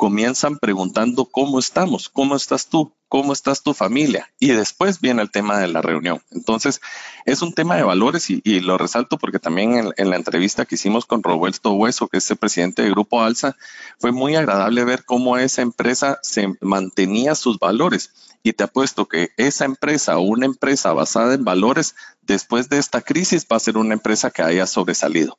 comienzan 0.00 0.58
preguntando 0.58 1.26
cómo 1.26 1.58
estamos, 1.58 2.08
cómo 2.08 2.34
estás 2.34 2.68
tú, 2.68 2.90
cómo 3.06 3.34
estás 3.34 3.62
tu 3.62 3.74
familia 3.74 4.32
y 4.38 4.48
después 4.48 4.98
viene 4.98 5.20
el 5.20 5.30
tema 5.30 5.58
de 5.58 5.68
la 5.68 5.82
reunión. 5.82 6.22
Entonces, 6.30 6.80
es 7.26 7.42
un 7.42 7.52
tema 7.52 7.76
de 7.76 7.82
valores 7.82 8.30
y, 8.30 8.60
lo 8.60 8.78
resalto 8.78 9.18
porque 9.18 9.38
también 9.38 9.92
en, 9.94 10.08
la 10.08 10.16
entrevista 10.16 10.64
que 10.64 10.76
hicimos 10.76 11.04
con 11.04 11.22
Roberto 11.22 11.72
Hueso, 11.72 12.08
que 12.08 12.16
es 12.16 12.30
el 12.30 12.38
presidente 12.38 12.80
del 12.80 12.92
Grupo 12.92 13.20
Alza, 13.20 13.56
fue 13.98 14.10
muy 14.10 14.36
agradable 14.36 14.86
ver 14.86 15.04
cómo 15.04 15.36
esa 15.36 15.60
empresa 15.60 16.18
se 16.22 16.48
mantenía 16.62 17.34
sus 17.34 17.58
valores. 17.58 18.10
Y 18.42 18.54
te 18.54 18.64
apuesto 18.64 19.06
que 19.06 19.28
esa 19.36 19.66
empresa 19.66 20.16
una 20.16 20.46
empresa 20.46 20.94
basada 20.94 21.34
en 21.34 21.44
valores, 21.44 21.94
después 22.22 22.70
de 22.70 22.78
esta 22.78 23.02
crisis, 23.02 23.46
va 23.52 23.58
a 23.58 23.60
ser 23.60 23.76
una 23.76 23.92
empresa 23.92 24.30
que 24.30 24.40
haya 24.40 24.66
sobresalido. 24.66 25.38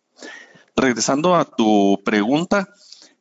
Regresando 0.76 1.36
a 1.36 1.46
tu 1.46 2.00
pregunta, 2.06 2.70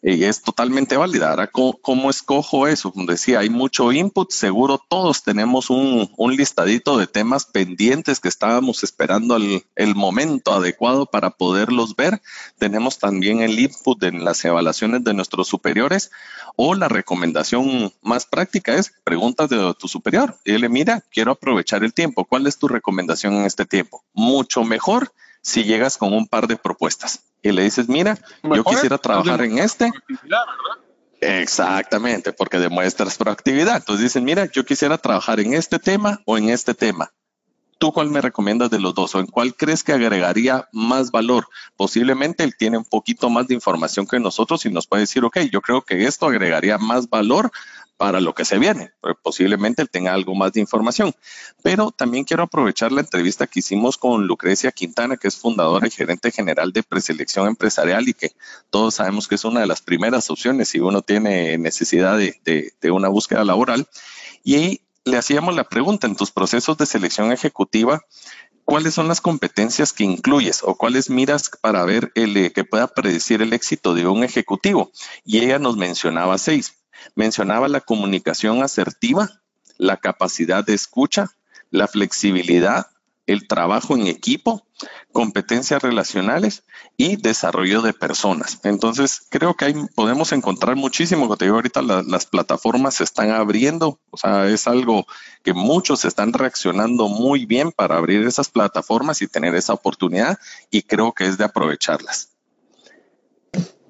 y 0.02 0.24
es 0.24 0.42
totalmente 0.42 0.96
válida. 0.96 1.30
Ahora, 1.30 1.48
¿cómo, 1.48 2.10
escojo 2.10 2.66
eso? 2.66 2.90
Como 2.90 3.06
decía, 3.06 3.40
hay 3.40 3.50
mucho 3.50 3.92
input, 3.92 4.30
seguro 4.30 4.80
todos 4.88 5.22
tenemos 5.22 5.68
un, 5.68 6.08
listadito 6.36 6.96
de 6.96 7.06
temas 7.06 7.44
pendientes 7.44 8.20
que 8.20 8.28
estábamos 8.28 8.82
esperando 8.82 9.36
el, 9.36 9.64
el, 9.76 9.94
momento 9.94 10.52
adecuado 10.52 11.06
para 11.06 11.30
poderlos 11.30 11.96
ver. 11.96 12.22
Tenemos 12.58 12.98
también 12.98 13.40
el 13.42 13.58
input 13.58 14.02
en 14.04 14.24
las 14.24 14.44
evaluaciones 14.44 15.04
de 15.04 15.12
nuestros 15.12 15.48
superiores 15.48 16.10
o 16.56 16.74
la 16.74 16.88
recomendación 16.88 17.92
más 18.02 18.26
práctica 18.26 18.74
es 18.74 18.92
preguntas 19.04 19.50
de 19.50 19.74
tu 19.78 19.88
superior. 19.88 20.36
Y 20.44 20.56
le 20.56 20.68
mira, 20.68 21.02
quiero 21.10 21.32
aprovechar 21.32 21.84
el 21.84 21.92
tiempo. 21.92 22.24
¿Cuál 22.24 22.46
es 22.46 22.58
tu 22.58 22.68
recomendación 22.68 23.34
en 23.34 23.44
este 23.44 23.66
tiempo? 23.66 24.04
Mucho 24.14 24.64
mejor 24.64 25.12
si 25.42 25.64
llegas 25.64 25.96
con 25.96 26.12
un 26.12 26.26
par 26.26 26.46
de 26.46 26.56
propuestas 26.56 27.24
y 27.42 27.52
le 27.52 27.62
dices, 27.62 27.88
mira, 27.88 28.18
yo 28.42 28.64
quisiera 28.64 28.98
trabajar 28.98 29.42
en 29.42 29.58
este. 29.58 29.90
Exactamente, 31.20 32.32
porque 32.32 32.58
demuestras 32.58 33.16
proactividad. 33.16 33.76
Entonces 33.76 34.04
dicen, 34.04 34.24
mira, 34.24 34.46
yo 34.50 34.64
quisiera 34.64 34.98
trabajar 34.98 35.40
en 35.40 35.54
este 35.54 35.78
tema 35.78 36.20
o 36.24 36.38
en 36.38 36.48
este 36.48 36.74
tema. 36.74 37.12
¿Tú 37.78 37.92
cuál 37.92 38.10
me 38.10 38.20
recomiendas 38.20 38.68
de 38.68 38.78
los 38.78 38.94
dos 38.94 39.14
o 39.14 39.20
en 39.20 39.26
cuál 39.26 39.54
crees 39.54 39.82
que 39.82 39.94
agregaría 39.94 40.68
más 40.70 41.10
valor? 41.10 41.48
Posiblemente 41.76 42.44
él 42.44 42.54
tiene 42.54 42.76
un 42.76 42.84
poquito 42.84 43.30
más 43.30 43.48
de 43.48 43.54
información 43.54 44.06
que 44.06 44.20
nosotros 44.20 44.66
y 44.66 44.70
nos 44.70 44.86
puede 44.86 45.04
decir, 45.04 45.24
ok, 45.24 45.38
yo 45.50 45.62
creo 45.62 45.80
que 45.80 46.04
esto 46.04 46.26
agregaría 46.26 46.76
más 46.76 47.08
valor 47.08 47.50
para 48.00 48.18
lo 48.18 48.34
que 48.34 48.46
se 48.46 48.58
viene. 48.58 48.92
Pues, 49.02 49.14
posiblemente 49.22 49.82
él 49.82 49.90
tenga 49.90 50.14
algo 50.14 50.34
más 50.34 50.54
de 50.54 50.60
información. 50.60 51.14
Pero 51.62 51.90
también 51.90 52.24
quiero 52.24 52.44
aprovechar 52.44 52.92
la 52.92 53.02
entrevista 53.02 53.46
que 53.46 53.58
hicimos 53.58 53.98
con 53.98 54.26
Lucrecia 54.26 54.72
Quintana, 54.72 55.18
que 55.18 55.28
es 55.28 55.36
fundadora 55.36 55.86
y 55.86 55.90
gerente 55.90 56.30
general 56.30 56.72
de 56.72 56.82
preselección 56.82 57.46
empresarial 57.46 58.08
y 58.08 58.14
que 58.14 58.32
todos 58.70 58.94
sabemos 58.94 59.28
que 59.28 59.34
es 59.34 59.44
una 59.44 59.60
de 59.60 59.66
las 59.66 59.82
primeras 59.82 60.30
opciones 60.30 60.70
si 60.70 60.80
uno 60.80 61.02
tiene 61.02 61.58
necesidad 61.58 62.16
de, 62.16 62.72
una 62.90 63.08
búsqueda 63.08 63.44
laboral. 63.44 63.86
Y 64.42 64.80
le 65.04 65.18
hacíamos 65.18 65.54
la 65.54 65.64
pregunta 65.64 66.06
en 66.06 66.16
tus 66.16 66.30
procesos 66.30 66.78
de 66.78 66.86
selección 66.86 67.32
ejecutiva. 67.32 68.00
¿Cuáles 68.64 68.94
son 68.94 69.08
las 69.08 69.20
competencias 69.20 69.92
que 69.92 70.04
incluyes 70.04 70.60
o 70.62 70.74
cuáles 70.74 71.10
miras 71.10 71.50
para 71.60 71.84
ver 71.84 72.12
el, 72.14 72.34
eh, 72.38 72.50
que 72.50 72.64
pueda 72.64 72.86
predecir 72.86 73.42
el 73.42 73.52
éxito 73.52 73.92
de 73.92 74.06
un 74.06 74.24
ejecutivo? 74.24 74.90
Y 75.22 75.40
ella 75.40 75.58
nos 75.58 75.76
mencionaba 75.76 76.38
seis 76.38 76.79
Mencionaba 77.14 77.68
la 77.68 77.80
comunicación 77.80 78.62
asertiva, 78.62 79.40
la 79.78 79.96
capacidad 79.96 80.64
de 80.64 80.74
escucha, 80.74 81.30
la 81.70 81.88
flexibilidad, 81.88 82.86
el 83.26 83.46
trabajo 83.46 83.94
en 83.96 84.08
equipo, 84.08 84.66
competencias 85.12 85.82
relacionales 85.82 86.64
y 86.96 87.16
desarrollo 87.16 87.80
de 87.80 87.92
personas. 87.92 88.58
Entonces, 88.64 89.22
creo 89.28 89.54
que 89.54 89.66
ahí 89.66 89.74
podemos 89.94 90.32
encontrar 90.32 90.76
muchísimo. 90.76 91.22
Como 91.22 91.36
te 91.36 91.44
digo 91.44 91.56
ahorita, 91.56 91.82
las 91.82 92.26
plataformas 92.26 92.94
se 92.94 93.04
están 93.04 93.30
abriendo, 93.30 94.00
o 94.10 94.16
sea, 94.16 94.48
es 94.48 94.66
algo 94.66 95.06
que 95.44 95.52
muchos 95.52 96.04
están 96.04 96.32
reaccionando 96.32 97.08
muy 97.08 97.46
bien 97.46 97.70
para 97.72 97.96
abrir 97.96 98.26
esas 98.26 98.48
plataformas 98.48 99.22
y 99.22 99.28
tener 99.28 99.54
esa 99.54 99.74
oportunidad 99.74 100.38
y 100.70 100.82
creo 100.82 101.12
que 101.12 101.26
es 101.26 101.38
de 101.38 101.44
aprovecharlas. 101.44 102.29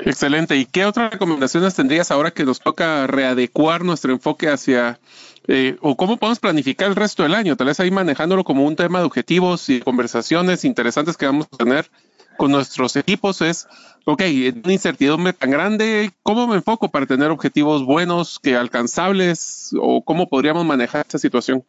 Excelente. 0.04 0.56
¿Y 0.56 0.64
qué 0.64 0.86
otras 0.86 1.12
recomendaciones 1.12 1.74
tendrías 1.74 2.10
ahora 2.10 2.30
que 2.30 2.44
nos 2.44 2.60
toca 2.60 3.06
readecuar 3.06 3.84
nuestro 3.84 4.12
enfoque 4.12 4.48
hacia 4.48 4.98
eh, 5.46 5.76
o 5.80 5.96
cómo 5.96 6.16
podemos 6.16 6.38
planificar 6.38 6.88
el 6.88 6.96
resto 6.96 7.22
del 7.22 7.34
año? 7.34 7.56
Tal 7.56 7.66
vez 7.66 7.80
ahí 7.80 7.90
manejándolo 7.90 8.44
como 8.44 8.64
un 8.64 8.76
tema 8.76 9.00
de 9.00 9.04
objetivos 9.04 9.68
y 9.68 9.80
conversaciones 9.80 10.64
interesantes 10.64 11.16
que 11.16 11.26
vamos 11.26 11.46
a 11.52 11.56
tener 11.56 11.90
con 12.36 12.52
nuestros 12.52 12.96
equipos 12.96 13.42
es, 13.42 13.68
ok, 14.06 14.22
una 14.64 14.72
incertidumbre 14.72 15.34
tan 15.34 15.50
grande, 15.50 16.10
¿cómo 16.22 16.46
me 16.46 16.56
enfoco 16.56 16.90
para 16.90 17.04
tener 17.04 17.30
objetivos 17.30 17.84
buenos, 17.84 18.38
que 18.38 18.56
alcanzables 18.56 19.74
o 19.78 20.02
cómo 20.02 20.26
podríamos 20.26 20.64
manejar 20.64 21.02
esta 21.02 21.18
situación? 21.18 21.64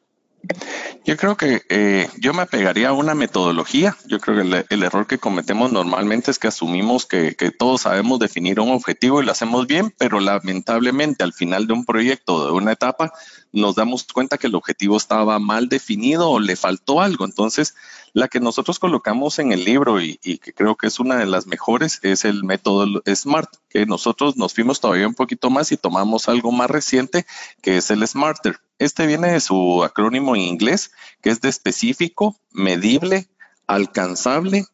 Yo 1.04 1.18
creo 1.18 1.36
que 1.36 1.64
eh, 1.70 2.08
yo 2.20 2.34
me 2.34 2.44
apegaría 2.44 2.90
a 2.90 2.94
una 2.94 3.16
metodología. 3.16 3.98
Yo 4.06 4.20
creo 4.20 4.38
que 4.38 4.66
el, 4.70 4.84
error 4.84 5.08
que 5.08 5.18
cometemos 5.18 5.72
normalmente 5.72 6.30
es 6.30 6.40
que 6.40 6.48
asumimos 6.48 7.06
que, 7.06 7.36
todos 7.58 7.82
sabemos 7.82 8.20
definir 8.20 8.60
un 8.60 8.72
objetivo 8.72 9.22
y 9.22 9.26
lo 9.26 9.32
hacemos 9.32 9.68
bien, 9.68 9.94
pero 9.98 10.20
lamentablemente 10.20 11.24
al 11.24 11.34
final 11.34 11.68
de 11.68 11.74
un 11.74 11.86
proyecto, 11.86 12.46
de 12.46 12.52
una 12.52 12.74
etapa, 12.74 13.12
nos 13.52 13.76
damos 13.76 14.06
cuenta 14.06 14.38
que 14.38 14.48
el 14.48 14.56
objetivo 14.56 14.98
estaba 14.98 15.40
mal 15.40 15.70
definido 15.70 16.30
o 16.30 16.40
le 16.40 16.56
faltó 16.56 17.02
algo. 17.02 17.26
Entonces, 17.26 17.76
la 18.14 18.28
que 18.28 18.40
nosotros 18.40 18.80
colocamos 18.80 19.40
en 19.40 19.52
el 19.52 19.64
libro 19.64 20.02
y, 20.02 20.18
que 20.18 20.54
creo 20.54 20.76
que 20.76 20.88
es 20.88 21.00
una 21.00 21.18
de 21.18 21.26
las 21.26 21.48
mejores 21.48 22.00
es 22.04 22.26
el 22.26 22.44
método 22.44 23.02
SMART, 23.06 23.50
que 23.70 23.86
nosotros 23.86 24.38
nos 24.38 24.54
fuimos 24.54 24.80
todavía 24.80 25.08
un 25.08 25.16
poquito 25.16 25.50
más 25.50 25.72
y 25.72 25.78
tomamos 25.78 26.30
algo 26.30 26.52
más 26.52 26.70
reciente, 26.70 27.26
que 27.62 27.78
es 27.78 27.92
el 27.92 28.08
SMARTER. 28.08 28.60
Este 28.80 29.06
viene 29.06 29.32
de 29.32 29.40
su 29.40 29.84
acrónimo 29.84 30.36
en 30.36 30.42
inglés, 30.42 30.92
que 31.22 31.30
es 31.30 31.42
de 31.42 31.50
específico, 31.50 32.38
medible, 32.52 33.30
alcanzable, 33.68 34.66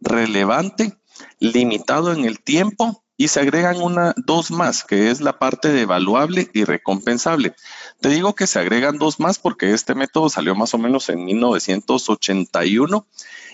relevante, 0.00 0.96
limitado 1.38 2.12
en 2.12 2.24
el 2.24 2.40
tiempo 2.40 3.02
y 3.16 3.28
se 3.28 3.40
agregan 3.40 3.80
una, 3.80 4.14
dos 4.16 4.50
más, 4.50 4.84
que 4.84 5.10
es 5.10 5.20
la 5.20 5.38
parte 5.38 5.68
de 5.68 5.82
evaluable 5.82 6.50
y 6.52 6.64
recompensable. 6.64 7.54
Te 8.00 8.10
digo 8.10 8.34
que 8.34 8.46
se 8.46 8.58
agregan 8.58 8.98
dos 8.98 9.20
más 9.20 9.38
porque 9.38 9.72
este 9.72 9.94
método 9.94 10.28
salió 10.28 10.54
más 10.54 10.74
o 10.74 10.78
menos 10.78 11.08
en 11.08 11.24
1981 11.24 13.06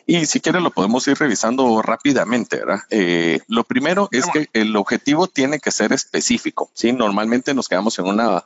y 0.04 0.26
si 0.26 0.40
quieres 0.40 0.62
lo 0.62 0.72
podemos 0.72 1.06
ir 1.06 1.16
revisando 1.16 1.80
rápidamente, 1.80 2.56
¿verdad? 2.56 2.80
Eh, 2.90 3.40
lo 3.46 3.62
primero 3.64 4.08
es 4.10 4.26
que 4.26 4.48
el 4.52 4.74
objetivo 4.74 5.28
tiene 5.28 5.60
que 5.60 5.70
ser 5.70 5.92
específico, 5.92 6.70
¿sí? 6.74 6.92
Normalmente 6.92 7.54
nos 7.54 7.68
quedamos 7.68 7.98
en 8.00 8.06
una 8.06 8.44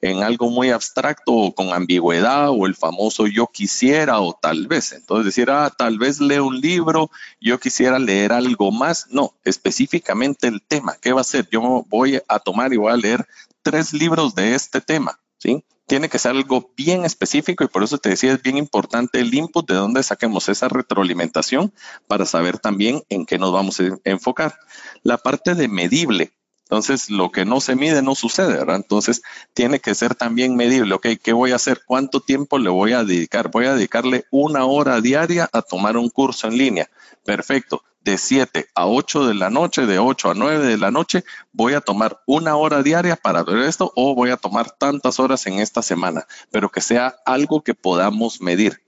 en 0.00 0.22
algo 0.22 0.50
muy 0.50 0.70
abstracto 0.70 1.32
o 1.32 1.54
con 1.54 1.72
ambigüedad 1.72 2.50
o 2.50 2.66
el 2.66 2.74
famoso 2.74 3.26
yo 3.26 3.46
quisiera 3.46 4.20
o 4.20 4.32
tal 4.32 4.66
vez. 4.66 4.92
Entonces 4.92 5.26
decir, 5.26 5.50
ah, 5.50 5.72
tal 5.76 5.98
vez 5.98 6.20
leo 6.20 6.46
un 6.46 6.60
libro, 6.60 7.10
yo 7.40 7.58
quisiera 7.58 7.98
leer 7.98 8.32
algo 8.32 8.70
más. 8.70 9.06
No, 9.10 9.34
específicamente 9.44 10.46
el 10.46 10.62
tema. 10.62 10.96
¿Qué 11.00 11.12
va 11.12 11.22
a 11.22 11.24
ser? 11.24 11.48
Yo 11.50 11.84
voy 11.88 12.20
a 12.28 12.38
tomar 12.38 12.72
y 12.72 12.76
voy 12.76 12.92
a 12.92 12.96
leer 12.96 13.26
tres 13.62 13.92
libros 13.92 14.34
de 14.34 14.54
este 14.54 14.80
tema, 14.80 15.20
¿sí? 15.38 15.64
Tiene 15.86 16.10
que 16.10 16.18
ser 16.18 16.32
algo 16.32 16.70
bien 16.76 17.06
específico 17.06 17.64
y 17.64 17.68
por 17.68 17.82
eso 17.82 17.96
te 17.96 18.10
decía, 18.10 18.32
es 18.32 18.42
bien 18.42 18.58
importante 18.58 19.20
el 19.20 19.32
input 19.32 19.66
de 19.66 19.74
dónde 19.74 20.02
saquemos 20.02 20.48
esa 20.50 20.68
retroalimentación 20.68 21.72
para 22.06 22.26
saber 22.26 22.58
también 22.58 23.02
en 23.08 23.24
qué 23.24 23.38
nos 23.38 23.52
vamos 23.52 23.80
a 23.80 23.98
enfocar. 24.04 24.58
La 25.02 25.16
parte 25.16 25.54
de 25.54 25.66
medible, 25.66 26.32
entonces, 26.68 27.08
lo 27.08 27.32
que 27.32 27.46
no 27.46 27.62
se 27.62 27.76
mide 27.76 28.02
no 28.02 28.14
sucede, 28.14 28.58
¿verdad? 28.58 28.76
Entonces, 28.76 29.22
tiene 29.54 29.80
que 29.80 29.94
ser 29.94 30.14
también 30.14 30.54
medible. 30.54 30.96
Ok, 30.96 31.06
¿qué 31.22 31.32
voy 31.32 31.52
a 31.52 31.56
hacer? 31.56 31.80
¿Cuánto 31.86 32.20
tiempo 32.20 32.58
le 32.58 32.68
voy 32.68 32.92
a 32.92 33.04
dedicar? 33.04 33.50
Voy 33.50 33.64
a 33.64 33.74
dedicarle 33.74 34.26
una 34.30 34.66
hora 34.66 35.00
diaria 35.00 35.48
a 35.50 35.62
tomar 35.62 35.96
un 35.96 36.10
curso 36.10 36.46
en 36.46 36.58
línea. 36.58 36.90
Perfecto. 37.24 37.82
De 38.02 38.18
7 38.18 38.68
a 38.74 38.86
8 38.86 39.26
de 39.26 39.34
la 39.34 39.48
noche, 39.48 39.86
de 39.86 39.98
8 39.98 40.32
a 40.32 40.34
9 40.34 40.66
de 40.66 40.76
la 40.76 40.90
noche, 40.90 41.24
voy 41.52 41.72
a 41.72 41.80
tomar 41.80 42.20
una 42.26 42.54
hora 42.56 42.82
diaria 42.82 43.16
para 43.16 43.44
ver 43.44 43.60
esto 43.60 43.90
o 43.96 44.14
voy 44.14 44.28
a 44.28 44.36
tomar 44.36 44.70
tantas 44.70 45.18
horas 45.18 45.46
en 45.46 45.60
esta 45.60 45.80
semana, 45.80 46.26
pero 46.50 46.68
que 46.68 46.82
sea 46.82 47.16
algo 47.24 47.62
que 47.62 47.72
podamos 47.72 48.42
medir. 48.42 48.82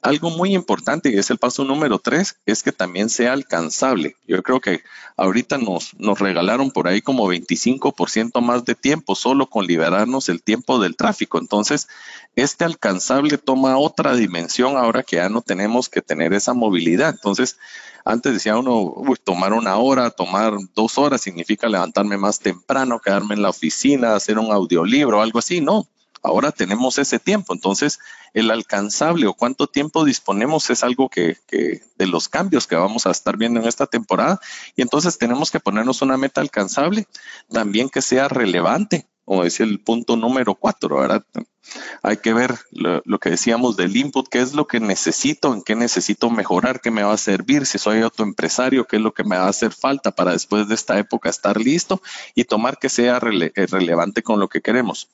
Algo 0.00 0.30
muy 0.30 0.54
importante, 0.54 1.10
y 1.10 1.18
es 1.18 1.30
el 1.30 1.38
paso 1.38 1.64
número 1.64 1.98
tres, 1.98 2.36
es 2.46 2.62
que 2.62 2.70
también 2.70 3.08
sea 3.08 3.32
alcanzable. 3.32 4.16
Yo 4.28 4.42
creo 4.44 4.60
que 4.60 4.82
ahorita 5.16 5.58
nos, 5.58 5.94
nos 5.98 6.20
regalaron 6.20 6.70
por 6.70 6.86
ahí 6.86 7.02
como 7.02 7.26
25% 7.32 8.40
más 8.40 8.64
de 8.64 8.76
tiempo 8.76 9.16
solo 9.16 9.50
con 9.50 9.66
liberarnos 9.66 10.28
el 10.28 10.42
tiempo 10.42 10.78
del 10.78 10.94
tráfico. 10.94 11.38
Entonces, 11.38 11.88
este 12.36 12.64
alcanzable 12.64 13.38
toma 13.38 13.76
otra 13.76 14.14
dimensión 14.14 14.76
ahora 14.76 15.02
que 15.02 15.16
ya 15.16 15.28
no 15.28 15.42
tenemos 15.42 15.88
que 15.88 16.00
tener 16.00 16.32
esa 16.32 16.54
movilidad. 16.54 17.10
Entonces, 17.10 17.58
antes 18.04 18.32
decía 18.32 18.56
uno, 18.56 18.94
tomar 19.24 19.52
una 19.52 19.76
hora, 19.76 20.10
tomar 20.10 20.54
dos 20.74 20.96
horas 20.96 21.20
significa 21.20 21.68
levantarme 21.68 22.16
más 22.16 22.38
temprano, 22.38 23.00
quedarme 23.00 23.34
en 23.34 23.42
la 23.42 23.50
oficina, 23.50 24.14
hacer 24.14 24.38
un 24.38 24.52
audiolibro, 24.52 25.20
algo 25.20 25.40
así. 25.40 25.60
No, 25.60 25.86
Ahora 26.22 26.52
tenemos 26.52 26.98
ese 26.98 27.18
tiempo, 27.18 27.52
entonces 27.52 27.98
el 28.34 28.50
alcanzable 28.50 29.26
o 29.26 29.34
cuánto 29.34 29.66
tiempo 29.66 30.04
disponemos 30.04 30.70
es 30.70 30.82
algo 30.82 31.08
que, 31.08 31.38
de 31.50 32.06
los 32.06 32.28
cambios 32.28 32.66
que 32.66 32.76
vamos 32.76 33.06
a 33.06 33.10
estar 33.10 33.36
viendo 33.36 33.60
en 33.60 33.66
esta 33.66 33.86
temporada 33.86 34.40
y 34.76 34.82
entonces 34.82 35.18
tenemos 35.18 35.50
que 35.50 35.60
ponernos 35.60 36.02
una 36.02 36.16
meta 36.16 36.40
alcanzable, 36.40 37.06
también 37.50 37.88
que 37.88 38.02
sea 38.02 38.28
relevante, 38.28 39.06
como 39.24 39.44
decía 39.44 39.66
el 39.66 39.80
punto 39.80 40.16
número 40.16 40.54
cuatro. 40.54 41.06
Hay 42.02 42.16
que 42.16 42.32
ver 42.32 42.54
lo, 42.70 43.02
lo, 43.04 43.18
que 43.18 43.28
decíamos 43.28 43.76
del 43.76 43.94
input, 43.94 44.26
qué 44.28 44.40
es 44.40 44.54
lo 44.54 44.66
que 44.66 44.80
necesito, 44.80 45.52
en 45.52 45.62
qué 45.62 45.74
necesito 45.74 46.30
mejorar, 46.30 46.80
qué 46.80 46.90
me 46.90 47.02
va 47.02 47.12
a 47.12 47.18
servir, 47.18 47.66
si 47.66 47.76
soy 47.76 48.00
autoempresario, 48.00 48.86
qué 48.86 48.96
es 48.96 49.02
lo 49.02 49.12
que 49.12 49.24
me 49.24 49.36
va 49.36 49.44
a 49.44 49.50
hacer 49.50 49.72
falta 49.72 50.12
para 50.12 50.32
después 50.32 50.66
de 50.66 50.74
esta 50.74 50.98
época 50.98 51.28
estar 51.28 51.60
listo 51.60 52.00
y 52.34 52.44
tomar 52.44 52.78
que 52.78 52.88
sea 52.88 53.20
relevante 53.20 54.22
con 54.22 54.40
lo 54.40 54.48
que 54.48 54.62
queremos. 54.62 55.10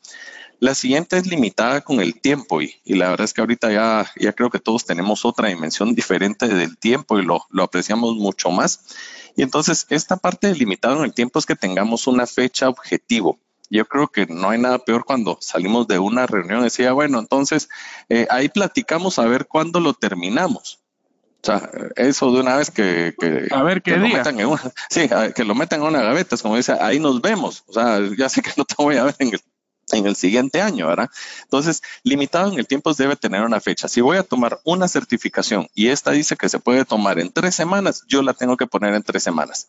La 0.60 0.74
siguiente 0.74 1.16
es 1.16 1.26
limitada 1.26 1.80
con 1.82 2.00
el 2.00 2.20
tiempo 2.20 2.62
y, 2.62 2.74
la 2.86 3.10
verdad 3.10 3.24
es 3.24 3.34
que 3.34 3.40
ahorita 3.40 3.72
ya, 3.72 4.10
ya 4.18 4.32
creo 4.32 4.50
que 4.50 4.60
todos 4.60 4.84
tenemos 4.84 5.24
otra 5.24 5.48
dimensión 5.48 5.94
diferente 5.94 6.48
del 6.48 6.78
tiempo 6.78 7.18
y 7.18 7.24
lo, 7.24 7.44
lo 7.50 7.64
apreciamos 7.64 8.16
mucho 8.16 8.50
más. 8.50 8.80
Y 9.36 9.42
entonces 9.42 9.86
esta 9.90 10.16
parte 10.16 10.46
de 10.46 10.54
limitado 10.54 10.98
en 10.98 11.04
el 11.04 11.14
tiempo 11.14 11.38
es 11.38 11.46
que 11.46 11.56
tengamos 11.56 12.06
una 12.06 12.26
fecha 12.26 12.68
objetivo. 12.68 13.38
Yo 13.70 13.86
creo 13.86 14.08
que 14.08 14.26
no 14.26 14.50
hay 14.50 14.58
nada 14.58 14.78
peor 14.78 15.04
cuando 15.04 15.38
salimos 15.40 15.88
de 15.88 15.98
una 15.98 16.26
reunión 16.26 16.60
y 16.60 16.64
decía, 16.64 16.92
bueno, 16.92 17.18
entonces 17.18 17.68
eh, 18.08 18.26
ahí 18.30 18.48
platicamos 18.48 19.18
a 19.18 19.26
ver 19.26 19.46
cuándo 19.46 19.80
lo 19.80 19.94
terminamos. 19.94 20.80
O 21.42 21.46
sea, 21.46 21.70
eso 21.96 22.32
de 22.32 22.40
una 22.40 22.56
vez 22.56 22.70
que, 22.70 23.14
a 23.50 23.62
ver 23.62 23.82
qué 23.82 23.98
día. 23.98 24.22
Lo 24.32 24.58
sí, 24.90 25.10
que 25.34 25.44
lo 25.44 25.54
metan 25.54 25.80
en 25.80 25.88
una 25.88 26.00
gaveta, 26.00 26.36
es 26.36 26.42
como 26.42 26.56
dice, 26.56 26.74
ahí 26.80 26.98
nos 26.98 27.20
vemos. 27.20 27.64
O 27.66 27.72
sea, 27.74 28.00
ya 28.16 28.28
sé 28.30 28.40
que 28.40 28.50
no 28.56 28.64
te 28.64 28.74
voy 28.78 28.96
a 28.96 29.04
ver 29.04 29.16
en 29.18 29.34
el 29.34 29.40
en 29.92 30.06
el 30.06 30.16
siguiente 30.16 30.60
año, 30.60 30.88
¿verdad? 30.88 31.10
Entonces, 31.42 31.82
limitado 32.02 32.52
en 32.52 32.58
el 32.58 32.66
tiempo 32.66 32.94
debe 32.94 33.16
tener 33.16 33.42
una 33.42 33.60
fecha. 33.60 33.88
Si 33.88 34.00
voy 34.00 34.16
a 34.16 34.22
tomar 34.22 34.60
una 34.64 34.88
certificación 34.88 35.68
y 35.74 35.88
esta 35.88 36.10
dice 36.12 36.36
que 36.36 36.48
se 36.48 36.58
puede 36.58 36.84
tomar 36.84 37.18
en 37.18 37.32
tres 37.32 37.54
semanas, 37.54 38.04
yo 38.08 38.22
la 38.22 38.34
tengo 38.34 38.56
que 38.56 38.66
poner 38.66 38.94
en 38.94 39.02
tres 39.02 39.22
semanas, 39.22 39.68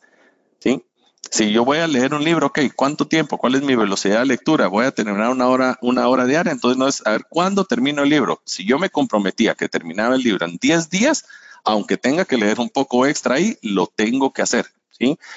¿sí? 0.59 0.83
Si 1.31 1.51
yo 1.51 1.65
voy 1.65 1.79
a 1.79 1.87
leer 1.87 2.13
un 2.13 2.23
libro, 2.23 2.47
ok, 2.47 2.59
¿cuánto 2.75 3.07
tiempo? 3.07 3.37
¿Cuál 3.37 3.55
es 3.55 3.63
mi 3.63 3.75
velocidad 3.75 4.19
de 4.19 4.25
lectura? 4.25 4.67
Voy 4.67 4.85
a 4.85 4.91
terminar 4.91 5.29
una 5.29 5.47
hora, 5.47 5.77
una 5.81 6.07
hora 6.07 6.25
diaria, 6.25 6.51
entonces 6.51 6.77
no 6.77 6.87
es 6.87 7.05
a 7.05 7.11
ver 7.11 7.25
cuándo 7.27 7.65
termino 7.65 8.03
el 8.03 8.09
libro. 8.09 8.41
Si 8.45 8.65
yo 8.65 8.77
me 8.77 8.89
comprometía 8.89 9.55
que 9.55 9.67
terminaba 9.67 10.15
el 10.15 10.21
libro 10.21 10.45
en 10.45 10.57
10 10.57 10.89
días, 10.89 11.25
aunque 11.63 11.97
tenga 11.97 12.25
que 12.25 12.37
leer 12.37 12.59
un 12.59 12.69
poco 12.69 13.05
extra 13.05 13.35
ahí, 13.35 13.57
lo 13.61 13.87
tengo 13.87 14.31
que 14.31 14.43
hacer. 14.43 14.67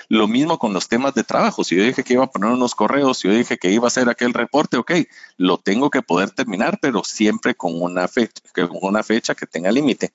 Lo 0.09 0.29
mismo 0.29 0.59
con 0.59 0.73
los 0.73 0.89
temas 0.89 1.15
de 1.15 1.25
trabajo. 1.25 1.65
Si 1.65 1.77
yo 1.77 1.83
dije 1.83 2.05
que 2.05 2.15
iba 2.15 2.25
a 2.25 2.31
poner 2.31 2.51
unos 2.51 2.75
correos, 2.75 3.19
si 3.19 3.29
yo 3.29 3.35
dije 3.35 3.59
que 3.59 3.71
iba 3.71 3.87
a 3.87 3.89
hacer 3.89 4.09
aquel 4.09 4.35
reporte, 4.35 4.77
ok, 4.77 4.93
lo 5.37 5.59
tengo 5.59 5.91
que 5.91 6.03
poder 6.03 6.31
terminar, 6.31 6.79
pero 6.81 7.03
siempre 7.05 7.55
con 7.55 7.81
una 7.81 8.09
fecha, 8.09 8.43
con 8.55 8.79
una 8.83 9.03
fecha 9.03 9.35
que 9.35 9.47
tenga 9.47 9.71
límite. 9.71 10.13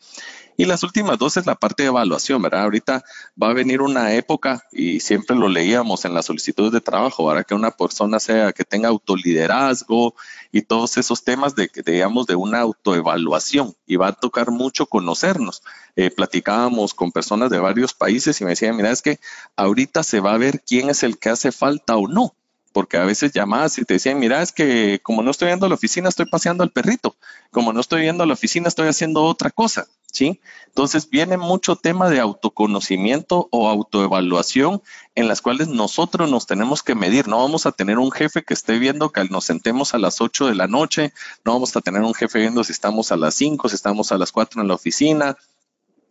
Y 0.56 0.66
las 0.66 0.84
últimas 0.84 1.18
dos 1.18 1.38
es 1.38 1.48
la 1.48 1.56
parte 1.56 1.84
de 1.84 1.90
evaluación, 1.90 2.42
¿verdad? 2.42 2.64
Ahorita 2.64 3.04
va 3.42 3.50
a 3.50 3.54
venir 3.54 3.82
una 3.82 4.14
época, 4.14 4.64
y 4.72 5.00
siempre 5.00 5.36
lo 5.36 5.48
leíamos 5.48 6.06
en 6.06 6.14
las 6.14 6.26
solicitudes 6.26 6.72
de 6.72 6.82
trabajo, 6.82 7.26
para 7.26 7.44
que 7.44 7.56
una 7.56 7.72
persona 7.72 8.20
sea, 8.20 8.54
que 8.54 8.64
tenga 8.64 8.90
autoliderazgo 8.90 10.14
y 10.52 10.62
todos 10.62 10.98
esos 10.98 11.24
temas 11.24 11.56
de, 11.56 11.72
digamos, 11.86 12.28
de 12.28 12.36
una 12.36 12.60
autoevaluación. 12.60 13.76
Y 13.88 13.96
va 13.96 14.10
a 14.10 14.14
tocar 14.14 14.52
mucho 14.52 14.86
conocernos. 14.86 15.64
Eh, 15.96 16.10
platicábamos 16.10 16.94
con 16.94 17.12
personas 17.12 17.50
de 17.50 17.60
varios 17.60 17.94
países 17.94 18.40
y 18.42 18.44
me 18.44 18.52
decían, 18.52 18.76
mira, 18.76 18.92
es 18.92 19.02
que 19.02 19.20
ahorita 19.56 20.04
se 20.04 20.20
va 20.20 20.34
a 20.34 20.38
ver 20.38 20.62
quién 20.66 20.90
es 20.90 21.04
el 21.04 21.18
que 21.18 21.30
hace 21.30 21.52
falta 21.52 21.98
o 21.98 22.08
no 22.08 22.36
porque 22.74 22.98
a 22.98 23.06
veces 23.06 23.32
llamabas 23.32 23.78
y 23.78 23.86
te 23.86 23.94
decían, 23.94 24.20
mira, 24.20 24.42
es 24.42 24.52
que 24.52 25.00
como 25.04 25.22
no 25.22 25.32
estoy 25.32 25.48
viendo 25.48 25.70
la 25.70 25.76
oficina, 25.76 26.10
estoy 26.10 26.26
paseando 26.26 26.64
al 26.64 26.72
perrito, 26.72 27.16
como 27.52 27.72
no 27.72 27.80
estoy 27.80 28.02
viendo 28.02 28.26
la 28.26 28.34
oficina, 28.34 28.68
estoy 28.68 28.88
haciendo 28.88 29.24
otra 29.24 29.52
cosa, 29.52 29.88
¿sí? 30.12 30.42
Entonces 30.66 31.08
viene 31.10 31.38
mucho 31.38 31.76
tema 31.76 32.10
de 32.10 32.20
autoconocimiento 32.20 33.48
o 33.52 33.70
autoevaluación 33.70 34.82
en 35.14 35.28
las 35.28 35.42
cuales 35.42 35.68
nosotros 35.68 36.30
nos 36.30 36.48
tenemos 36.48 36.82
que 36.82 36.96
medir, 36.96 37.28
no 37.28 37.38
vamos 37.38 37.68
a 37.68 37.72
tener 37.72 38.00
un 38.00 38.12
jefe 38.12 38.44
que 38.44 38.56
esté 38.56 38.80
viendo 38.80 39.12
que 39.12 39.24
nos 39.26 39.46
sentemos 39.46 39.94
a 39.94 40.00
las 40.00 40.20
8 40.20 40.48
de 40.48 40.56
la 40.56 40.68
noche, 40.68 41.14
no 41.46 41.54
vamos 41.54 41.76
a 41.76 41.82
tener 41.82 42.02
un 42.02 42.16
jefe 42.16 42.40
viendo 42.40 42.64
si 42.64 42.72
estamos 42.72 43.12
a 43.12 43.18
las 43.18 43.36
5, 43.36 43.70
si 43.70 43.76
estamos 43.76 44.12
a 44.12 44.18
las 44.18 44.32
4 44.32 44.62
en 44.62 44.68
la 44.68 44.74
oficina, 44.74 45.38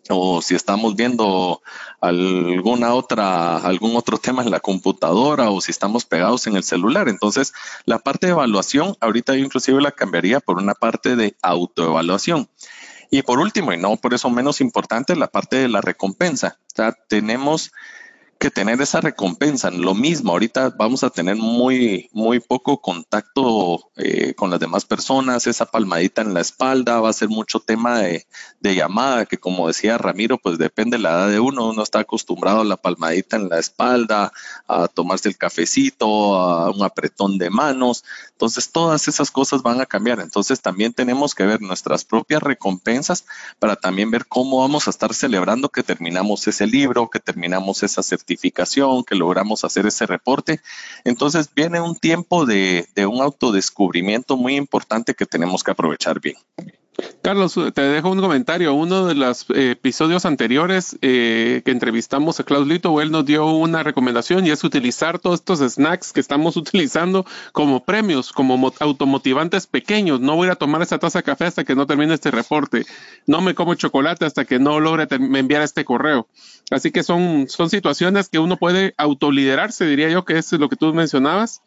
o 0.09 0.43
si 0.43 0.55
estamos 0.55 0.97
viendo 0.97 1.63
alguna 2.01 2.95
otra, 2.95 3.59
algún 3.59 3.97
otro 3.97 4.19
tema 4.19 4.43
en 4.43 4.51
la 4.51 4.61
computadora 4.61 5.51
o 5.51 5.61
si 5.61 5.71
estamos 5.71 6.05
pegados 6.05 6.47
en 6.47 6.57
el 6.57 6.65
celular. 6.65 7.09
Entonces, 7.09 7.53
la 7.85 7.99
parte 7.99 8.27
de 8.27 8.33
evaluación, 8.33 8.97
ahorita 9.01 9.35
yo 9.35 9.45
inclusive 9.45 9.81
la 9.81 9.93
cambiaría 9.93 10.41
por 10.41 10.59
una 10.59 10.75
parte 10.75 11.17
de 11.17 11.37
autoevaluación. 11.43 12.49
Y 13.11 13.23
por 13.23 13.39
último, 13.39 13.73
y 13.73 13.77
no 13.77 13.97
por 13.97 14.15
eso 14.15 14.31
menos 14.31 14.61
importante, 14.61 15.15
la 15.15 15.29
parte 15.29 15.57
de 15.57 15.69
la 15.69 15.83
recompensa. 15.83 16.59
O 16.73 16.77
sea, 16.77 16.93
tenemos 17.09 17.71
que 18.43 18.51
tener 18.51 18.83
esa 18.83 19.01
recompensa. 19.01 19.71
Lo 19.71 19.95
mismo, 19.95 20.33
ahorita 20.33 20.71
vamos 20.71 21.05
a 21.05 21.11
tener 21.11 21.37
muy, 21.37 22.11
muy 22.13 22.41
poco 22.41 22.81
contacto 22.81 23.93
eh, 23.95 24.35
con 24.35 24.51
las 24.51 24.59
demás 24.59 24.85
personas, 24.85 25.47
esa 25.47 25.67
palmadita 25.67 26.23
en 26.23 26.35
la 26.35 26.41
espalda, 26.41 27.01
va 27.01 27.11
a 27.11 27.13
ser 27.13 27.29
mucho 27.29 27.61
tema 27.61 28.01
de, 28.01 28.27
llamada, 28.61 29.27
que 29.27 29.39
como 29.39 29.69
decía 29.69 29.97
Ramiro, 29.97 30.39
pues 30.39 30.59
depende 30.59 30.97
de 30.97 31.05
la 31.05 31.11
edad 31.11 31.29
de 31.29 31.39
uno, 31.39 31.69
uno 31.69 31.85
está 31.85 32.01
acostumbrado 32.01 32.63
a 32.63 32.65
la 32.65 32.77
palmadita 32.77 33.37
en 33.37 33.49
la 33.49 33.61
espalda, 33.61 34.33
a 34.67 34.89
tomarse 34.89 35.29
el 35.29 35.37
cafecito, 35.37 36.35
a 36.35 36.69
un 36.73 36.83
apretón 36.83 37.39
de 37.39 37.49
manos, 37.49 38.05
entonces 38.33 38.73
todas 38.73 39.07
esas 39.07 39.31
cosas 39.31 39.63
van 39.63 39.81
a 39.81 39.87
cambiar, 39.87 40.19
entonces 40.19 40.61
también 40.61 40.93
tenemos 40.93 41.37
que 41.37 41.47
ver 41.47 41.61
nuestras 41.61 42.05
propias 42.05 42.43
recompensas 42.43 43.25
para 43.61 43.77
también 43.77 44.11
ver 44.11 44.27
cómo 44.27 44.59
vamos 44.59 44.89
a 44.89 44.91
estar 44.91 45.15
celebrando 45.15 45.69
que 45.69 45.85
terminamos 45.85 46.49
ese 46.49 46.67
libro, 46.67 47.09
que 47.09 47.21
terminamos 47.21 47.85
esa 47.85 48.03
certificación 48.03 48.32
que 49.05 49.15
logramos 49.15 49.65
hacer 49.65 49.87
ese 49.87 50.07
reporte. 50.07 50.61
Entonces 51.05 51.49
viene 51.55 51.81
un 51.81 51.97
tiempo 51.97 52.47
de, 52.47 52.87
un 52.97 53.21
autodescubrimiento 53.21 54.37
muy 54.37 54.57
importante 54.57 55.15
que 55.15 55.27
tenemos 55.27 55.63
que 55.63 55.71
aprovechar 55.71 56.21
bien. 56.21 56.37
Carlos, 57.23 57.59
te 57.73 57.81
dejo 57.81 58.11
un 58.11 58.21
comentario. 58.21 58.75
Uno 58.75 59.07
de 59.07 59.15
los 59.15 59.47
eh, 59.51 59.71
episodios 59.71 60.27
anteriores 60.27 60.99
eh, 61.01 61.63
que 61.65 61.71
entrevistamos 61.71 62.39
a 62.39 62.45
Klaus 62.45 62.67
Lito, 62.67 63.01
él 63.01 63.11
nos 63.11 63.25
dio 63.25 63.47
una 63.47 63.83
recomendación 63.83 64.47
y 64.47 64.51
es 64.51 64.63
utilizar 64.63 65.19
todos 65.19 65.41
estos 65.41 65.61
snacks 65.61 66.13
que 66.13 66.21
estamos 66.21 66.57
utilizando 66.59 67.25
como 67.53 67.85
premios, 67.85 68.33
como 68.33 68.73
automotivantes 68.81 69.67
pequeños. 69.67 70.21
No 70.21 70.37
voy 70.37 70.49
a 70.49 70.55
tomar 70.57 70.83
esta 70.83 70.99
taza 70.99 71.21
de 71.21 71.23
café 71.23 71.47
hasta 71.47 71.65
que 71.65 71.75
no 71.75 71.87
termine 71.87 72.13
este 72.13 72.31
reporte. 72.31 72.85
No 73.27 73.41
me 73.41 73.55
como 73.55 73.75
chocolate 73.75 74.27
hasta 74.27 74.45
que 74.45 74.59
no 74.59 74.79
logre 74.79 75.07
enviar 75.11 75.63
este 75.63 75.85
correo. 75.85 76.29
Así 76.71 76.91
que 76.91 77.03
son, 77.03 77.47
son 77.49 77.71
situaciones 77.71 78.29
que 78.29 78.39
uno 78.39 78.59
puede 78.59 78.95
autoliderarse, 78.99 79.87
diría 79.87 80.11
yo, 80.11 80.25
que 80.25 80.37
es 80.37 80.53
lo 80.53 80.69
que 80.69 80.77
tú 80.77 80.93
mencionabas. 80.93 81.63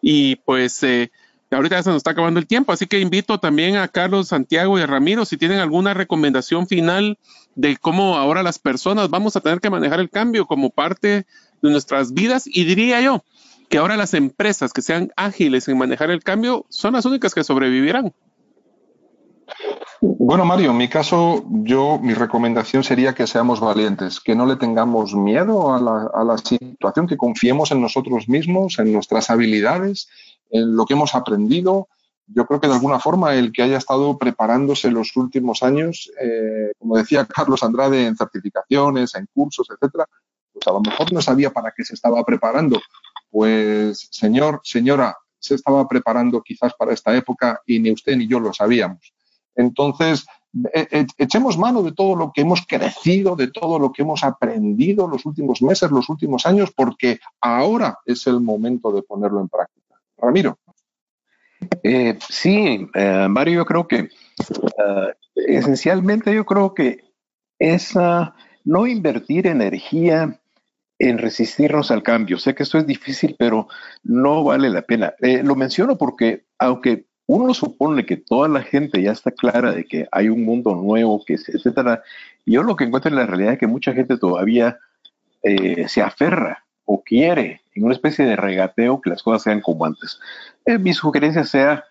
Y 0.00 0.36
pues... 0.36 0.82
Eh, 0.84 1.10
ahorita 1.56 1.76
ya 1.76 1.82
se 1.82 1.90
nos 1.90 1.98
está 1.98 2.12
acabando 2.12 2.40
el 2.40 2.46
tiempo, 2.46 2.72
así 2.72 2.86
que 2.86 3.00
invito 3.00 3.38
también 3.38 3.76
a 3.76 3.88
Carlos, 3.88 4.28
Santiago 4.28 4.78
y 4.78 4.82
a 4.82 4.86
Ramiro 4.86 5.24
si 5.24 5.36
tienen 5.36 5.58
alguna 5.58 5.94
recomendación 5.94 6.66
final 6.66 7.18
de 7.54 7.76
cómo 7.76 8.16
ahora 8.16 8.42
las 8.42 8.58
personas 8.58 9.10
vamos 9.10 9.36
a 9.36 9.40
tener 9.40 9.60
que 9.60 9.70
manejar 9.70 10.00
el 10.00 10.10
cambio 10.10 10.46
como 10.46 10.70
parte 10.70 11.26
de 11.62 11.70
nuestras 11.70 12.14
vidas 12.14 12.44
y 12.46 12.64
diría 12.64 13.00
yo 13.00 13.24
que 13.68 13.78
ahora 13.78 13.96
las 13.96 14.14
empresas 14.14 14.72
que 14.72 14.82
sean 14.82 15.12
ágiles 15.16 15.68
en 15.68 15.78
manejar 15.78 16.10
el 16.10 16.22
cambio 16.22 16.66
son 16.68 16.94
las 16.94 17.04
únicas 17.04 17.34
que 17.34 17.44
sobrevivirán. 17.44 18.12
Bueno, 20.00 20.44
Mario, 20.44 20.70
en 20.70 20.76
mi 20.76 20.88
caso, 20.88 21.44
yo, 21.48 21.98
mi 22.02 22.14
recomendación 22.14 22.82
sería 22.82 23.14
que 23.14 23.26
seamos 23.26 23.60
valientes, 23.60 24.18
que 24.18 24.34
no 24.34 24.46
le 24.46 24.56
tengamos 24.56 25.14
miedo 25.14 25.74
a 25.74 25.80
la, 25.80 26.10
a 26.14 26.24
la 26.24 26.38
situación, 26.38 27.06
que 27.06 27.16
confiemos 27.16 27.70
en 27.70 27.82
nosotros 27.82 28.28
mismos, 28.28 28.78
en 28.78 28.92
nuestras 28.92 29.28
habilidades, 29.28 30.08
en 30.50 30.76
lo 30.76 30.86
que 30.86 30.94
hemos 30.94 31.14
aprendido. 31.14 31.88
Yo 32.26 32.46
creo 32.46 32.60
que 32.60 32.68
de 32.68 32.74
alguna 32.74 33.00
forma 33.00 33.34
el 33.34 33.52
que 33.52 33.62
haya 33.62 33.78
estado 33.78 34.16
preparándose 34.18 34.90
los 34.90 35.16
últimos 35.16 35.62
años, 35.62 36.10
eh, 36.20 36.72
como 36.78 36.96
decía 36.96 37.26
Carlos 37.34 37.62
Andrade, 37.62 38.06
en 38.06 38.16
certificaciones, 38.16 39.14
en 39.14 39.26
cursos, 39.32 39.68
etcétera, 39.70 40.06
pues 40.52 40.66
a 40.66 40.72
lo 40.72 40.80
mejor 40.80 41.12
no 41.12 41.20
sabía 41.20 41.50
para 41.50 41.72
qué 41.76 41.84
se 41.84 41.94
estaba 41.94 42.22
preparando. 42.24 42.80
Pues, 43.30 44.08
señor, 44.10 44.60
señora, 44.64 45.16
se 45.38 45.54
estaba 45.54 45.86
preparando 45.88 46.42
quizás 46.42 46.74
para 46.74 46.92
esta 46.92 47.14
época 47.16 47.60
y 47.66 47.78
ni 47.78 47.92
usted 47.92 48.16
ni 48.16 48.28
yo 48.28 48.40
lo 48.40 48.52
sabíamos. 48.52 49.12
Entonces, 49.54 50.26
e, 50.74 50.88
e, 50.90 51.06
echemos 51.18 51.56
mano 51.56 51.82
de 51.82 51.92
todo 51.92 52.16
lo 52.16 52.32
que 52.32 52.42
hemos 52.42 52.66
crecido, 52.66 53.36
de 53.36 53.48
todo 53.48 53.78
lo 53.78 53.92
que 53.92 54.02
hemos 54.02 54.24
aprendido 54.24 55.06
los 55.06 55.24
últimos 55.24 55.62
meses, 55.62 55.90
los 55.90 56.08
últimos 56.08 56.44
años, 56.46 56.72
porque 56.74 57.20
ahora 57.40 57.98
es 58.04 58.26
el 58.26 58.40
momento 58.40 58.92
de 58.92 59.02
ponerlo 59.02 59.40
en 59.40 59.48
práctica. 59.48 59.79
Ramiro. 60.20 60.58
Eh, 61.82 62.18
sí, 62.28 62.88
eh, 62.94 63.26
Mario, 63.28 63.56
yo 63.56 63.66
creo 63.66 63.88
que 63.88 63.98
eh, 63.98 65.14
esencialmente 65.34 66.34
yo 66.34 66.44
creo 66.44 66.74
que 66.74 67.04
es 67.58 67.94
no 68.64 68.86
invertir 68.86 69.46
energía 69.46 70.40
en 70.98 71.18
resistirnos 71.18 71.90
al 71.90 72.02
cambio. 72.02 72.38
Sé 72.38 72.54
que 72.54 72.62
esto 72.62 72.78
es 72.78 72.86
difícil, 72.86 73.36
pero 73.38 73.68
no 74.02 74.44
vale 74.44 74.70
la 74.70 74.82
pena. 74.82 75.14
lo 75.20 75.54
menciono 75.56 75.98
porque 75.98 76.46
aunque 76.58 77.06
uno 77.32 77.54
supone 77.54 78.04
que 78.04 78.16
toda 78.16 78.48
la 78.48 78.62
gente 78.62 79.00
ya 79.00 79.12
está 79.12 79.30
clara 79.30 79.70
de 79.72 79.84
que 79.84 80.08
hay 80.10 80.28
un 80.28 80.44
mundo 80.44 80.74
nuevo, 80.74 81.24
que 81.24 81.34
etcétera. 81.34 82.02
Yo 82.44 82.64
lo 82.64 82.74
que 82.74 82.84
encuentro 82.84 83.08
en 83.08 83.16
la 83.16 83.26
realidad 83.26 83.52
es 83.52 83.58
que 83.60 83.68
mucha 83.68 83.92
gente 83.92 84.16
todavía 84.18 84.80
eh, 85.44 85.86
se 85.86 86.02
aferra 86.02 86.64
o 86.84 87.04
quiere 87.04 87.62
en 87.80 87.86
una 87.86 87.94
especie 87.94 88.26
de 88.26 88.36
regateo 88.36 89.00
que 89.00 89.08
las 89.08 89.22
cosas 89.22 89.42
sean 89.42 89.62
como 89.62 89.86
antes. 89.86 90.20
Eh, 90.66 90.78
mi 90.78 90.92
sugerencia 90.92 91.44
sea, 91.44 91.84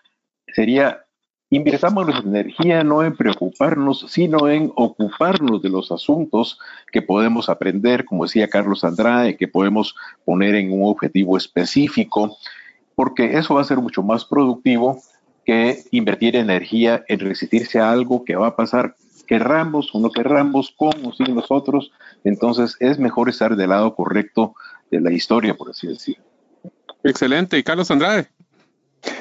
sería, 0.46 1.04
invirtamos 1.50 2.06
nuestra 2.06 2.28
energía 2.28 2.84
no 2.84 3.02
en 3.02 3.16
preocuparnos, 3.16 4.06
sino 4.08 4.48
en 4.48 4.70
ocuparnos 4.76 5.60
de 5.62 5.68
los 5.68 5.90
asuntos 5.90 6.60
que 6.92 7.02
podemos 7.02 7.48
aprender, 7.48 8.04
como 8.04 8.24
decía 8.24 8.48
Carlos 8.48 8.84
Andrade, 8.84 9.36
que 9.36 9.48
podemos 9.48 9.96
poner 10.24 10.54
en 10.54 10.72
un 10.72 10.88
objetivo 10.88 11.36
específico, 11.36 12.36
porque 12.94 13.36
eso 13.36 13.56
va 13.56 13.62
a 13.62 13.64
ser 13.64 13.78
mucho 13.78 14.04
más 14.04 14.24
productivo 14.24 15.02
que 15.44 15.82
invertir 15.90 16.36
energía 16.36 17.02
en 17.08 17.18
resistirse 17.18 17.80
a 17.80 17.90
algo 17.90 18.24
que 18.24 18.36
va 18.36 18.46
a 18.46 18.56
pasar, 18.56 18.94
querramos 19.26 19.92
o 19.92 19.98
no 19.98 20.12
querramos, 20.12 20.72
con 20.76 20.92
o 21.04 21.12
sin 21.12 21.34
nosotros. 21.34 21.90
Entonces 22.22 22.76
es 22.78 23.00
mejor 23.00 23.28
estar 23.28 23.56
del 23.56 23.70
lado 23.70 23.96
correcto 23.96 24.54
de 24.90 25.00
la 25.00 25.12
historia, 25.12 25.54
por 25.54 25.70
así 25.70 25.86
decirlo. 25.86 26.24
Excelente. 27.02 27.58
¿Y 27.58 27.62
Carlos 27.62 27.90
Andrade? 27.90 28.28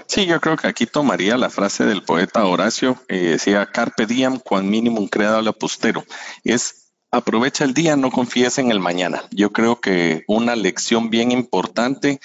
Sí, 0.08 0.26
yo 0.26 0.42
creo 0.42 0.58
que 0.58 0.68
aquí 0.68 0.86
tomaría 0.86 1.38
la 1.38 1.50
frase 1.50 1.86
del 1.86 2.04
poeta 2.04 2.46
Horacio, 2.46 2.98
eh, 3.08 3.32
decía, 3.32 3.66
carpe 3.68 4.06
diem, 4.06 4.40
quan 4.40 4.70
minimum 4.70 5.08
credo 5.08 5.42
la 5.42 5.54
postero. 5.54 6.04
Es 6.44 6.90
aprovecha 7.12 7.64
el 7.64 7.74
día, 7.74 7.96
no 7.96 8.12
confíes 8.12 8.58
en 8.58 8.72
el 8.72 8.80
mañana. 8.80 9.24
Yo 9.32 9.52
creo 9.52 9.80
que 9.80 10.24
una 10.28 10.56
lección 10.56 11.10
bien 11.10 11.32
importante 11.32 12.20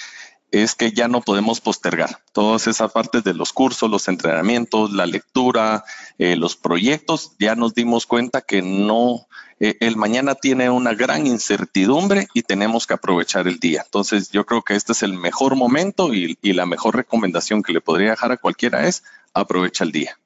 es 0.63 0.77
que 0.77 0.93
ya 0.93 1.09
no 1.09 1.21
podemos 1.21 1.61
postergar 1.61 2.21
todas 2.33 2.69
esas 2.69 2.93
partes 2.93 3.25
de 3.25 3.35
los 3.35 3.53
cursos, 3.53 3.91
los 3.91 4.07
entrenamientos, 4.07 4.93
la 4.93 5.05
lectura, 5.05 5.85
eh, 6.19 6.37
los 6.37 6.55
proyectos. 6.55 7.33
Ya 7.41 7.57
nos 7.57 7.75
dimos 7.75 8.07
cuenta 8.07 8.41
que 8.41 8.63
no, 8.63 9.27
eh, 9.59 9.77
el 9.81 9.97
mañana 9.97 10.37
tiene 10.37 10.71
una 10.71 10.95
gran 10.95 11.27
incertidumbre 11.27 12.29
y 12.35 12.43
tenemos 12.43 12.87
que 12.87 12.95
aprovechar 12.95 13.49
el 13.49 13.59
día. 13.59 13.83
Entonces 13.85 14.31
yo 14.31 14.47
creo 14.47 14.63
que 14.63 14.77
este 14.77 14.93
es 14.93 15.03
el 15.03 15.15
mejor 15.15 15.57
momento 15.57 16.15
y, 16.15 16.39
y 16.41 16.53
la 16.53 16.67
mejor 16.67 16.95
recomendación 16.95 17.65
que 17.65 17.73
le 17.73 17.81
podría 17.81 18.11
dejar 18.11 18.31
a 18.31 18.37
cualquiera 18.37 18.87
es 18.87 19.03
aprovecha 19.33 19.83
el 19.83 19.91
día. 19.91 20.21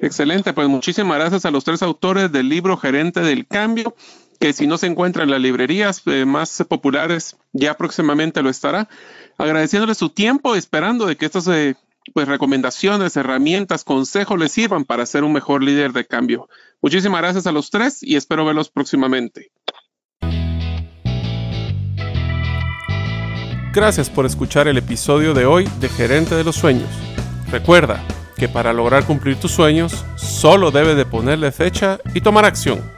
Excelente, 0.00 0.54
pues 0.54 0.68
muchísimas 0.68 1.18
gracias 1.18 1.44
a 1.44 1.50
los 1.50 1.64
tres 1.64 1.82
autores 1.82 2.32
del 2.32 2.48
libro 2.48 2.78
Gerente 2.78 3.20
del 3.20 3.46
Cambio 3.46 3.94
que 4.38 4.52
si 4.52 4.66
no 4.66 4.78
se 4.78 4.86
encuentra 4.86 5.24
en 5.24 5.30
las 5.30 5.40
librerías 5.40 6.02
eh, 6.06 6.24
más 6.24 6.64
populares, 6.68 7.36
ya 7.52 7.76
próximamente 7.76 8.42
lo 8.42 8.50
estará. 8.50 8.88
Agradeciéndole 9.36 9.94
su 9.94 10.10
tiempo, 10.10 10.54
esperando 10.54 11.06
de 11.06 11.16
que 11.16 11.26
estas 11.26 11.48
eh, 11.48 11.76
pues, 12.14 12.28
recomendaciones, 12.28 13.16
herramientas, 13.16 13.84
consejos 13.84 14.38
les 14.38 14.52
sirvan 14.52 14.84
para 14.84 15.06
ser 15.06 15.24
un 15.24 15.32
mejor 15.32 15.62
líder 15.62 15.92
de 15.92 16.06
cambio. 16.06 16.48
Muchísimas 16.80 17.20
gracias 17.20 17.46
a 17.46 17.52
los 17.52 17.70
tres 17.70 18.02
y 18.02 18.16
espero 18.16 18.44
verlos 18.44 18.70
próximamente. 18.70 19.50
Gracias 23.72 24.08
por 24.08 24.26
escuchar 24.26 24.66
el 24.66 24.78
episodio 24.78 25.34
de 25.34 25.46
hoy 25.46 25.68
de 25.80 25.88
Gerente 25.88 26.34
de 26.34 26.44
los 26.44 26.56
Sueños. 26.56 26.88
Recuerda 27.50 28.02
que 28.36 28.48
para 28.48 28.72
lograr 28.72 29.04
cumplir 29.04 29.36
tus 29.36 29.50
sueños, 29.50 30.04
solo 30.16 30.70
debes 30.70 30.96
de 30.96 31.04
ponerle 31.04 31.52
fecha 31.52 31.98
y 32.14 32.20
tomar 32.20 32.44
acción. 32.44 32.97